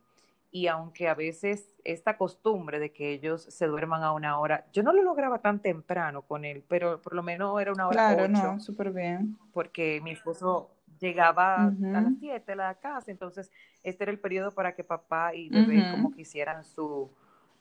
y 0.51 0.67
aunque 0.67 1.07
a 1.07 1.13
veces 1.13 1.75
esta 1.83 2.17
costumbre 2.17 2.79
de 2.79 2.91
que 2.91 3.11
ellos 3.11 3.43
se 3.43 3.67
duerman 3.67 4.03
a 4.03 4.13
una 4.13 4.39
hora, 4.39 4.65
yo 4.71 4.83
no 4.83 4.93
lo 4.93 5.03
lograba 5.03 5.39
tan 5.39 5.59
temprano 5.59 6.21
con 6.21 6.45
él, 6.45 6.63
pero 6.67 7.01
por 7.01 7.13
lo 7.13 7.23
menos 7.23 7.59
era 7.61 7.71
una 7.71 7.87
hora 7.87 8.15
claro, 8.15 8.27
no, 8.27 8.59
súper 8.59 8.91
bien. 8.91 9.37
Porque 9.53 9.99
mi 10.01 10.11
esposo 10.11 10.71
llegaba 10.99 11.65
a 11.65 12.01
las 12.01 12.13
7 12.19 12.53
a 12.53 12.55
la 12.55 12.75
casa, 12.75 13.11
entonces 13.11 13.51
este 13.83 14.03
era 14.03 14.11
el 14.11 14.19
periodo 14.19 14.53
para 14.53 14.73
que 14.73 14.83
papá 14.83 15.35
y 15.35 15.49
bebé 15.49 15.91
como 15.91 16.11
quisieran 16.11 16.63
su, 16.63 17.11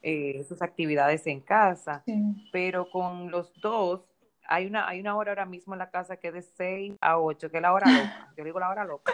eh, 0.01 0.43
sus 0.47 0.61
actividades 0.61 1.27
en 1.27 1.41
casa, 1.41 2.03
pero 2.51 2.89
con 2.89 3.29
los 3.29 3.53
dos 3.61 4.06
hay 4.47 4.65
una, 4.65 4.87
hay 4.87 4.99
una 4.99 5.15
hora 5.15 5.31
ahora 5.31 5.45
mismo 5.45 5.73
en 5.73 5.79
la 5.79 5.89
casa 5.89 6.17
que 6.17 6.29
es 6.29 6.33
de 6.33 6.41
6 6.41 6.95
a 7.01 7.19
8, 7.19 7.51
que 7.51 7.57
es 7.57 7.61
la 7.61 7.73
hora 7.73 7.91
loca. 7.91 8.33
Yo 8.37 8.43
digo 8.43 8.59
la 8.59 8.69
hora 8.69 8.85
loca. 8.85 9.13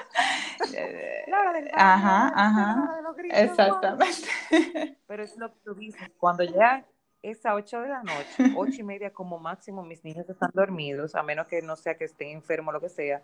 la 1.28 1.40
hora 1.40 1.54
del 1.54 1.70
Ajá, 1.74 2.32
ajá. 2.36 3.02
Exactamente. 3.32 4.28
Pero 5.08 5.24
es 5.24 5.36
lo 5.38 5.52
que 5.52 5.60
tú 5.64 5.74
dices. 5.74 6.12
Cuando 6.18 6.44
ya 6.44 6.86
es 7.22 7.46
a 7.46 7.56
8 7.56 7.82
de 7.82 7.90
la 7.90 8.04
noche, 8.04 8.54
8 8.56 8.72
y 8.78 8.84
media 8.84 9.12
como 9.12 9.40
máximo, 9.40 9.84
mis 9.84 10.04
niños 10.04 10.30
están 10.30 10.52
dormidos, 10.54 11.16
a 11.16 11.24
menos 11.24 11.48
que 11.48 11.62
no 11.62 11.76
sea 11.76 11.98
que 11.98 12.06
estén 12.06 12.30
enfermos 12.30 12.72
o 12.72 12.74
lo 12.74 12.82
que 12.82 12.90
sea. 12.90 13.24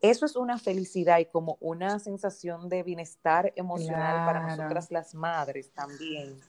Eso 0.00 0.24
es 0.24 0.34
una 0.36 0.58
felicidad 0.58 1.18
y 1.18 1.26
como 1.26 1.58
una 1.60 1.98
sensación 1.98 2.68
de 2.68 2.82
bienestar 2.82 3.52
emocional 3.56 4.24
para 4.26 4.40
nosotras 4.40 4.90
las 4.90 5.14
madres 5.14 5.72
también 5.72 6.40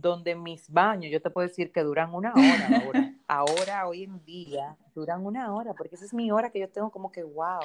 donde 0.00 0.34
mis 0.34 0.70
baños, 0.70 1.10
yo 1.10 1.20
te 1.20 1.30
puedo 1.30 1.46
decir 1.46 1.72
que 1.72 1.82
duran 1.82 2.14
una 2.14 2.32
hora 2.32 2.82
ahora. 2.82 3.14
ahora, 3.28 3.88
hoy 3.88 4.04
en 4.04 4.24
día, 4.24 4.76
duran 4.94 5.24
una 5.24 5.52
hora, 5.54 5.74
porque 5.74 5.96
esa 5.96 6.04
es 6.04 6.14
mi 6.14 6.30
hora 6.30 6.50
que 6.50 6.60
yo 6.60 6.68
tengo 6.68 6.90
como 6.90 7.10
que, 7.10 7.22
wow, 7.22 7.60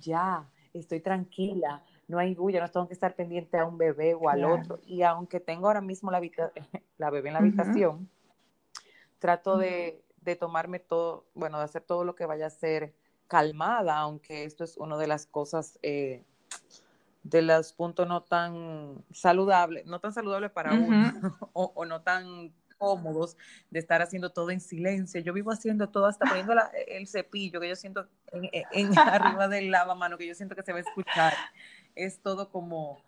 ya, 0.00 0.48
estoy 0.74 1.00
tranquila, 1.00 1.82
no 2.08 2.18
hay 2.18 2.34
bulla, 2.34 2.60
no 2.60 2.70
tengo 2.70 2.88
que 2.88 2.94
estar 2.94 3.14
pendiente 3.14 3.56
a 3.56 3.64
un 3.64 3.78
bebé 3.78 4.14
o 4.14 4.28
al 4.28 4.44
otro. 4.44 4.80
Y 4.84 5.02
aunque 5.02 5.38
tengo 5.38 5.68
ahora 5.68 5.80
mismo 5.80 6.10
la, 6.10 6.20
la 6.98 7.10
bebé 7.10 7.28
en 7.28 7.34
la 7.34 7.40
habitación, 7.40 8.10
trato 9.18 9.56
de, 9.56 10.02
de, 10.22 10.36
tomarme 10.36 10.80
todo, 10.80 11.26
bueno, 11.34 11.58
de 11.58 11.64
hacer 11.64 11.82
todo 11.82 12.04
lo 12.04 12.14
que 12.14 12.26
vaya 12.26 12.46
a 12.46 12.50
ser 12.50 12.94
calmada, 13.28 13.98
aunque 13.98 14.44
esto 14.44 14.64
es 14.64 14.76
una 14.76 14.96
de 14.96 15.06
las 15.06 15.26
cosas... 15.26 15.78
Eh, 15.82 16.24
de 17.22 17.42
los 17.42 17.72
puntos 17.72 18.08
no 18.08 18.22
tan 18.22 19.04
saludables, 19.12 19.86
no 19.86 20.00
tan 20.00 20.12
saludables 20.12 20.50
para 20.50 20.72
uno, 20.72 21.12
o, 21.52 21.84
no 21.84 22.02
tan 22.02 22.52
cómodos 22.78 23.36
de 23.70 23.78
estar 23.78 24.00
haciendo 24.00 24.30
todo 24.30 24.50
en 24.50 24.60
silencio. 24.60 25.20
Yo 25.20 25.32
vivo 25.32 25.50
haciendo 25.52 25.88
todo, 25.90 26.06
hasta 26.06 26.26
poniendo 26.26 26.54
el 26.88 27.06
cepillo 27.06 27.60
que 27.60 27.68
yo 27.68 27.76
siento 27.76 28.08
en, 28.32 28.98
arriba 28.98 29.48
del 29.48 29.70
lavamano, 29.70 30.16
que 30.16 30.26
yo 30.26 30.34
siento 30.34 30.54
que 30.54 30.62
se 30.62 30.72
va 30.72 30.78
a 30.78 30.82
escuchar. 30.82 31.34
Es 31.94 32.20
todo 32.20 32.50
como 32.50 33.02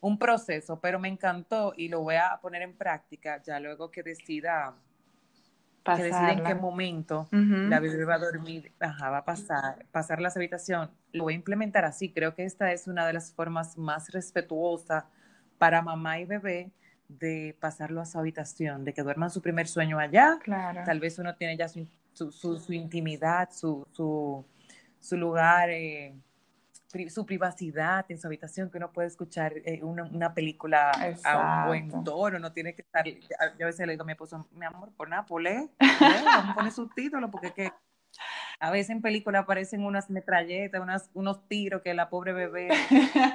un 0.00 0.18
proceso, 0.18 0.80
pero 0.80 0.98
me 0.98 1.08
encantó 1.08 1.72
y 1.76 1.88
lo 1.88 2.00
voy 2.00 2.16
a 2.16 2.38
poner 2.40 2.62
en 2.62 2.76
práctica 2.76 3.42
ya 3.42 3.58
luego 3.60 3.90
que 3.90 4.02
decida 4.02 4.74
que 5.84 6.02
decide 6.02 6.32
en 6.32 6.44
qué 6.44 6.54
momento 6.54 7.28
la 7.32 7.80
bebé 7.80 8.04
va 8.04 8.14
a 8.14 8.18
dormir, 8.18 8.72
va 8.80 9.18
a 9.18 9.24
pasar, 9.24 9.86
pasar 9.90 10.20
la 10.20 10.28
habitación. 10.34 10.90
Lo 11.12 11.24
voy 11.24 11.34
a 11.34 11.36
implementar 11.36 11.84
así. 11.84 12.12
Creo 12.12 12.34
que 12.34 12.44
esta 12.44 12.72
es 12.72 12.86
una 12.86 13.06
de 13.06 13.12
las 13.12 13.32
formas 13.32 13.76
más 13.76 14.10
respetuosas 14.10 15.04
para 15.58 15.82
mamá 15.82 16.18
y 16.20 16.24
bebé 16.24 16.70
de 17.08 17.56
pasarlo 17.60 18.00
a 18.00 18.06
su 18.06 18.18
habitación, 18.18 18.84
de 18.84 18.94
que 18.94 19.02
duerman 19.02 19.30
su 19.30 19.42
primer 19.42 19.68
sueño 19.68 19.98
allá. 19.98 20.38
Claro. 20.42 20.82
Tal 20.84 21.00
vez 21.00 21.18
uno 21.18 21.34
tiene 21.34 21.56
ya 21.56 21.68
su, 21.68 21.86
su, 22.12 22.72
intimidad, 22.72 23.50
su, 23.52 23.86
su 23.92 25.16
lugar. 25.16 25.70
Eh, 25.70 26.14
su 27.08 27.26
privacidad 27.26 28.04
en 28.08 28.18
su 28.18 28.26
habitación, 28.26 28.70
que 28.70 28.78
uno 28.78 28.92
puede 28.92 29.08
escuchar 29.08 29.54
eh, 29.64 29.82
una, 29.82 30.34
película 30.34 30.92
a 31.24 31.62
un 31.62 31.66
buen 31.68 32.04
tono, 32.04 32.38
no 32.38 32.52
tiene 32.52 32.74
que 32.74 32.82
estar, 32.82 33.04
yo 33.06 33.66
a 33.66 33.66
veces 33.66 33.86
le 33.86 33.92
digo 33.92 34.02
a 34.02 34.06
mi 34.06 34.12
esposo, 34.12 34.46
mi 34.52 34.66
amor, 34.66 34.92
por 34.96 35.08
Nápoles, 35.08 35.70
vamos 36.00 36.50
a 36.50 36.54
poner 36.54 36.72
subtítulos, 36.72 37.30
porque 37.30 37.52
que 37.52 37.72
a 38.60 38.70
veces 38.70 38.90
en 38.90 39.02
película 39.02 39.40
aparecen 39.40 39.84
unas 39.84 40.10
metralletas, 40.10 40.80
unas, 40.80 41.10
unos 41.14 41.48
tiros 41.48 41.82
que 41.82 41.94
la 41.94 42.10
pobre 42.10 42.32
bebé, 42.32 42.68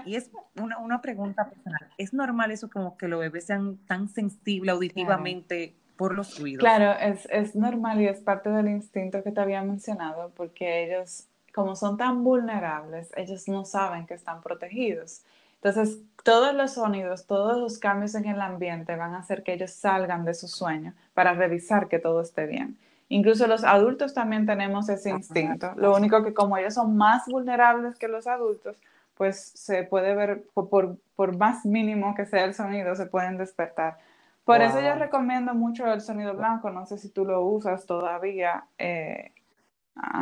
y 0.06 0.16
es 0.16 0.32
una, 0.56 0.78
una, 0.78 1.02
pregunta 1.02 1.50
personal, 1.50 1.90
¿es 1.98 2.14
normal 2.14 2.52
eso 2.52 2.70
como 2.70 2.98
que 2.98 3.08
los 3.08 3.20
bebés 3.20 3.46
sean 3.46 3.78
tan 3.86 4.08
sensibles 4.08 4.74
auditivamente? 4.74 5.76
por 5.98 6.14
los 6.16 6.40
ruidos. 6.40 6.60
Claro, 6.60 6.92
es, 7.00 7.28
es 7.32 7.56
normal 7.56 8.00
y 8.00 8.08
es 8.08 8.22
parte 8.22 8.52
del 8.52 8.68
instinto 8.68 9.24
que 9.24 9.32
te 9.32 9.42
había 9.42 9.64
mencionado, 9.64 10.32
porque 10.36 10.84
ellos 10.84 11.28
como 11.58 11.76
son 11.76 11.98
tan 11.98 12.24
vulnerables, 12.24 13.10
ellos 13.16 13.48
no 13.48 13.66
saben 13.66 14.06
que 14.06 14.14
están 14.14 14.42
protegidos. 14.42 15.24
Entonces, 15.56 15.98
todos 16.24 16.54
los 16.54 16.74
sonidos, 16.74 17.26
todos 17.26 17.58
los 17.58 17.80
cambios 17.80 18.14
en 18.14 18.26
el 18.26 18.40
ambiente 18.42 18.96
van 18.96 19.16
a 19.16 19.18
hacer 19.22 19.42
que 19.42 19.54
ellos 19.54 19.72
salgan 19.72 20.24
de 20.24 20.36
su 20.36 20.48
sueño 20.48 20.94
para 21.16 21.34
revisar 21.34 21.88
que 21.88 21.98
todo 21.98 22.22
esté 22.22 22.46
bien. 22.46 22.78
Incluso 23.10 23.48
los 23.48 23.64
adultos 23.64 24.14
también 24.14 24.46
tenemos 24.46 24.88
ese 24.88 25.10
instinto. 25.10 25.74
Lo 25.78 25.96
único 25.96 26.24
que 26.24 26.36
como 26.36 26.58
ellos 26.58 26.76
son 26.76 26.96
más 26.96 27.26
vulnerables 27.26 27.96
que 27.96 28.08
los 28.08 28.28
adultos, 28.28 28.78
pues 29.16 29.40
se 29.56 29.82
puede 29.82 30.14
ver, 30.14 30.44
por, 30.54 30.98
por 31.16 31.38
más 31.38 31.66
mínimo 31.66 32.14
que 32.14 32.28
sea 32.28 32.44
el 32.46 32.54
sonido, 32.54 32.94
se 32.94 33.08
pueden 33.08 33.40
despertar. 33.40 33.98
Por 34.46 34.62
eso 34.62 34.80
yo 34.80 34.94
recomiendo 34.94 35.56
mucho 35.56 35.92
el 35.92 36.02
sonido 36.02 36.36
blanco. 36.36 36.70
No 36.70 36.86
sé 36.86 37.00
si 37.00 37.10
tú 37.10 37.26
lo 37.26 37.42
usas 37.42 37.88
todavía. 37.88 38.66
Eh. 38.78 39.32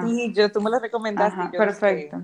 Sí, 0.05 0.33
yo, 0.33 0.51
tú 0.51 0.61
me 0.61 0.69
lo 0.69 0.79
recomendaste. 0.79 1.57
perfecto. 1.57 2.21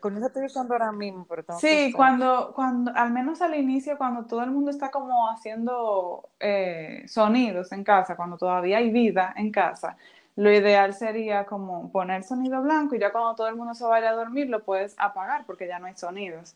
con 0.00 0.16
eso 0.16 0.26
estoy 0.26 0.46
usando 0.46 0.74
ahora 0.74 0.92
mismo, 0.92 1.26
pero 1.28 1.44
Sí, 1.58 1.92
cuando, 1.92 2.52
cuando, 2.54 2.92
al 2.94 3.10
menos 3.12 3.42
al 3.42 3.54
inicio, 3.54 3.98
cuando 3.98 4.26
todo 4.26 4.42
el 4.42 4.50
mundo 4.50 4.70
está 4.70 4.90
como 4.90 5.28
haciendo 5.28 6.28
eh, 6.38 7.04
sonidos 7.08 7.72
en 7.72 7.84
casa, 7.84 8.16
cuando 8.16 8.36
todavía 8.36 8.78
hay 8.78 8.90
vida 8.90 9.34
en 9.36 9.50
casa, 9.50 9.96
lo 10.36 10.52
ideal 10.52 10.94
sería 10.94 11.46
como 11.46 11.90
poner 11.90 12.22
sonido 12.22 12.62
blanco 12.62 12.94
y 12.94 13.00
ya 13.00 13.10
cuando 13.10 13.34
todo 13.34 13.48
el 13.48 13.56
mundo 13.56 13.74
se 13.74 13.84
vaya 13.84 14.10
a 14.10 14.14
dormir 14.14 14.48
lo 14.48 14.62
puedes 14.62 14.94
apagar 14.98 15.44
porque 15.46 15.66
ya 15.66 15.80
no 15.80 15.86
hay 15.86 15.96
sonidos. 15.96 16.54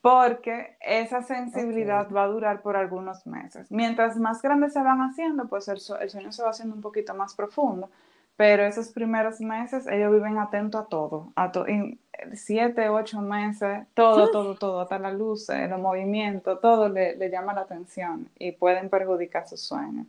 Porque 0.00 0.76
esa 0.80 1.22
sensibilidad 1.22 2.08
va 2.10 2.22
a 2.22 2.28
durar 2.28 2.62
por 2.62 2.76
algunos 2.76 3.26
meses. 3.26 3.70
Mientras 3.70 4.16
más 4.16 4.40
grandes 4.40 4.72
se 4.72 4.80
van 4.80 5.00
haciendo, 5.02 5.46
pues 5.48 5.68
el, 5.68 5.78
el 6.00 6.08
sueño 6.08 6.32
se 6.32 6.42
va 6.42 6.50
haciendo 6.50 6.74
un 6.74 6.80
poquito 6.80 7.14
más 7.14 7.34
profundo 7.34 7.90
pero 8.38 8.64
esos 8.64 8.90
primeros 8.90 9.40
meses 9.40 9.88
ellos 9.88 10.12
viven 10.12 10.38
atentos 10.38 10.82
a 10.82 10.84
todo, 10.84 11.32
a 11.34 11.50
en 11.66 11.98
siete, 12.34 12.88
ocho 12.88 13.20
meses, 13.20 13.84
todo, 13.94 14.30
todo, 14.30 14.54
todo, 14.54 14.80
hasta 14.80 14.96
la 15.00 15.10
luz, 15.10 15.48
los 15.48 15.80
movimientos, 15.80 16.60
todo 16.60 16.88
le, 16.88 17.16
llama 17.30 17.52
la 17.52 17.62
atención 17.62 18.30
y 18.38 18.52
pueden 18.52 18.90
perjudicar 18.90 19.48
su 19.48 19.56
sueño. 19.56 20.06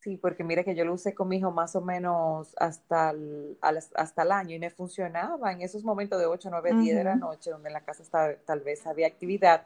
Sí, 0.00 0.18
porque 0.18 0.44
mire 0.44 0.66
que 0.66 0.74
yo 0.74 0.84
lo 0.84 0.92
usé 0.92 1.14
con 1.14 1.28
mi 1.28 1.38
hijo 1.38 1.50
más 1.50 1.74
o 1.76 1.80
menos 1.80 2.54
hasta 2.58 3.12
el, 3.12 3.56
hasta 3.62 4.22
el 4.22 4.32
año 4.32 4.54
y 4.54 4.58
me 4.58 4.68
funcionaba 4.68 5.50
en 5.50 5.62
esos 5.62 5.82
momentos 5.82 6.18
de 6.20 6.26
8, 6.26 6.50
9, 6.50 6.74
10 6.74 6.94
de 6.94 7.04
la 7.04 7.16
noche, 7.16 7.50
donde 7.50 7.70
en 7.70 7.72
la 7.72 7.80
casa 7.80 8.36
tal 8.44 8.60
vez 8.60 8.86
había 8.86 9.06
actividad, 9.06 9.64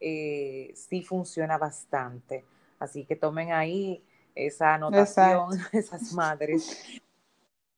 eh, 0.00 0.72
sí 0.74 1.02
funciona 1.02 1.56
bastante. 1.56 2.44
Así 2.80 3.04
que 3.04 3.14
tomen 3.14 3.52
ahí 3.52 4.02
esa 4.34 4.74
anotación, 4.74 5.50
esas 5.72 6.12
madres. 6.12 7.00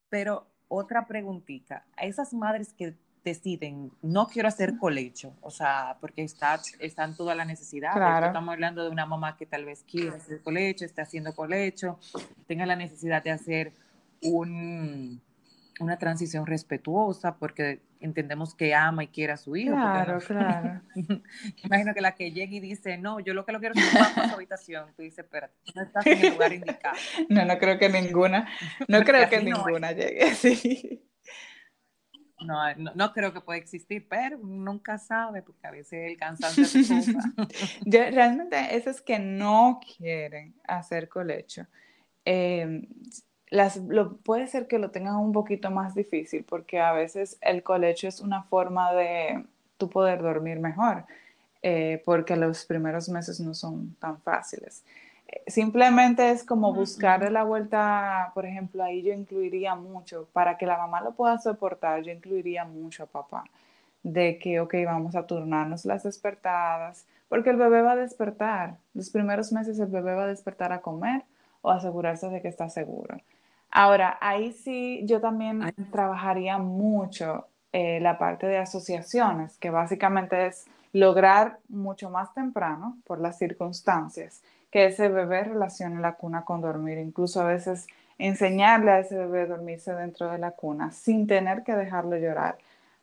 Pero 0.09 0.47
otra 0.69 1.07
preguntita, 1.07 1.85
a 1.97 2.05
esas 2.05 2.33
madres 2.33 2.73
que 2.73 2.95
deciden, 3.25 3.91
no 4.03 4.29
quiero 4.29 4.49
hacer 4.49 4.79
colecho, 4.79 5.33
o 5.41 5.51
sea, 5.51 5.97
porque 6.01 6.23
está, 6.23 6.61
están 6.79 7.17
toda 7.17 7.35
la 7.35 7.45
necesidad. 7.45 7.91
Estamos 8.25 8.53
hablando 8.53 8.85
de 8.85 8.91
una 8.91 9.05
mamá 9.05 9.37
que 9.37 9.47
tal 9.47 9.65
vez 9.65 9.83
quiere 9.83 10.17
hacer 10.17 10.43
colecho, 10.43 10.85
está 10.85 11.03
haciendo 11.03 11.35
colecho, 11.35 11.99
tenga 12.47 12.67
la 12.67 12.77
necesidad 12.77 13.25
de 13.25 13.33
hacer 13.33 13.73
un, 14.23 15.21
una 15.81 15.99
transición 15.99 16.47
respetuosa, 16.47 17.37
porque 17.37 17.83
entendemos 18.01 18.55
que 18.55 18.75
ama 18.75 19.05
y 19.05 19.09
quiere 19.09 19.33
a 19.33 19.37
su 19.37 19.57
hijo. 19.57 19.75
Claro, 19.75 20.19
claro. 20.21 20.81
Imagino 21.65 21.95
que 21.95 22.01
la 22.01 22.15
que 22.15 22.33
llega 22.33 22.55
y 22.55 22.61
dice, 22.61 22.97
no, 22.99 23.21
yo 23.21 23.35
lo 23.35 23.45
que 23.45 23.53
lo 23.53 23.61
quiero 23.61 23.75
es 23.75 23.85
un 23.85 24.29
su 24.29 24.35
habitación. 24.35 24.93
Tú 24.97 25.03
dices, 25.03 25.21
espérate, 25.21 25.55
no 25.75 25.83
estás 25.83 26.07
en 26.07 26.25
el 26.25 26.33
lugar 26.33 26.53
indicado. 26.53 26.97
No, 27.29 27.45
no 27.45 27.59
creo 27.59 27.79
que 27.79 27.89
ninguna, 27.89 28.49
no 28.89 29.03
creo 29.03 29.29
que 29.29 29.43
ninguna 29.43 29.93
llegue, 29.93 30.35
sí. 30.35 31.03
No, 32.41 32.75
no, 32.95 33.13
creo 33.13 33.33
que 33.33 33.41
pueda 33.41 33.59
existir, 33.59 34.07
pero 34.09 34.39
nunca 34.39 34.99
sabe, 34.99 35.43
porque 35.43 35.67
a 35.67 35.71
veces 35.71 36.11
el 36.11 36.19
cansancio 36.19 36.65
se 36.67 37.15
Realmente 37.87 38.77
esos 38.77 39.01
que 39.01 39.19
no 39.19 39.81
quieren 39.97 40.55
hacer 40.69 41.09
colecho, 41.09 41.67
em, 42.25 42.87
las, 43.51 43.77
lo, 43.77 44.17
puede 44.17 44.47
ser 44.49 44.67
que 44.67 44.79
lo 44.79 44.91
tengan 44.91 45.17
un 45.17 45.33
poquito 45.33 45.71
más 45.71 45.95
difícil, 45.95 46.45
porque 46.45 46.81
a 46.81 46.93
veces 46.93 47.39
el 47.41 47.63
colecho 47.63 48.09
es 48.09 48.21
una 48.21 48.43
forma 48.45 48.93
de 48.93 49.45
tú 49.77 49.89
poder 49.89 50.23
dormir 50.23 50.59
mejor, 50.59 51.05
eh, 51.63 52.03
porque 52.05 52.37
los 52.37 52.65
primeros 52.65 53.09
meses 53.09 53.41
no 53.41 53.55
son 53.55 53.95
tan 53.97 54.21
fáciles. 54.21 54.83
Simplemente 55.47 56.31
es 56.31 56.45
como 56.45 56.73
buscar 56.73 57.31
la 57.33 57.43
vuelta, 57.43 58.31
por 58.35 58.47
ejemplo, 58.47 58.83
ahí 58.85 59.03
yo 59.03 59.13
incluiría 59.13 59.75
mucho, 59.75 60.29
para 60.33 60.57
que 60.57 60.67
la 60.67 60.79
mamá 60.79 61.01
lo 61.01 61.13
pueda 61.15 61.39
soportar, 61.39 62.03
yo 62.03 62.13
incluiría 62.13 62.65
mucho 62.65 63.05
a 63.05 63.07
papá, 63.07 63.45
de 64.03 64.39
que, 64.39 64.61
ok, 64.61 64.75
vamos 64.85 65.17
a 65.17 65.27
turnarnos 65.27 65.85
las 65.85 66.05
despertadas, 66.05 67.07
porque 67.29 67.51
el 67.51 67.57
bebé 67.57 67.83
va 67.83 67.93
a 67.93 67.97
despertar, 67.97 68.77
los 68.95 69.11
primeros 69.11 69.53
meses 69.53 69.79
el 69.81 69.89
bebé 69.89 70.15
va 70.15 70.25
a 70.25 70.29
despertar 70.29 70.73
a 70.73 70.81
comer 70.81 71.25
o 71.63 71.71
asegurarse 71.71 72.29
de 72.29 72.41
que 72.41 72.49
está 72.49 72.69
seguro. 72.69 73.17
Ahora, 73.79 74.17
ahí 74.23 74.53
sí 74.53 75.03
yo 75.05 75.21
también 75.21 75.61
trabajaría 75.93 76.57
mucho 76.57 77.47
eh, 77.73 78.01
la 78.01 78.17
parte 78.17 78.47
de 78.47 78.57
asociaciones, 78.57 79.59
que 79.59 79.69
básicamente 79.69 80.47
es 80.47 80.65
lograr 80.95 81.59
mucho 81.69 82.09
más 82.09 82.33
temprano, 82.33 82.97
por 83.05 83.21
las 83.21 83.37
circunstancias, 83.37 84.43
que 84.71 84.87
ese 84.87 85.11
bebé 85.11 85.45
relacione 85.45 86.01
la 86.01 86.15
cuna 86.15 86.47
con 86.47 86.63
dormir, 86.63 86.97
incluso 86.97 87.43
a 87.43 87.45
veces 87.45 87.87
enseñarle 88.17 88.93
a 88.93 89.01
ese 89.01 89.19
bebé 89.19 89.43
a 89.43 89.47
dormirse 89.47 89.93
dentro 89.93 90.31
de 90.31 90.39
la 90.39 90.53
cuna 90.53 90.91
sin 90.91 91.27
tener 91.27 91.63
que 91.63 91.75
dejarlo 91.75 92.17
llorar, 92.17 92.57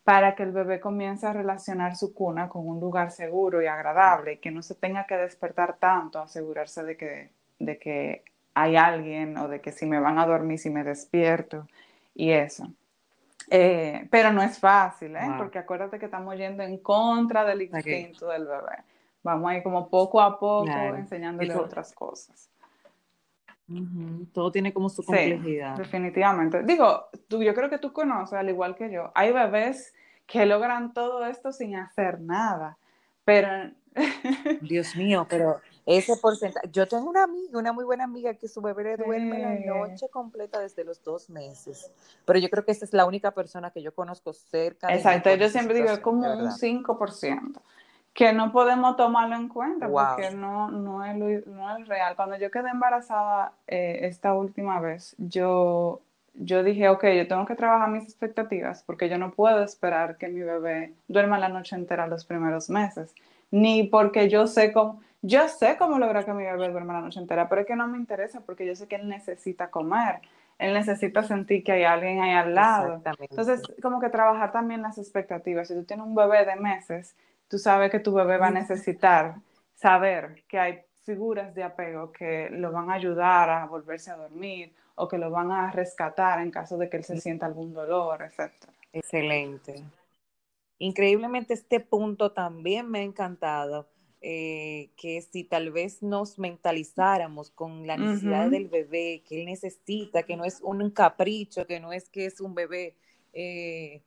para 0.04 0.34
que 0.34 0.42
el 0.42 0.54
bebé 0.54 0.80
comience 0.80 1.28
a 1.28 1.34
relacionar 1.34 1.96
su 1.96 2.16
cuna 2.16 2.50
con 2.50 2.68
un 2.68 2.80
lugar 2.80 3.12
seguro 3.12 3.62
y 3.62 3.68
agradable, 3.68 4.34
y 4.34 4.38
que 4.38 4.50
no 4.50 4.64
se 4.64 4.74
tenga 4.74 5.06
que 5.06 5.18
despertar 5.18 5.78
tanto, 5.78 6.18
asegurarse 6.18 6.82
de 6.82 6.98
que, 6.98 7.30
de 7.60 7.78
que 7.78 8.24
hay 8.54 8.76
alguien 8.76 9.38
o 9.38 9.48
de 9.48 9.62
que 9.62 9.72
si 9.72 9.86
me 9.86 10.00
van 10.00 10.20
a 10.20 10.26
dormir, 10.26 10.60
si 10.60 10.70
me 10.70 10.84
despierto 10.84 11.68
y 12.14 12.32
eso. 12.32 12.72
Eh, 13.50 14.08
pero 14.10 14.32
no 14.32 14.42
es 14.42 14.60
fácil, 14.60 15.16
¿eh? 15.16 15.32
porque 15.38 15.60
acuérdate 15.60 16.00
que 16.00 16.06
estamos 16.06 16.36
yendo 16.38 16.64
en 16.64 16.78
contra 16.78 17.44
del 17.44 17.64
instinto 17.64 18.28
del 18.28 18.46
bebé. 18.46 18.84
Vamos 19.22 19.52
a 19.52 19.58
ir 19.58 19.64
como 19.64 19.90
poco 19.90 20.22
a 20.22 20.40
poco 20.40 20.70
enseñándole 20.70 21.56
otras 21.56 21.94
cosas. 21.94 22.50
Todo 24.34 24.52
tiene 24.52 24.74
como 24.74 24.90
su 24.90 25.04
complejidad. 25.04 25.78
definitivamente. 25.78 26.64
Digo, 26.64 27.08
tú, 27.28 27.42
yo 27.42 27.54
creo 27.54 27.70
que 27.70 27.80
tú 27.80 27.92
conoces, 27.92 28.34
al 28.34 28.50
igual 28.50 28.76
que 28.76 28.92
yo, 28.92 29.12
hay 29.16 29.32
bebés 29.32 29.94
que 30.28 30.46
logran 30.46 30.94
todo 30.94 31.26
esto 31.26 31.52
sin 31.52 31.76
hacer 31.76 32.20
nada, 32.22 32.78
pero... 33.26 33.72
Dios 34.62 34.96
mío, 34.96 35.26
pero 35.30 35.62
ese 35.86 36.16
porcentaje, 36.18 36.70
yo 36.72 36.88
tengo 36.88 37.10
una 37.10 37.24
amiga, 37.24 37.58
una 37.58 37.74
muy 37.74 37.84
buena 37.84 38.06
amiga 38.06 38.34
que 38.36 38.48
su 38.48 38.62
bebé 38.62 38.84
le 38.84 38.98
duerme 38.98 39.40
la 39.40 39.54
noche 39.74 40.08
completa 40.10 40.60
desde 40.60 40.84
los 40.84 41.04
dos 41.04 41.30
meses, 41.30 41.92
pero 42.26 42.40
yo 42.40 42.50
creo 42.50 42.64
que 42.64 42.72
esa 42.72 42.86
es 42.86 42.94
la 42.94 43.06
única 43.06 43.32
persona 43.32 43.72
que 43.72 43.82
yo 43.82 43.94
conozco 43.94 44.34
cerca. 44.34 44.94
Exacto, 44.94 45.34
yo 45.36 45.50
siempre 45.50 45.76
digo, 45.76 46.02
como 46.02 46.32
un 46.32 46.52
5% 46.52 47.62
que 48.14 48.32
no 48.32 48.52
podemos 48.52 48.96
tomarlo 48.96 49.36
en 49.36 49.50
cuenta 49.50 49.90
porque 49.90 50.32
no, 50.32 50.70
no, 50.70 51.04
es 51.04 51.48
no 51.48 51.78
es 51.78 51.88
real. 51.88 52.16
Cuando 52.16 52.38
yo 52.38 52.52
quedé 52.52 52.70
embarazada 52.70 53.54
eh, 53.68 54.02
esta 54.04 54.36
última 54.36 54.80
vez, 54.80 55.16
yo, 55.18 56.00
yo 56.36 56.64
dije, 56.64 56.90
ok, 56.90 57.06
yo 57.18 57.28
tengo 57.28 57.46
que 57.46 57.56
trabajar 57.56 57.90
mis 57.90 58.04
expectativas 58.04 58.84
porque 58.84 59.10
yo 59.10 59.18
no 59.18 59.32
puedo 59.32 59.64
esperar 59.64 60.18
que 60.18 60.28
mi 60.28 60.42
bebé 60.42 60.94
duerma 61.08 61.40
la 61.40 61.50
noche 61.50 61.76
entera 61.76 62.06
los 62.06 62.26
primeros 62.26 62.70
meses, 62.70 63.16
ni 63.50 63.84
porque 63.84 64.30
yo 64.30 64.46
sé 64.46 64.72
cómo, 64.72 65.02
yo 65.24 65.48
sé 65.48 65.78
cómo 65.78 65.98
lograr 65.98 66.26
que 66.26 66.34
mi 66.34 66.44
bebé 66.44 66.70
duerma 66.70 66.94
la 66.94 67.02
noche 67.02 67.18
entera, 67.18 67.48
pero 67.48 67.62
es 67.62 67.68
que 67.68 67.78
no 67.78 67.88
me 67.88 67.98
interesa 67.98 68.42
porque 68.42 68.66
yo 68.66 68.76
sé 68.76 68.90
que 68.90 68.98
él 68.98 69.08
necesita 69.08 69.72
comer. 69.72 70.20
Él 70.60 70.74
necesita 70.74 71.24
sentir 71.24 71.64
que 71.64 71.72
hay 71.72 71.86
alguien 71.86 72.22
ahí 72.22 72.34
al 72.34 72.54
lado. 72.54 73.02
Entonces, 73.18 73.62
como 73.82 74.02
que 74.02 74.10
trabajar 74.10 74.52
también 74.52 74.82
las 74.82 74.98
expectativas. 74.98 75.70
Si 75.70 75.76
tú 75.76 75.86
tienes 75.86 76.06
un 76.06 76.14
bebé 76.14 76.46
de 76.46 76.58
meses, 76.58 77.16
tú 77.48 77.58
sabes 77.58 77.90
que 77.90 78.02
tu 78.02 78.14
bebé 78.14 78.38
va 78.38 78.48
a 78.48 78.52
necesitar 78.52 79.36
saber 79.76 80.44
que 80.48 80.60
hay 80.60 80.82
figuras 81.04 81.56
de 81.56 81.64
apego 81.64 82.12
que 82.12 82.50
lo 82.50 82.74
van 82.74 82.92
a 82.92 82.96
ayudar 82.96 83.50
a 83.50 83.66
volverse 83.66 84.12
a 84.12 84.18
dormir 84.18 84.74
o 84.96 85.08
que 85.08 85.18
lo 85.18 85.32
van 85.32 85.52
a 85.52 85.72
rescatar 85.72 86.40
en 86.42 86.52
caso 86.52 86.78
de 86.78 86.90
que 86.90 86.98
él 86.98 87.06
se 87.06 87.20
sienta 87.20 87.46
algún 87.46 87.74
dolor, 87.74 88.22
etc. 88.24 88.52
Excelente. 88.92 89.84
Increíblemente 90.80 91.54
este 91.54 91.80
punto 91.80 92.34
también 92.34 92.90
me 92.92 93.00
ha 93.00 93.04
encantado, 93.04 93.88
eh, 94.26 94.92
que 94.96 95.22
si 95.22 95.44
tal 95.44 95.70
vez 95.72 96.02
nos 96.02 96.40
mentalizáramos 96.40 97.52
con 97.52 97.86
la 97.86 97.98
necesidad 97.98 98.50
del 98.50 98.70
bebé, 98.70 99.22
que 99.28 99.42
él 99.42 99.46
necesita, 99.46 100.24
que 100.24 100.38
no 100.38 100.46
es 100.46 100.62
un 100.62 100.92
capricho, 100.92 101.68
que 101.68 101.82
no 101.82 101.92
es 101.92 102.08
que 102.08 102.26
es 102.26 102.40
un 102.40 102.56
bebé 102.56 102.96
eh, 103.34 104.02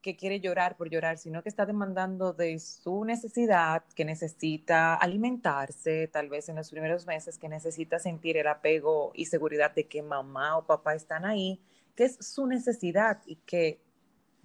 que 0.00 0.16
quiere 0.16 0.40
llorar 0.40 0.78
por 0.78 0.88
llorar, 0.88 1.18
sino 1.18 1.42
que 1.42 1.50
está 1.50 1.66
demandando 1.66 2.32
de 2.32 2.58
su 2.60 3.04
necesidad, 3.04 3.84
que 3.94 4.06
necesita 4.06 4.94
alimentarse, 4.94 6.08
tal 6.08 6.30
vez 6.30 6.48
en 6.48 6.56
los 6.56 6.70
primeros 6.70 7.06
meses, 7.06 7.36
que 7.36 7.50
necesita 7.50 7.98
sentir 7.98 8.38
el 8.38 8.46
apego 8.46 9.12
y 9.14 9.26
seguridad 9.26 9.74
de 9.74 9.86
que 9.86 10.00
mamá 10.00 10.56
o 10.56 10.64
papá 10.64 10.94
están 10.94 11.26
ahí, 11.26 11.60
que 11.94 12.04
es 12.04 12.16
su 12.20 12.46
necesidad 12.46 13.20
y 13.26 13.36
que 13.36 13.82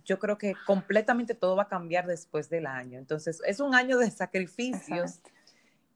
yo 0.05 0.19
creo 0.19 0.37
que 0.37 0.55
completamente 0.65 1.33
todo 1.33 1.55
va 1.55 1.63
a 1.63 1.67
cambiar 1.67 2.07
después 2.07 2.49
del 2.49 2.67
año. 2.67 2.99
Entonces, 2.99 3.41
es 3.45 3.59
un 3.59 3.73
año 3.75 3.97
de 3.97 4.11
sacrificios 4.11 5.21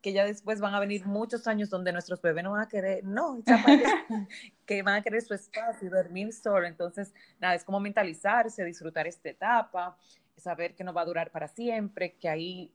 que 0.01 0.13
ya 0.13 0.25
después 0.25 0.61
van 0.61 0.73
a 0.73 0.79
venir 0.79 1.05
muchos 1.05 1.47
años 1.47 1.69
donde 1.69 1.91
nuestros 1.91 2.21
bebés 2.21 2.43
no 2.43 2.51
van 2.51 2.61
a 2.61 2.67
querer, 2.67 3.03
no, 3.03 3.43
que 4.65 4.81
van 4.83 4.95
a 4.95 5.01
querer 5.01 5.21
su 5.21 5.33
espacio 5.33 5.87
y 5.87 5.91
dormir 5.91 6.31
solo. 6.33 6.67
Entonces, 6.67 7.13
nada, 7.39 7.55
es 7.55 7.63
como 7.63 7.79
mentalizarse, 7.79 8.63
disfrutar 8.63 9.07
esta 9.07 9.29
etapa, 9.29 9.97
saber 10.37 10.75
que 10.75 10.83
no 10.83 10.93
va 10.93 11.01
a 11.01 11.05
durar 11.05 11.31
para 11.31 11.47
siempre, 11.47 12.13
que 12.13 12.29
ahí 12.29 12.71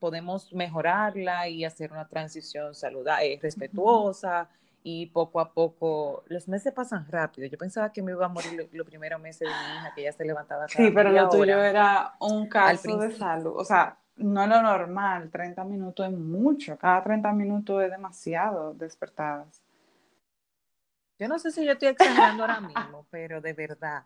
podemos 0.00 0.52
mejorarla 0.52 1.48
y 1.48 1.64
hacer 1.64 1.92
una 1.92 2.08
transición 2.08 2.74
saludable, 2.74 3.38
respetuosa 3.40 4.48
y 4.82 5.06
poco 5.06 5.40
a 5.40 5.52
poco, 5.52 6.24
los 6.26 6.48
meses 6.48 6.72
pasan 6.72 7.06
rápido. 7.08 7.46
Yo 7.48 7.58
pensaba 7.58 7.92
que 7.92 8.02
me 8.02 8.12
iba 8.12 8.26
a 8.26 8.28
morir 8.28 8.68
los 8.72 8.86
primeros 8.86 9.20
meses 9.20 9.40
de 9.40 9.54
mi 9.54 9.76
hija, 9.76 9.92
que 9.94 10.02
ya 10.02 10.12
se 10.12 10.24
levantaba. 10.24 10.68
Sí, 10.68 10.90
pero 10.90 11.10
lo 11.10 11.28
tuyo 11.28 11.62
era 11.62 12.14
un 12.20 12.48
caso 12.48 12.96
de 12.98 13.12
salud, 13.12 13.54
o 13.56 13.64
sea, 13.64 13.96
no 14.16 14.46
lo 14.46 14.60
normal, 14.62 15.30
30 15.30 15.64
minutos 15.64 16.06
es 16.06 16.12
mucho, 16.12 16.76
cada 16.76 17.02
30 17.02 17.32
minutos 17.32 17.82
es 17.82 17.90
demasiado 17.90 18.74
despertadas. 18.74 19.62
Yo 21.18 21.28
no 21.28 21.38
sé 21.38 21.52
si 21.52 21.64
yo 21.64 21.72
estoy 21.72 21.88
exagerando 21.88 22.42
ahora 22.42 22.60
mismo, 22.60 23.06
pero 23.10 23.40
de 23.40 23.52
verdad. 23.52 24.02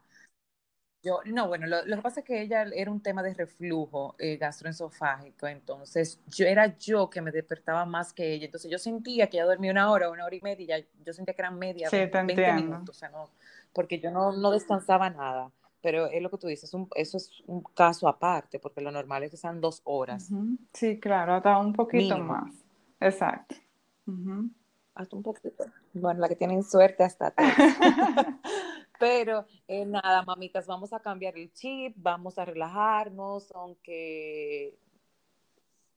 Yo, 1.06 1.20
no, 1.26 1.46
bueno, 1.46 1.68
lo, 1.68 1.84
que 1.84 2.02
pasa 2.02 2.18
es 2.18 2.26
que 2.26 2.40
ella 2.40 2.64
era 2.74 2.90
un 2.90 3.00
tema 3.00 3.22
de 3.22 3.32
reflujo 3.32 4.16
eh, 4.18 4.38
gastroesofágico, 4.38 5.46
entonces 5.46 6.18
yo 6.26 6.46
era 6.46 6.76
yo 6.78 7.08
que 7.08 7.20
me 7.20 7.30
despertaba 7.30 7.84
más 7.84 8.12
que 8.12 8.32
ella, 8.32 8.46
entonces 8.46 8.68
yo 8.68 8.76
sentía 8.76 9.28
que 9.28 9.36
ella 9.36 9.46
dormía 9.46 9.70
una 9.70 9.92
hora, 9.92 10.10
una 10.10 10.24
hora 10.24 10.34
y 10.34 10.40
media, 10.40 10.84
yo 11.04 11.12
sentía 11.12 11.32
que 11.32 11.42
eran 11.42 11.60
media, 11.60 11.88
sí, 11.90 11.96
20 12.12 12.52
minutos, 12.54 12.96
o 12.96 12.98
sea, 12.98 13.08
no, 13.10 13.30
porque 13.72 14.00
yo 14.00 14.10
no, 14.10 14.32
no 14.32 14.50
descansaba 14.50 15.08
nada 15.08 15.52
pero 15.80 16.06
es 16.08 16.20
lo 16.20 16.28
que 16.30 16.38
tú 16.38 16.48
dices, 16.48 16.68
eso 16.96 17.16
es 17.16 17.30
un 17.46 17.62
caso 17.62 18.08
aparte, 18.08 18.58
porque 18.58 18.80
lo 18.80 18.90
normal 18.90 19.22
es 19.22 19.30
que 19.30 19.36
sean 19.36 19.60
dos 19.60 19.82
horas. 19.84 20.28
Sí, 20.72 20.98
claro, 20.98 21.34
hasta 21.34 21.56
un 21.58 21.72
poquito 21.72 22.18
más. 22.18 22.52
Exacto. 22.98 23.54
hasta 24.96 25.14
un 25.14 25.22
poquito. 25.22 25.64
Bueno, 25.92 26.18
la 26.18 26.28
que 26.28 26.34
tienen 26.34 26.64
suerte 26.64 27.04
hasta 27.04 27.30
tres. 27.36 27.54
Pero 28.98 29.46
eh, 29.68 29.84
nada, 29.84 30.22
mamitas, 30.22 30.66
vamos 30.66 30.92
a 30.92 31.00
cambiar 31.00 31.36
el 31.36 31.52
chip, 31.52 31.94
vamos 31.96 32.38
a 32.38 32.44
relajarnos, 32.44 33.50
aunque, 33.52 34.76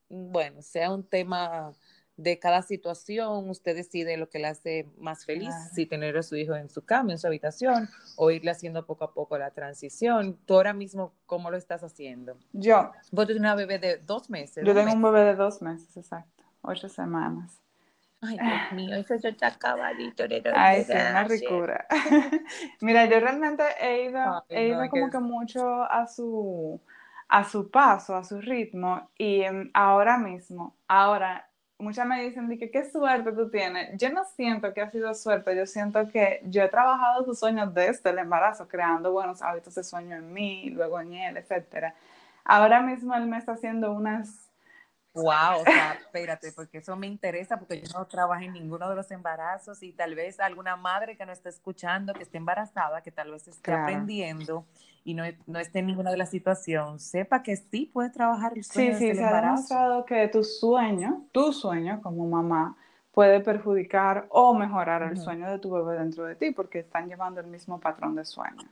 bueno, 0.09 0.61
sea 0.61 0.91
un 0.91 1.03
tema 1.03 1.73
de 2.19 2.37
cada 2.37 2.61
situación, 2.61 3.49
usted 3.49 3.75
decide 3.75 4.17
lo 4.17 4.29
que 4.29 4.39
le 4.39 4.47
hace 4.47 4.85
más 4.97 5.25
feliz, 5.25 5.53
si 5.73 5.85
tener 5.85 6.17
a 6.17 6.23
su 6.23 6.35
hijo 6.35 6.53
en 6.53 6.69
su 6.69 6.83
cama, 6.83 7.13
en 7.13 7.17
su 7.17 7.27
habitación, 7.27 7.87
o 8.17 8.29
irle 8.29 8.51
haciendo 8.51 8.85
poco 8.85 9.05
a 9.05 9.13
poco 9.13 9.37
la 9.37 9.51
transición. 9.51 10.37
Tú 10.45 10.55
ahora 10.55 10.73
mismo, 10.73 11.13
¿cómo 11.25 11.49
lo 11.49 11.55
estás 11.55 11.81
haciendo? 11.81 12.37
Yo. 12.51 12.91
Vos 13.11 13.25
tienes 13.25 13.39
una 13.39 13.55
bebé 13.55 13.79
de 13.79 13.97
dos 13.99 14.29
meses. 14.29 14.65
Yo 14.65 14.73
tengo 14.73 14.91
un 14.91 15.01
bebé 15.01 15.23
de 15.23 15.35
dos 15.35 15.61
meses, 15.61 15.95
exacto, 15.95 16.43
ocho 16.61 16.89
semanas. 16.89 17.61
Ay, 18.22 18.38
Dios 18.38 18.72
mío, 18.74 18.95
eso 18.95 19.15
ya 19.15 19.30
está 19.30 19.47
acabadito. 19.47 20.24
Ay, 20.53 20.84
sí, 20.84 20.91
una 20.91 21.24
ricura. 21.24 21.88
Mira, 22.82 23.05
yo 23.05 23.20
realmente 23.20 23.63
he 23.80 24.09
ido, 24.09 24.43
he 24.49 24.67
ido 24.67 24.89
como 24.89 25.09
que 25.09 25.20
mucho 25.20 25.84
a 25.84 26.05
su, 26.05 26.82
a 27.30 27.43
su 27.45 27.72
paso, 27.72 28.15
a 28.15 28.24
su 28.26 28.41
ritmo, 28.41 29.09
y 29.17 29.41
em, 29.41 29.72
ahora 29.74 30.17
mismo, 30.17 30.76
ahora 30.88 31.49
muchas 31.78 32.05
me 32.05 32.22
dicen 32.22 32.49
que 32.59 32.70
qué 32.70 32.84
suerte 32.91 33.32
tú 33.32 33.49
tienes. 33.49 33.97
Yo 33.97 34.11
no 34.11 34.26
siento 34.26 34.74
que 34.74 34.82
ha 34.82 34.91
sido 34.91 35.13
suerte, 35.15 35.55
yo 35.55 35.65
siento 35.65 36.09
que 36.09 36.41
yo 36.43 36.61
he 36.61 36.67
trabajado 36.67 37.24
sus 37.24 37.39
sueños 37.39 37.74
desde 37.74 38.09
el 38.09 38.20
embarazo, 38.20 38.67
creando 38.67 39.13
buenos 39.13 39.41
hábitos 39.41 39.76
de 39.76 39.84
sueño 39.84 40.17
en 40.17 40.34
mí, 40.34 40.70
luego 40.72 40.99
en 40.99 41.13
él, 41.13 41.38
etc. 41.38 41.93
Ahora 42.43 42.82
mismo 42.82 43.15
él 43.15 43.28
me 43.28 43.38
está 43.38 43.53
haciendo 43.53 43.93
unas 43.93 44.48
Wow, 45.22 45.61
o 45.61 45.63
sea, 45.63 45.93
espérate, 45.99 46.51
porque 46.51 46.80
eso 46.80 46.95
me 46.95 47.07
interesa, 47.07 47.57
porque 47.57 47.82
yo 47.82 47.88
no 47.97 48.05
trabajo 48.05 48.43
en 48.43 48.53
ninguno 48.53 48.89
de 48.89 48.95
los 48.95 49.09
embarazos 49.11 49.82
y 49.84 49.91
tal 49.91 50.15
vez 50.15 50.39
alguna 50.39 50.76
madre 50.76 51.15
que 51.17 51.26
no 51.26 51.32
esté 51.32 51.49
escuchando, 51.49 52.13
que 52.13 52.24
esté 52.24 52.38
embarazada, 52.38 53.01
que 53.01 53.11
tal 53.11 53.32
vez 53.32 53.47
esté 53.47 53.74
aprendiendo 53.74 54.65
y 55.03 55.13
no, 55.13 55.24
no, 55.47 55.59
esté 55.59 55.80
en 55.80 55.88
ninguna 55.88 56.11
de 56.11 56.17
las 56.17 56.30
situaciones, 56.30 57.03
sepa 57.03 57.41
que 57.41 57.55
sí 57.55 57.89
puede 57.91 58.09
trabajar 58.09 58.53
el 58.55 58.63
sueño 58.63 58.97
sí, 58.97 59.09
sí, 59.09 59.15
se 59.15 59.24
ha 59.24 59.41
demostrado 59.41 60.05
que 60.05 60.28
tu 60.28 60.43
sueño, 60.43 61.26
tu 61.32 61.53
sueño 61.53 62.01
como 62.01 62.28
mamá, 62.28 62.76
puede 63.11 63.39
perjudicar 63.39 64.28
o 64.30 64.53
mejorar 64.53 65.03
el 65.03 65.17
sueño 65.17 65.49
de 65.49 65.59
tu 65.59 65.72
bebé 65.72 65.97
dentro 65.97 66.26
de 66.26 66.36
ti, 66.36 66.51
porque 66.51 66.80
están 66.80 67.07
llevando 67.07 67.41
el 67.41 67.47
mismo 67.47 67.80
patrón 67.80 68.15
de 68.15 68.24
sueño. 68.24 68.70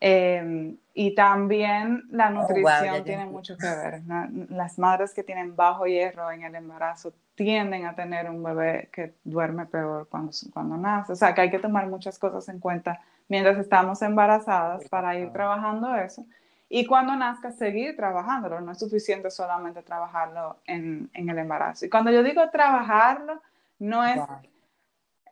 Em, 0.00 0.76
y 0.92 1.14
también 1.14 2.04
la 2.10 2.28
oh, 2.28 2.30
nutrición 2.30 3.04
tiene 3.04 3.26
mucho 3.26 3.56
que 3.56 3.66
ver. 3.66 4.02
Las 4.50 4.78
madres 4.78 5.14
que 5.14 5.22
tienen 5.22 5.56
bajo 5.56 5.86
hierro 5.86 6.30
en 6.30 6.42
el 6.42 6.54
embarazo 6.54 7.12
tienden 7.34 7.86
a 7.86 7.94
tener 7.94 8.30
un 8.30 8.42
bebé 8.42 8.88
que 8.92 9.14
duerme 9.24 9.66
peor 9.66 10.08
cuando, 10.08 10.32
cuando 10.52 10.76
nace. 10.76 11.12
O 11.12 11.16
sea, 11.16 11.34
que 11.34 11.42
hay 11.42 11.50
que 11.50 11.58
tomar 11.58 11.86
muchas 11.86 12.18
cosas 12.18 12.48
en 12.48 12.60
cuenta 12.60 13.00
mientras 13.28 13.58
estamos 13.58 14.00
embarazadas 14.02 14.88
para 14.88 15.18
ir 15.18 15.30
trabajando 15.32 15.94
eso. 15.96 16.24
Y 16.68 16.84
cuando 16.86 17.14
nazca, 17.14 17.52
seguir 17.52 17.96
trabajándolo. 17.96 18.60
No 18.60 18.72
es 18.72 18.78
suficiente 18.78 19.30
solamente 19.30 19.82
trabajarlo 19.82 20.56
en, 20.66 21.10
en 21.14 21.28
el 21.28 21.38
embarazo. 21.38 21.86
Y 21.86 21.90
cuando 21.90 22.10
yo 22.10 22.22
digo 22.22 22.42
trabajarlo, 22.50 23.40
no 23.78 24.04
es... 24.04 24.20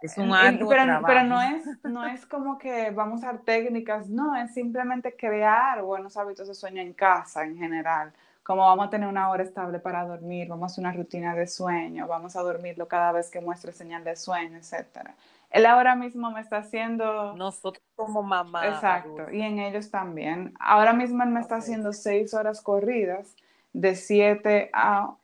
Es 0.04 0.18
un 0.18 0.28
pero, 0.68 1.00
pero, 1.06 1.24
no, 1.24 1.40
es, 1.40 1.64
no 1.82 2.04
es 2.04 2.26
como 2.26 2.58
que 2.58 2.90
vamos 2.90 3.22
a 3.22 3.28
dar 3.28 3.38
técnicas, 3.38 4.10
no, 4.10 4.36
es 4.36 4.52
simplemente 4.52 5.16
crear 5.16 5.80
buenos 5.80 6.18
hábitos 6.18 6.46
de 6.46 6.54
sueño 6.54 6.82
en 6.82 6.92
casa 6.92 7.42
en 7.42 7.56
general. 7.56 8.12
Como 8.42 8.60
vamos 8.60 8.88
a 8.88 8.90
tener 8.90 9.08
una 9.08 9.30
hora 9.30 9.42
estable 9.42 9.78
para 9.78 10.04
dormir, 10.04 10.46
vamos 10.48 10.64
a 10.64 10.66
hacer 10.66 10.84
una 10.84 10.92
rutina 10.92 11.34
de 11.34 11.46
sueño, 11.46 12.06
vamos 12.06 12.36
a 12.36 12.42
dormirlo 12.42 12.86
cada 12.86 13.12
vez 13.12 13.30
que 13.30 13.40
muestre 13.40 13.72
señal 13.72 14.04
de 14.04 14.14
sueño, 14.14 14.58
etc. 14.58 15.08
Él 15.48 15.64
ahora 15.64 15.94
mismo 15.96 16.30
me 16.30 16.42
está 16.42 16.58
haciendo... 16.58 17.34
Nosotros 17.34 17.82
como 17.96 18.22
mamá. 18.22 18.68
Exacto, 18.68 19.30
y 19.32 19.40
en 19.40 19.58
ellos 19.58 19.90
también. 19.90 20.52
Ahora 20.60 20.92
mismo 20.92 21.22
él 21.22 21.30
me 21.30 21.40
está 21.40 21.56
haciendo 21.56 21.94
seis 21.94 22.34
horas 22.34 22.60
corridas 22.60 23.34
de 23.72 23.94
siete 23.94 24.68
a 24.74 25.14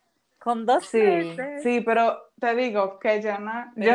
con 0.41 0.65
dos 0.65 0.87
sí, 0.87 1.37
Sí, 1.63 1.83
pero 1.83 2.30
te 2.41 2.55
digo 2.55 2.99
que 2.99 3.23
yo 3.23 3.39
no, 3.39 3.73
yo, 3.77 3.95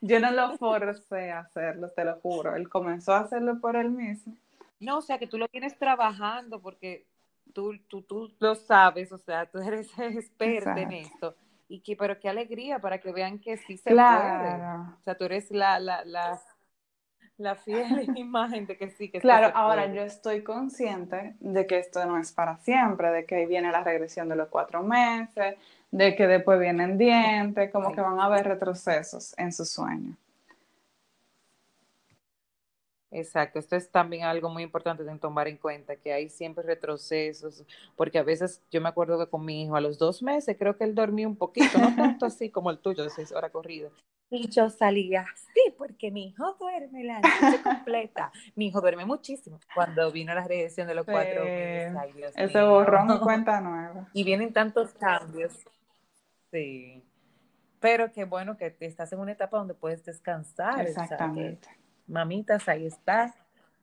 yo 0.00 0.20
no 0.20 0.30
lo 0.30 0.56
forcé 0.56 1.30
a 1.30 1.40
hacerlo, 1.40 1.90
te 1.90 2.04
lo 2.04 2.16
juro. 2.20 2.56
Él 2.56 2.68
comenzó 2.68 3.12
a 3.12 3.20
hacerlo 3.20 3.60
por 3.60 3.76
él 3.76 3.90
mismo. 3.90 4.34
No, 4.80 4.98
o 4.98 5.02
sea, 5.02 5.18
que 5.18 5.26
tú 5.26 5.38
lo 5.38 5.46
tienes 5.48 5.78
trabajando 5.78 6.60
porque 6.60 7.06
tú, 7.52 7.78
tú, 7.88 8.02
tú 8.02 8.32
lo 8.40 8.54
sabes, 8.54 9.12
o 9.12 9.18
sea, 9.18 9.46
tú 9.46 9.58
eres 9.58 9.90
experta 9.98 10.80
en 10.80 10.92
esto. 10.92 11.36
Y 11.68 11.80
que, 11.80 11.96
pero 11.96 12.18
qué 12.18 12.28
alegría 12.28 12.80
para 12.80 12.98
que 12.98 13.12
vean 13.12 13.38
que 13.38 13.56
sí 13.56 13.76
se 13.76 13.90
puede. 13.90 14.02
O 14.04 15.02
sea, 15.04 15.14
tú 15.16 15.24
eres 15.24 15.50
la, 15.50 15.78
la, 15.78 16.04
la 16.04 16.40
la 17.38 17.56
fiel 17.56 18.06
imagen 18.16 18.66
de 18.66 18.76
que 18.76 18.90
sí, 18.90 19.10
que 19.10 19.20
Claro, 19.20 19.50
ahora 19.54 19.92
yo 19.92 20.02
estoy 20.02 20.42
consciente 20.42 21.34
de 21.40 21.66
que 21.66 21.78
esto 21.78 22.04
no 22.06 22.18
es 22.18 22.32
para 22.32 22.56
siempre, 22.58 23.10
de 23.10 23.26
que 23.26 23.46
viene 23.46 23.70
la 23.70 23.82
regresión 23.82 24.28
de 24.28 24.36
los 24.36 24.48
cuatro 24.48 24.82
meses, 24.82 25.56
de 25.92 26.16
que 26.16 26.26
después 26.26 26.58
vienen 26.58 26.98
dientes, 26.98 27.70
como 27.70 27.92
que 27.92 28.00
van 28.00 28.18
a 28.18 28.24
haber 28.24 28.46
retrocesos 28.46 29.34
en 29.38 29.52
su 29.52 29.64
sueño. 29.64 30.16
Exacto, 33.12 33.58
esto 33.58 33.76
es 33.76 33.90
también 33.90 34.24
algo 34.24 34.48
muy 34.48 34.62
importante 34.62 35.04
de 35.04 35.18
tomar 35.18 35.46
en 35.46 35.58
cuenta, 35.58 35.96
que 35.96 36.14
hay 36.14 36.30
siempre 36.30 36.64
retrocesos, 36.64 37.62
porque 37.94 38.18
a 38.18 38.22
veces 38.22 38.62
yo 38.70 38.80
me 38.80 38.88
acuerdo 38.88 39.18
que 39.18 39.30
con 39.30 39.44
mi 39.44 39.62
hijo 39.62 39.76
a 39.76 39.82
los 39.82 39.98
dos 39.98 40.22
meses 40.22 40.56
creo 40.58 40.78
que 40.78 40.84
él 40.84 40.94
dormía 40.94 41.28
un 41.28 41.36
poquito, 41.36 41.78
no 41.78 41.94
tanto 41.94 42.24
así 42.24 42.48
como 42.48 42.70
el 42.70 42.78
tuyo 42.78 43.04
de 43.04 43.10
seis 43.10 43.30
horas 43.30 43.50
corrida, 43.50 43.90
y 44.34 44.48
yo 44.48 44.70
salía 44.70 45.26
así, 45.30 45.74
porque 45.76 46.10
mi 46.10 46.28
hijo 46.28 46.56
duerme 46.58 47.04
la 47.04 47.20
noche 47.20 47.62
completa. 47.62 48.32
mi 48.56 48.68
hijo 48.68 48.80
duerme 48.80 49.04
muchísimo. 49.04 49.60
Cuando 49.74 50.10
vino 50.10 50.34
la 50.34 50.48
regresión 50.48 50.88
de 50.88 50.94
los 50.94 51.04
cuatro 51.04 51.44
meses, 51.44 52.32
Ese 52.34 52.62
borrón 52.62 53.10
y 53.10 53.18
cuenta 53.18 53.60
nueva. 53.60 54.08
Y 54.14 54.24
vienen 54.24 54.54
tantos 54.54 54.94
cambios. 54.94 55.52
Sí. 56.52 57.02
Pero 57.80 58.12
qué 58.12 58.24
bueno 58.24 58.56
que 58.56 58.76
estás 58.80 59.12
en 59.12 59.18
una 59.18 59.32
etapa 59.32 59.58
donde 59.58 59.74
puedes 59.74 60.04
descansar. 60.04 60.86
Exactamente. 60.86 61.68
mamitas, 62.06 62.68
ahí 62.68 62.86
está. 62.86 63.34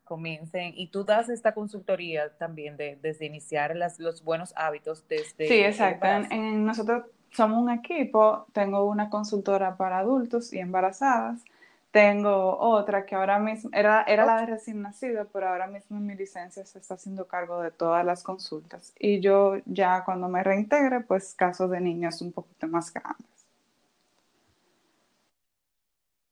Comiencen. 0.06 0.74
Y 0.76 0.88
tú 0.88 1.04
das 1.04 1.28
esta 1.30 1.54
consultoría 1.54 2.36
también 2.38 2.78
de, 2.78 2.98
desde 3.02 3.26
iniciar 3.26 3.76
las, 3.76 4.00
los 4.00 4.24
buenos 4.24 4.54
hábitos 4.56 5.06
desde. 5.08 5.48
Sí, 5.48 5.60
exacto. 5.60 6.08
en 6.32 6.66
nosotros 6.66 7.04
somos 7.32 7.62
un 7.62 7.70
equipo, 7.70 8.48
tengo 8.54 8.86
una 8.86 9.10
consultora 9.10 9.78
para 9.78 10.00
adultos 10.00 10.54
y 10.54 10.60
embarazadas, 10.60 11.44
tengo 11.92 12.58
otra 12.60 13.06
que 13.06 13.16
ahora 13.16 13.40
mismo, 13.40 13.72
era, 13.74 14.04
era 14.04 14.26
la 14.26 14.40
de 14.42 14.46
recién 14.46 14.82
nacido, 14.82 15.28
pero 15.34 15.50
ahora 15.50 15.68
mismo 15.68 15.98
en 15.98 16.06
mi 16.06 16.16
licencia 16.16 16.66
se 16.66 16.80
está 16.80 16.94
haciendo 16.96 17.28
cargo 17.28 17.62
de 17.62 17.72
todas 17.72 18.06
las 18.06 18.24
consultas. 18.24 18.94
Y 19.00 19.22
yo 19.22 19.58
ya 19.66 20.04
cuando 20.06 20.28
me 20.30 20.44
reintegre, 20.44 21.02
pues 21.02 21.34
casos 21.34 21.72
de 21.72 21.82
niños 21.82 22.22
un 22.22 22.32
poquito 22.32 22.68
más 22.68 22.94
grandes. 22.94 23.48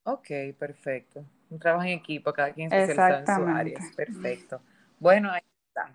Ok, 0.04 0.28
perfecto. 0.58 1.26
Un 1.50 1.60
trabajo 1.60 1.84
en 1.84 1.98
equipo, 1.98 2.32
cada 2.34 2.54
quien 2.54 2.70
se 2.70 2.84
en 2.84 3.26
su 3.26 3.46
área. 3.46 3.80
Perfecto. 3.96 4.62
Bueno, 5.00 5.32
ahí 5.32 5.42
está. 5.68 5.92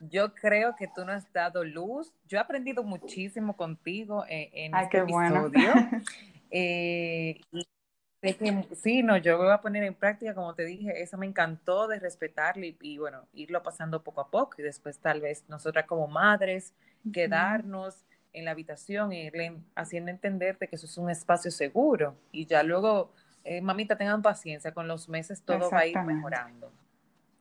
Yo 0.00 0.34
creo 0.34 0.76
que 0.76 0.86
tú 0.86 1.04
no 1.04 1.12
has 1.12 1.32
dado 1.32 1.64
luz. 1.64 2.12
Yo 2.28 2.38
he 2.38 2.40
aprendido 2.40 2.82
muchísimo 2.84 3.56
contigo 3.56 4.24
en, 4.28 4.74
en 4.74 4.76
este 4.76 4.98
episodio. 4.98 5.72
Eh, 6.50 7.38
sí, 8.74 9.02
no, 9.02 9.16
yo 9.16 9.38
voy 9.38 9.50
a 9.50 9.60
poner 9.60 9.84
en 9.84 9.94
práctica, 9.94 10.34
como 10.34 10.54
te 10.54 10.64
dije, 10.64 11.02
eso 11.02 11.16
me 11.16 11.26
encantó 11.26 11.86
de 11.88 11.98
respetarlo 11.98 12.64
y, 12.64 12.98
bueno, 12.98 13.26
irlo 13.32 13.62
pasando 13.62 14.02
poco 14.02 14.20
a 14.20 14.30
poco 14.30 14.56
y 14.58 14.62
después 14.62 14.98
tal 14.98 15.20
vez 15.20 15.44
nosotras 15.48 15.86
como 15.86 16.06
madres 16.08 16.74
quedarnos 17.12 18.04
en 18.32 18.44
la 18.44 18.50
habitación 18.50 19.12
y 19.12 19.26
irle 19.26 19.56
haciendo 19.74 20.10
entenderte 20.10 20.68
que 20.68 20.76
eso 20.76 20.86
es 20.86 20.98
un 20.98 21.10
espacio 21.10 21.50
seguro 21.50 22.16
y 22.32 22.46
ya 22.46 22.62
luego, 22.62 23.12
eh, 23.44 23.60
mamita, 23.60 23.96
tengan 23.96 24.22
paciencia, 24.22 24.72
con 24.72 24.88
los 24.88 25.08
meses 25.08 25.42
todo 25.42 25.70
va 25.70 25.80
a 25.80 25.86
ir 25.86 25.98
mejorando. 25.98 26.72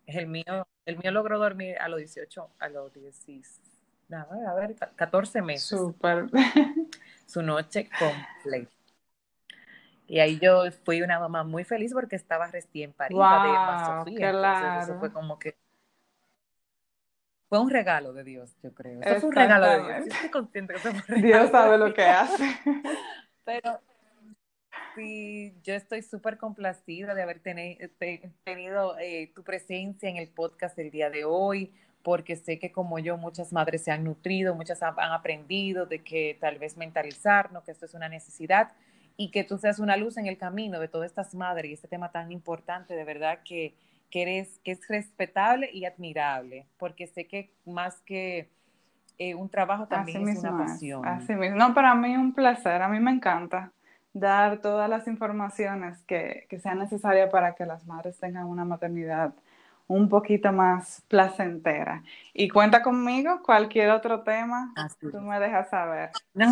El 0.06 0.28
mío 0.28 0.66
el 0.88 0.98
mío 0.98 1.12
logró 1.12 1.38
dormir 1.38 1.78
a 1.80 1.90
los 1.90 2.00
18, 2.00 2.50
a 2.60 2.70
los 2.70 2.94
16, 2.94 3.62
nada, 4.08 4.50
a 4.50 4.54
ver, 4.54 4.74
14 4.96 5.42
meses. 5.42 5.68
Súper. 5.68 6.28
Su 7.26 7.42
noche 7.42 7.90
completa. 8.00 8.77
Y 10.08 10.20
ahí 10.20 10.40
yo 10.40 10.64
fui 10.86 11.02
una 11.02 11.20
mamá 11.20 11.44
muy 11.44 11.64
feliz 11.64 11.94
porque 11.94 12.16
estaba 12.16 12.48
recién 12.48 12.94
parida 12.94 13.44
de 13.44 13.50
Emma 13.50 13.86
Sofía. 13.86 14.32
Claro. 14.32 14.82
eso 14.82 15.00
fue 15.00 15.12
como 15.12 15.38
que 15.38 15.56
fue 17.50 17.60
un 17.60 17.70
regalo 17.70 18.12
de 18.14 18.24
Dios, 18.24 18.58
yo 18.62 18.74
creo. 18.74 19.02
Eso 19.02 19.20
fue 19.22 19.30
un 19.30 19.36
regalo 19.36 19.68
de 19.68 19.84
Dios. 19.84 20.08
estoy 20.14 20.30
consciente 20.30 20.74
que 20.74 20.80
fue 20.80 20.92
un 20.92 20.98
regalo 21.08 21.28
Dios 21.28 21.52
sabe 21.52 21.78
lo 21.78 21.94
que 21.94 22.04
hace. 22.04 22.44
Pero 23.46 23.80
Sí, 24.98 25.54
yo 25.64 25.76
estoy 25.76 26.02
súper 26.02 26.40
complacida 26.40 27.14
de 27.14 27.22
haber 27.22 27.40
tenido 27.40 28.98
eh, 28.98 29.32
tu 29.36 29.44
presencia 29.44 30.10
en 30.10 30.18
el 30.18 30.28
podcast 30.28 30.78
el 30.80 30.90
día 30.90 31.12
de 31.12 31.24
hoy, 31.24 31.72
porque 32.02 32.36
sé 32.36 32.58
que 32.58 32.72
como 32.72 32.98
yo 32.98 33.16
muchas 33.16 33.54
madres 33.54 33.84
se 33.84 33.92
han 33.92 34.04
nutrido, 34.04 34.56
muchas 34.56 34.82
han, 34.82 34.96
aprendido 34.98 35.86
de 35.86 36.04
que 36.04 36.36
tal 36.42 36.58
vez 36.58 36.78
mentalizarnos, 36.78 37.64
que 37.64 37.72
esto 37.74 37.86
es 37.86 37.94
una 37.94 38.10
necesidad 38.10 38.72
y 39.18 39.32
que 39.32 39.44
tú 39.44 39.58
seas 39.58 39.80
una 39.80 39.98
luz 39.98 40.18
en 40.18 40.28
el 40.28 40.38
camino 40.38 40.80
de 40.80 40.88
todas 40.88 41.10
estas 41.10 41.34
madres 41.34 41.72
y 41.72 41.74
este 41.74 41.88
tema 41.88 42.12
tan 42.12 42.32
importante, 42.32 42.96
de 42.96 43.04
verdad 43.04 43.40
que, 43.44 43.76
que, 44.12 44.22
eres, 44.22 44.60
que 44.64 44.72
es 44.72 44.88
respetable 44.88 45.70
y 45.74 45.86
admirable, 45.86 46.68
porque 46.78 47.08
sé 47.08 47.26
que 47.26 47.52
más 47.66 48.00
que 48.02 48.50
eh, 49.18 49.34
un 49.34 49.50
trabajo 49.50 49.88
también 49.88 50.30
es 50.30 50.40
una 50.40 50.58
pasión. 50.58 51.06
así 51.06 51.34
mismo. 51.34 51.58
No, 51.58 51.74
para 51.74 51.96
mí 51.96 52.16
un 52.16 52.34
placer, 52.34 52.82
a 52.82 52.88
mí 52.88 53.00
me 53.00 53.12
encanta 53.12 53.72
dar 54.14 54.60
todas 54.60 54.90
las 54.90 55.08
informaciones 55.08 56.04
que, 56.04 56.46
que 56.50 56.60
sean 56.60 56.80
necesarias 56.80 57.30
para 57.32 57.56
que 57.56 57.66
las 57.66 57.86
madres 57.86 58.20
tengan 58.20 58.46
una 58.46 58.66
maternidad 58.66 59.34
un 59.88 60.10
poquito 60.10 60.52
más 60.52 61.02
placentera. 61.08 62.04
Y 62.34 62.50
cuenta 62.50 62.84
conmigo, 62.84 63.42
cualquier 63.42 63.90
otro 63.92 64.22
tema, 64.22 64.74
tú 65.00 65.22
me 65.22 65.40
dejas 65.40 65.70
saber. 65.70 66.12
No, 66.34 66.52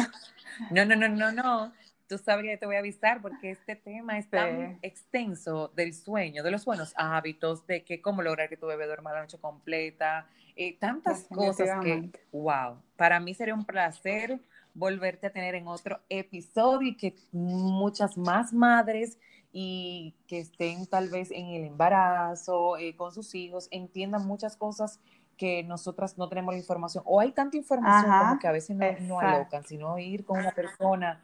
no, 0.71 0.85
no, 0.85 0.95
no, 0.95 1.09
no, 1.09 1.31
no. 1.31 1.73
Tú 2.07 2.19
sabes 2.19 2.45
que 2.45 2.57
te 2.57 2.65
voy 2.67 2.75
a 2.75 2.79
avisar 2.79 3.21
porque 3.21 3.51
este 3.51 3.75
tema 3.75 4.19
es 4.19 4.29
tan 4.29 4.77
extenso 4.83 5.71
del 5.75 5.93
sueño, 5.93 6.43
de 6.43 6.51
los 6.51 6.63
buenos 6.63 6.93
hábitos, 6.95 7.65
de 7.65 7.83
que 7.83 8.01
cómo 8.01 8.21
lograr 8.21 8.47
que 8.47 8.57
tu 8.57 8.67
bebé 8.67 8.85
duerma 8.85 9.11
la 9.11 9.21
noche 9.21 9.39
completa, 9.39 10.27
eh, 10.55 10.77
tantas 10.77 11.23
cosas 11.23 11.83
que, 11.83 12.11
wow, 12.31 12.77
para 12.95 13.19
mí 13.19 13.33
sería 13.33 13.55
un 13.55 13.65
placer 13.65 14.39
volverte 14.75 15.27
a 15.27 15.29
tener 15.31 15.55
en 15.55 15.67
otro 15.67 15.99
episodio 16.09 16.89
y 16.89 16.95
que 16.95 17.15
muchas 17.31 18.17
más 18.17 18.53
madres 18.53 19.17
y 19.51 20.13
que 20.27 20.39
estén 20.39 20.85
tal 20.85 21.09
vez 21.09 21.31
en 21.31 21.47
el 21.47 21.63
embarazo, 21.63 22.77
eh, 22.77 22.95
con 22.95 23.13
sus 23.13 23.33
hijos, 23.33 23.67
entiendan 23.71 24.27
muchas 24.27 24.57
cosas 24.57 24.99
que 25.37 25.63
nosotras 25.63 26.17
no 26.17 26.29
tenemos 26.29 26.53
la 26.53 26.59
información. 26.59 27.03
O 27.07 27.19
hay 27.19 27.31
tanta 27.31 27.57
información 27.57 28.11
como 28.19 28.39
que 28.39 28.47
a 28.47 28.51
veces 28.51 28.75
no, 28.75 28.85
no 29.01 29.19
alocan, 29.19 29.63
sino 29.63 29.97
ir 29.97 30.23
con 30.25 30.39
una 30.39 30.51
persona 30.51 31.23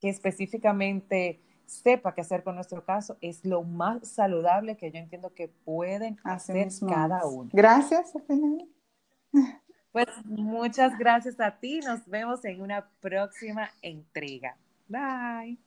que 0.00 0.08
específicamente 0.08 1.40
sepa 1.66 2.14
qué 2.14 2.22
hacer 2.22 2.42
con 2.42 2.56
nuestro 2.56 2.84
caso 2.84 3.16
es 3.20 3.44
lo 3.44 3.62
más 3.62 4.08
saludable 4.08 4.76
que 4.76 4.90
yo 4.90 4.98
entiendo 4.98 5.32
que 5.34 5.48
pueden 5.48 6.18
hacer 6.24 6.68
cada 6.88 7.26
uno. 7.26 7.50
Gracias, 7.52 8.12
Pues 9.92 10.06
muchas 10.24 10.96
gracias 10.98 11.40
a 11.40 11.58
ti. 11.58 11.80
Nos 11.80 12.06
vemos 12.06 12.44
en 12.44 12.62
una 12.62 12.88
próxima 13.00 13.70
entrega. 13.82 14.56
Bye. 14.88 15.58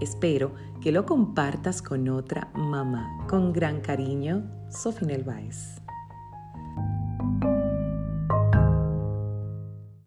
espero 0.00 0.54
que 0.80 0.92
lo 0.92 1.04
compartas 1.04 1.82
con 1.82 2.08
otra 2.08 2.50
mamá. 2.54 3.26
Con 3.28 3.52
gran 3.52 3.80
cariño, 3.80 4.42
Sofía 4.70 5.08
Nelváez. 5.08 5.81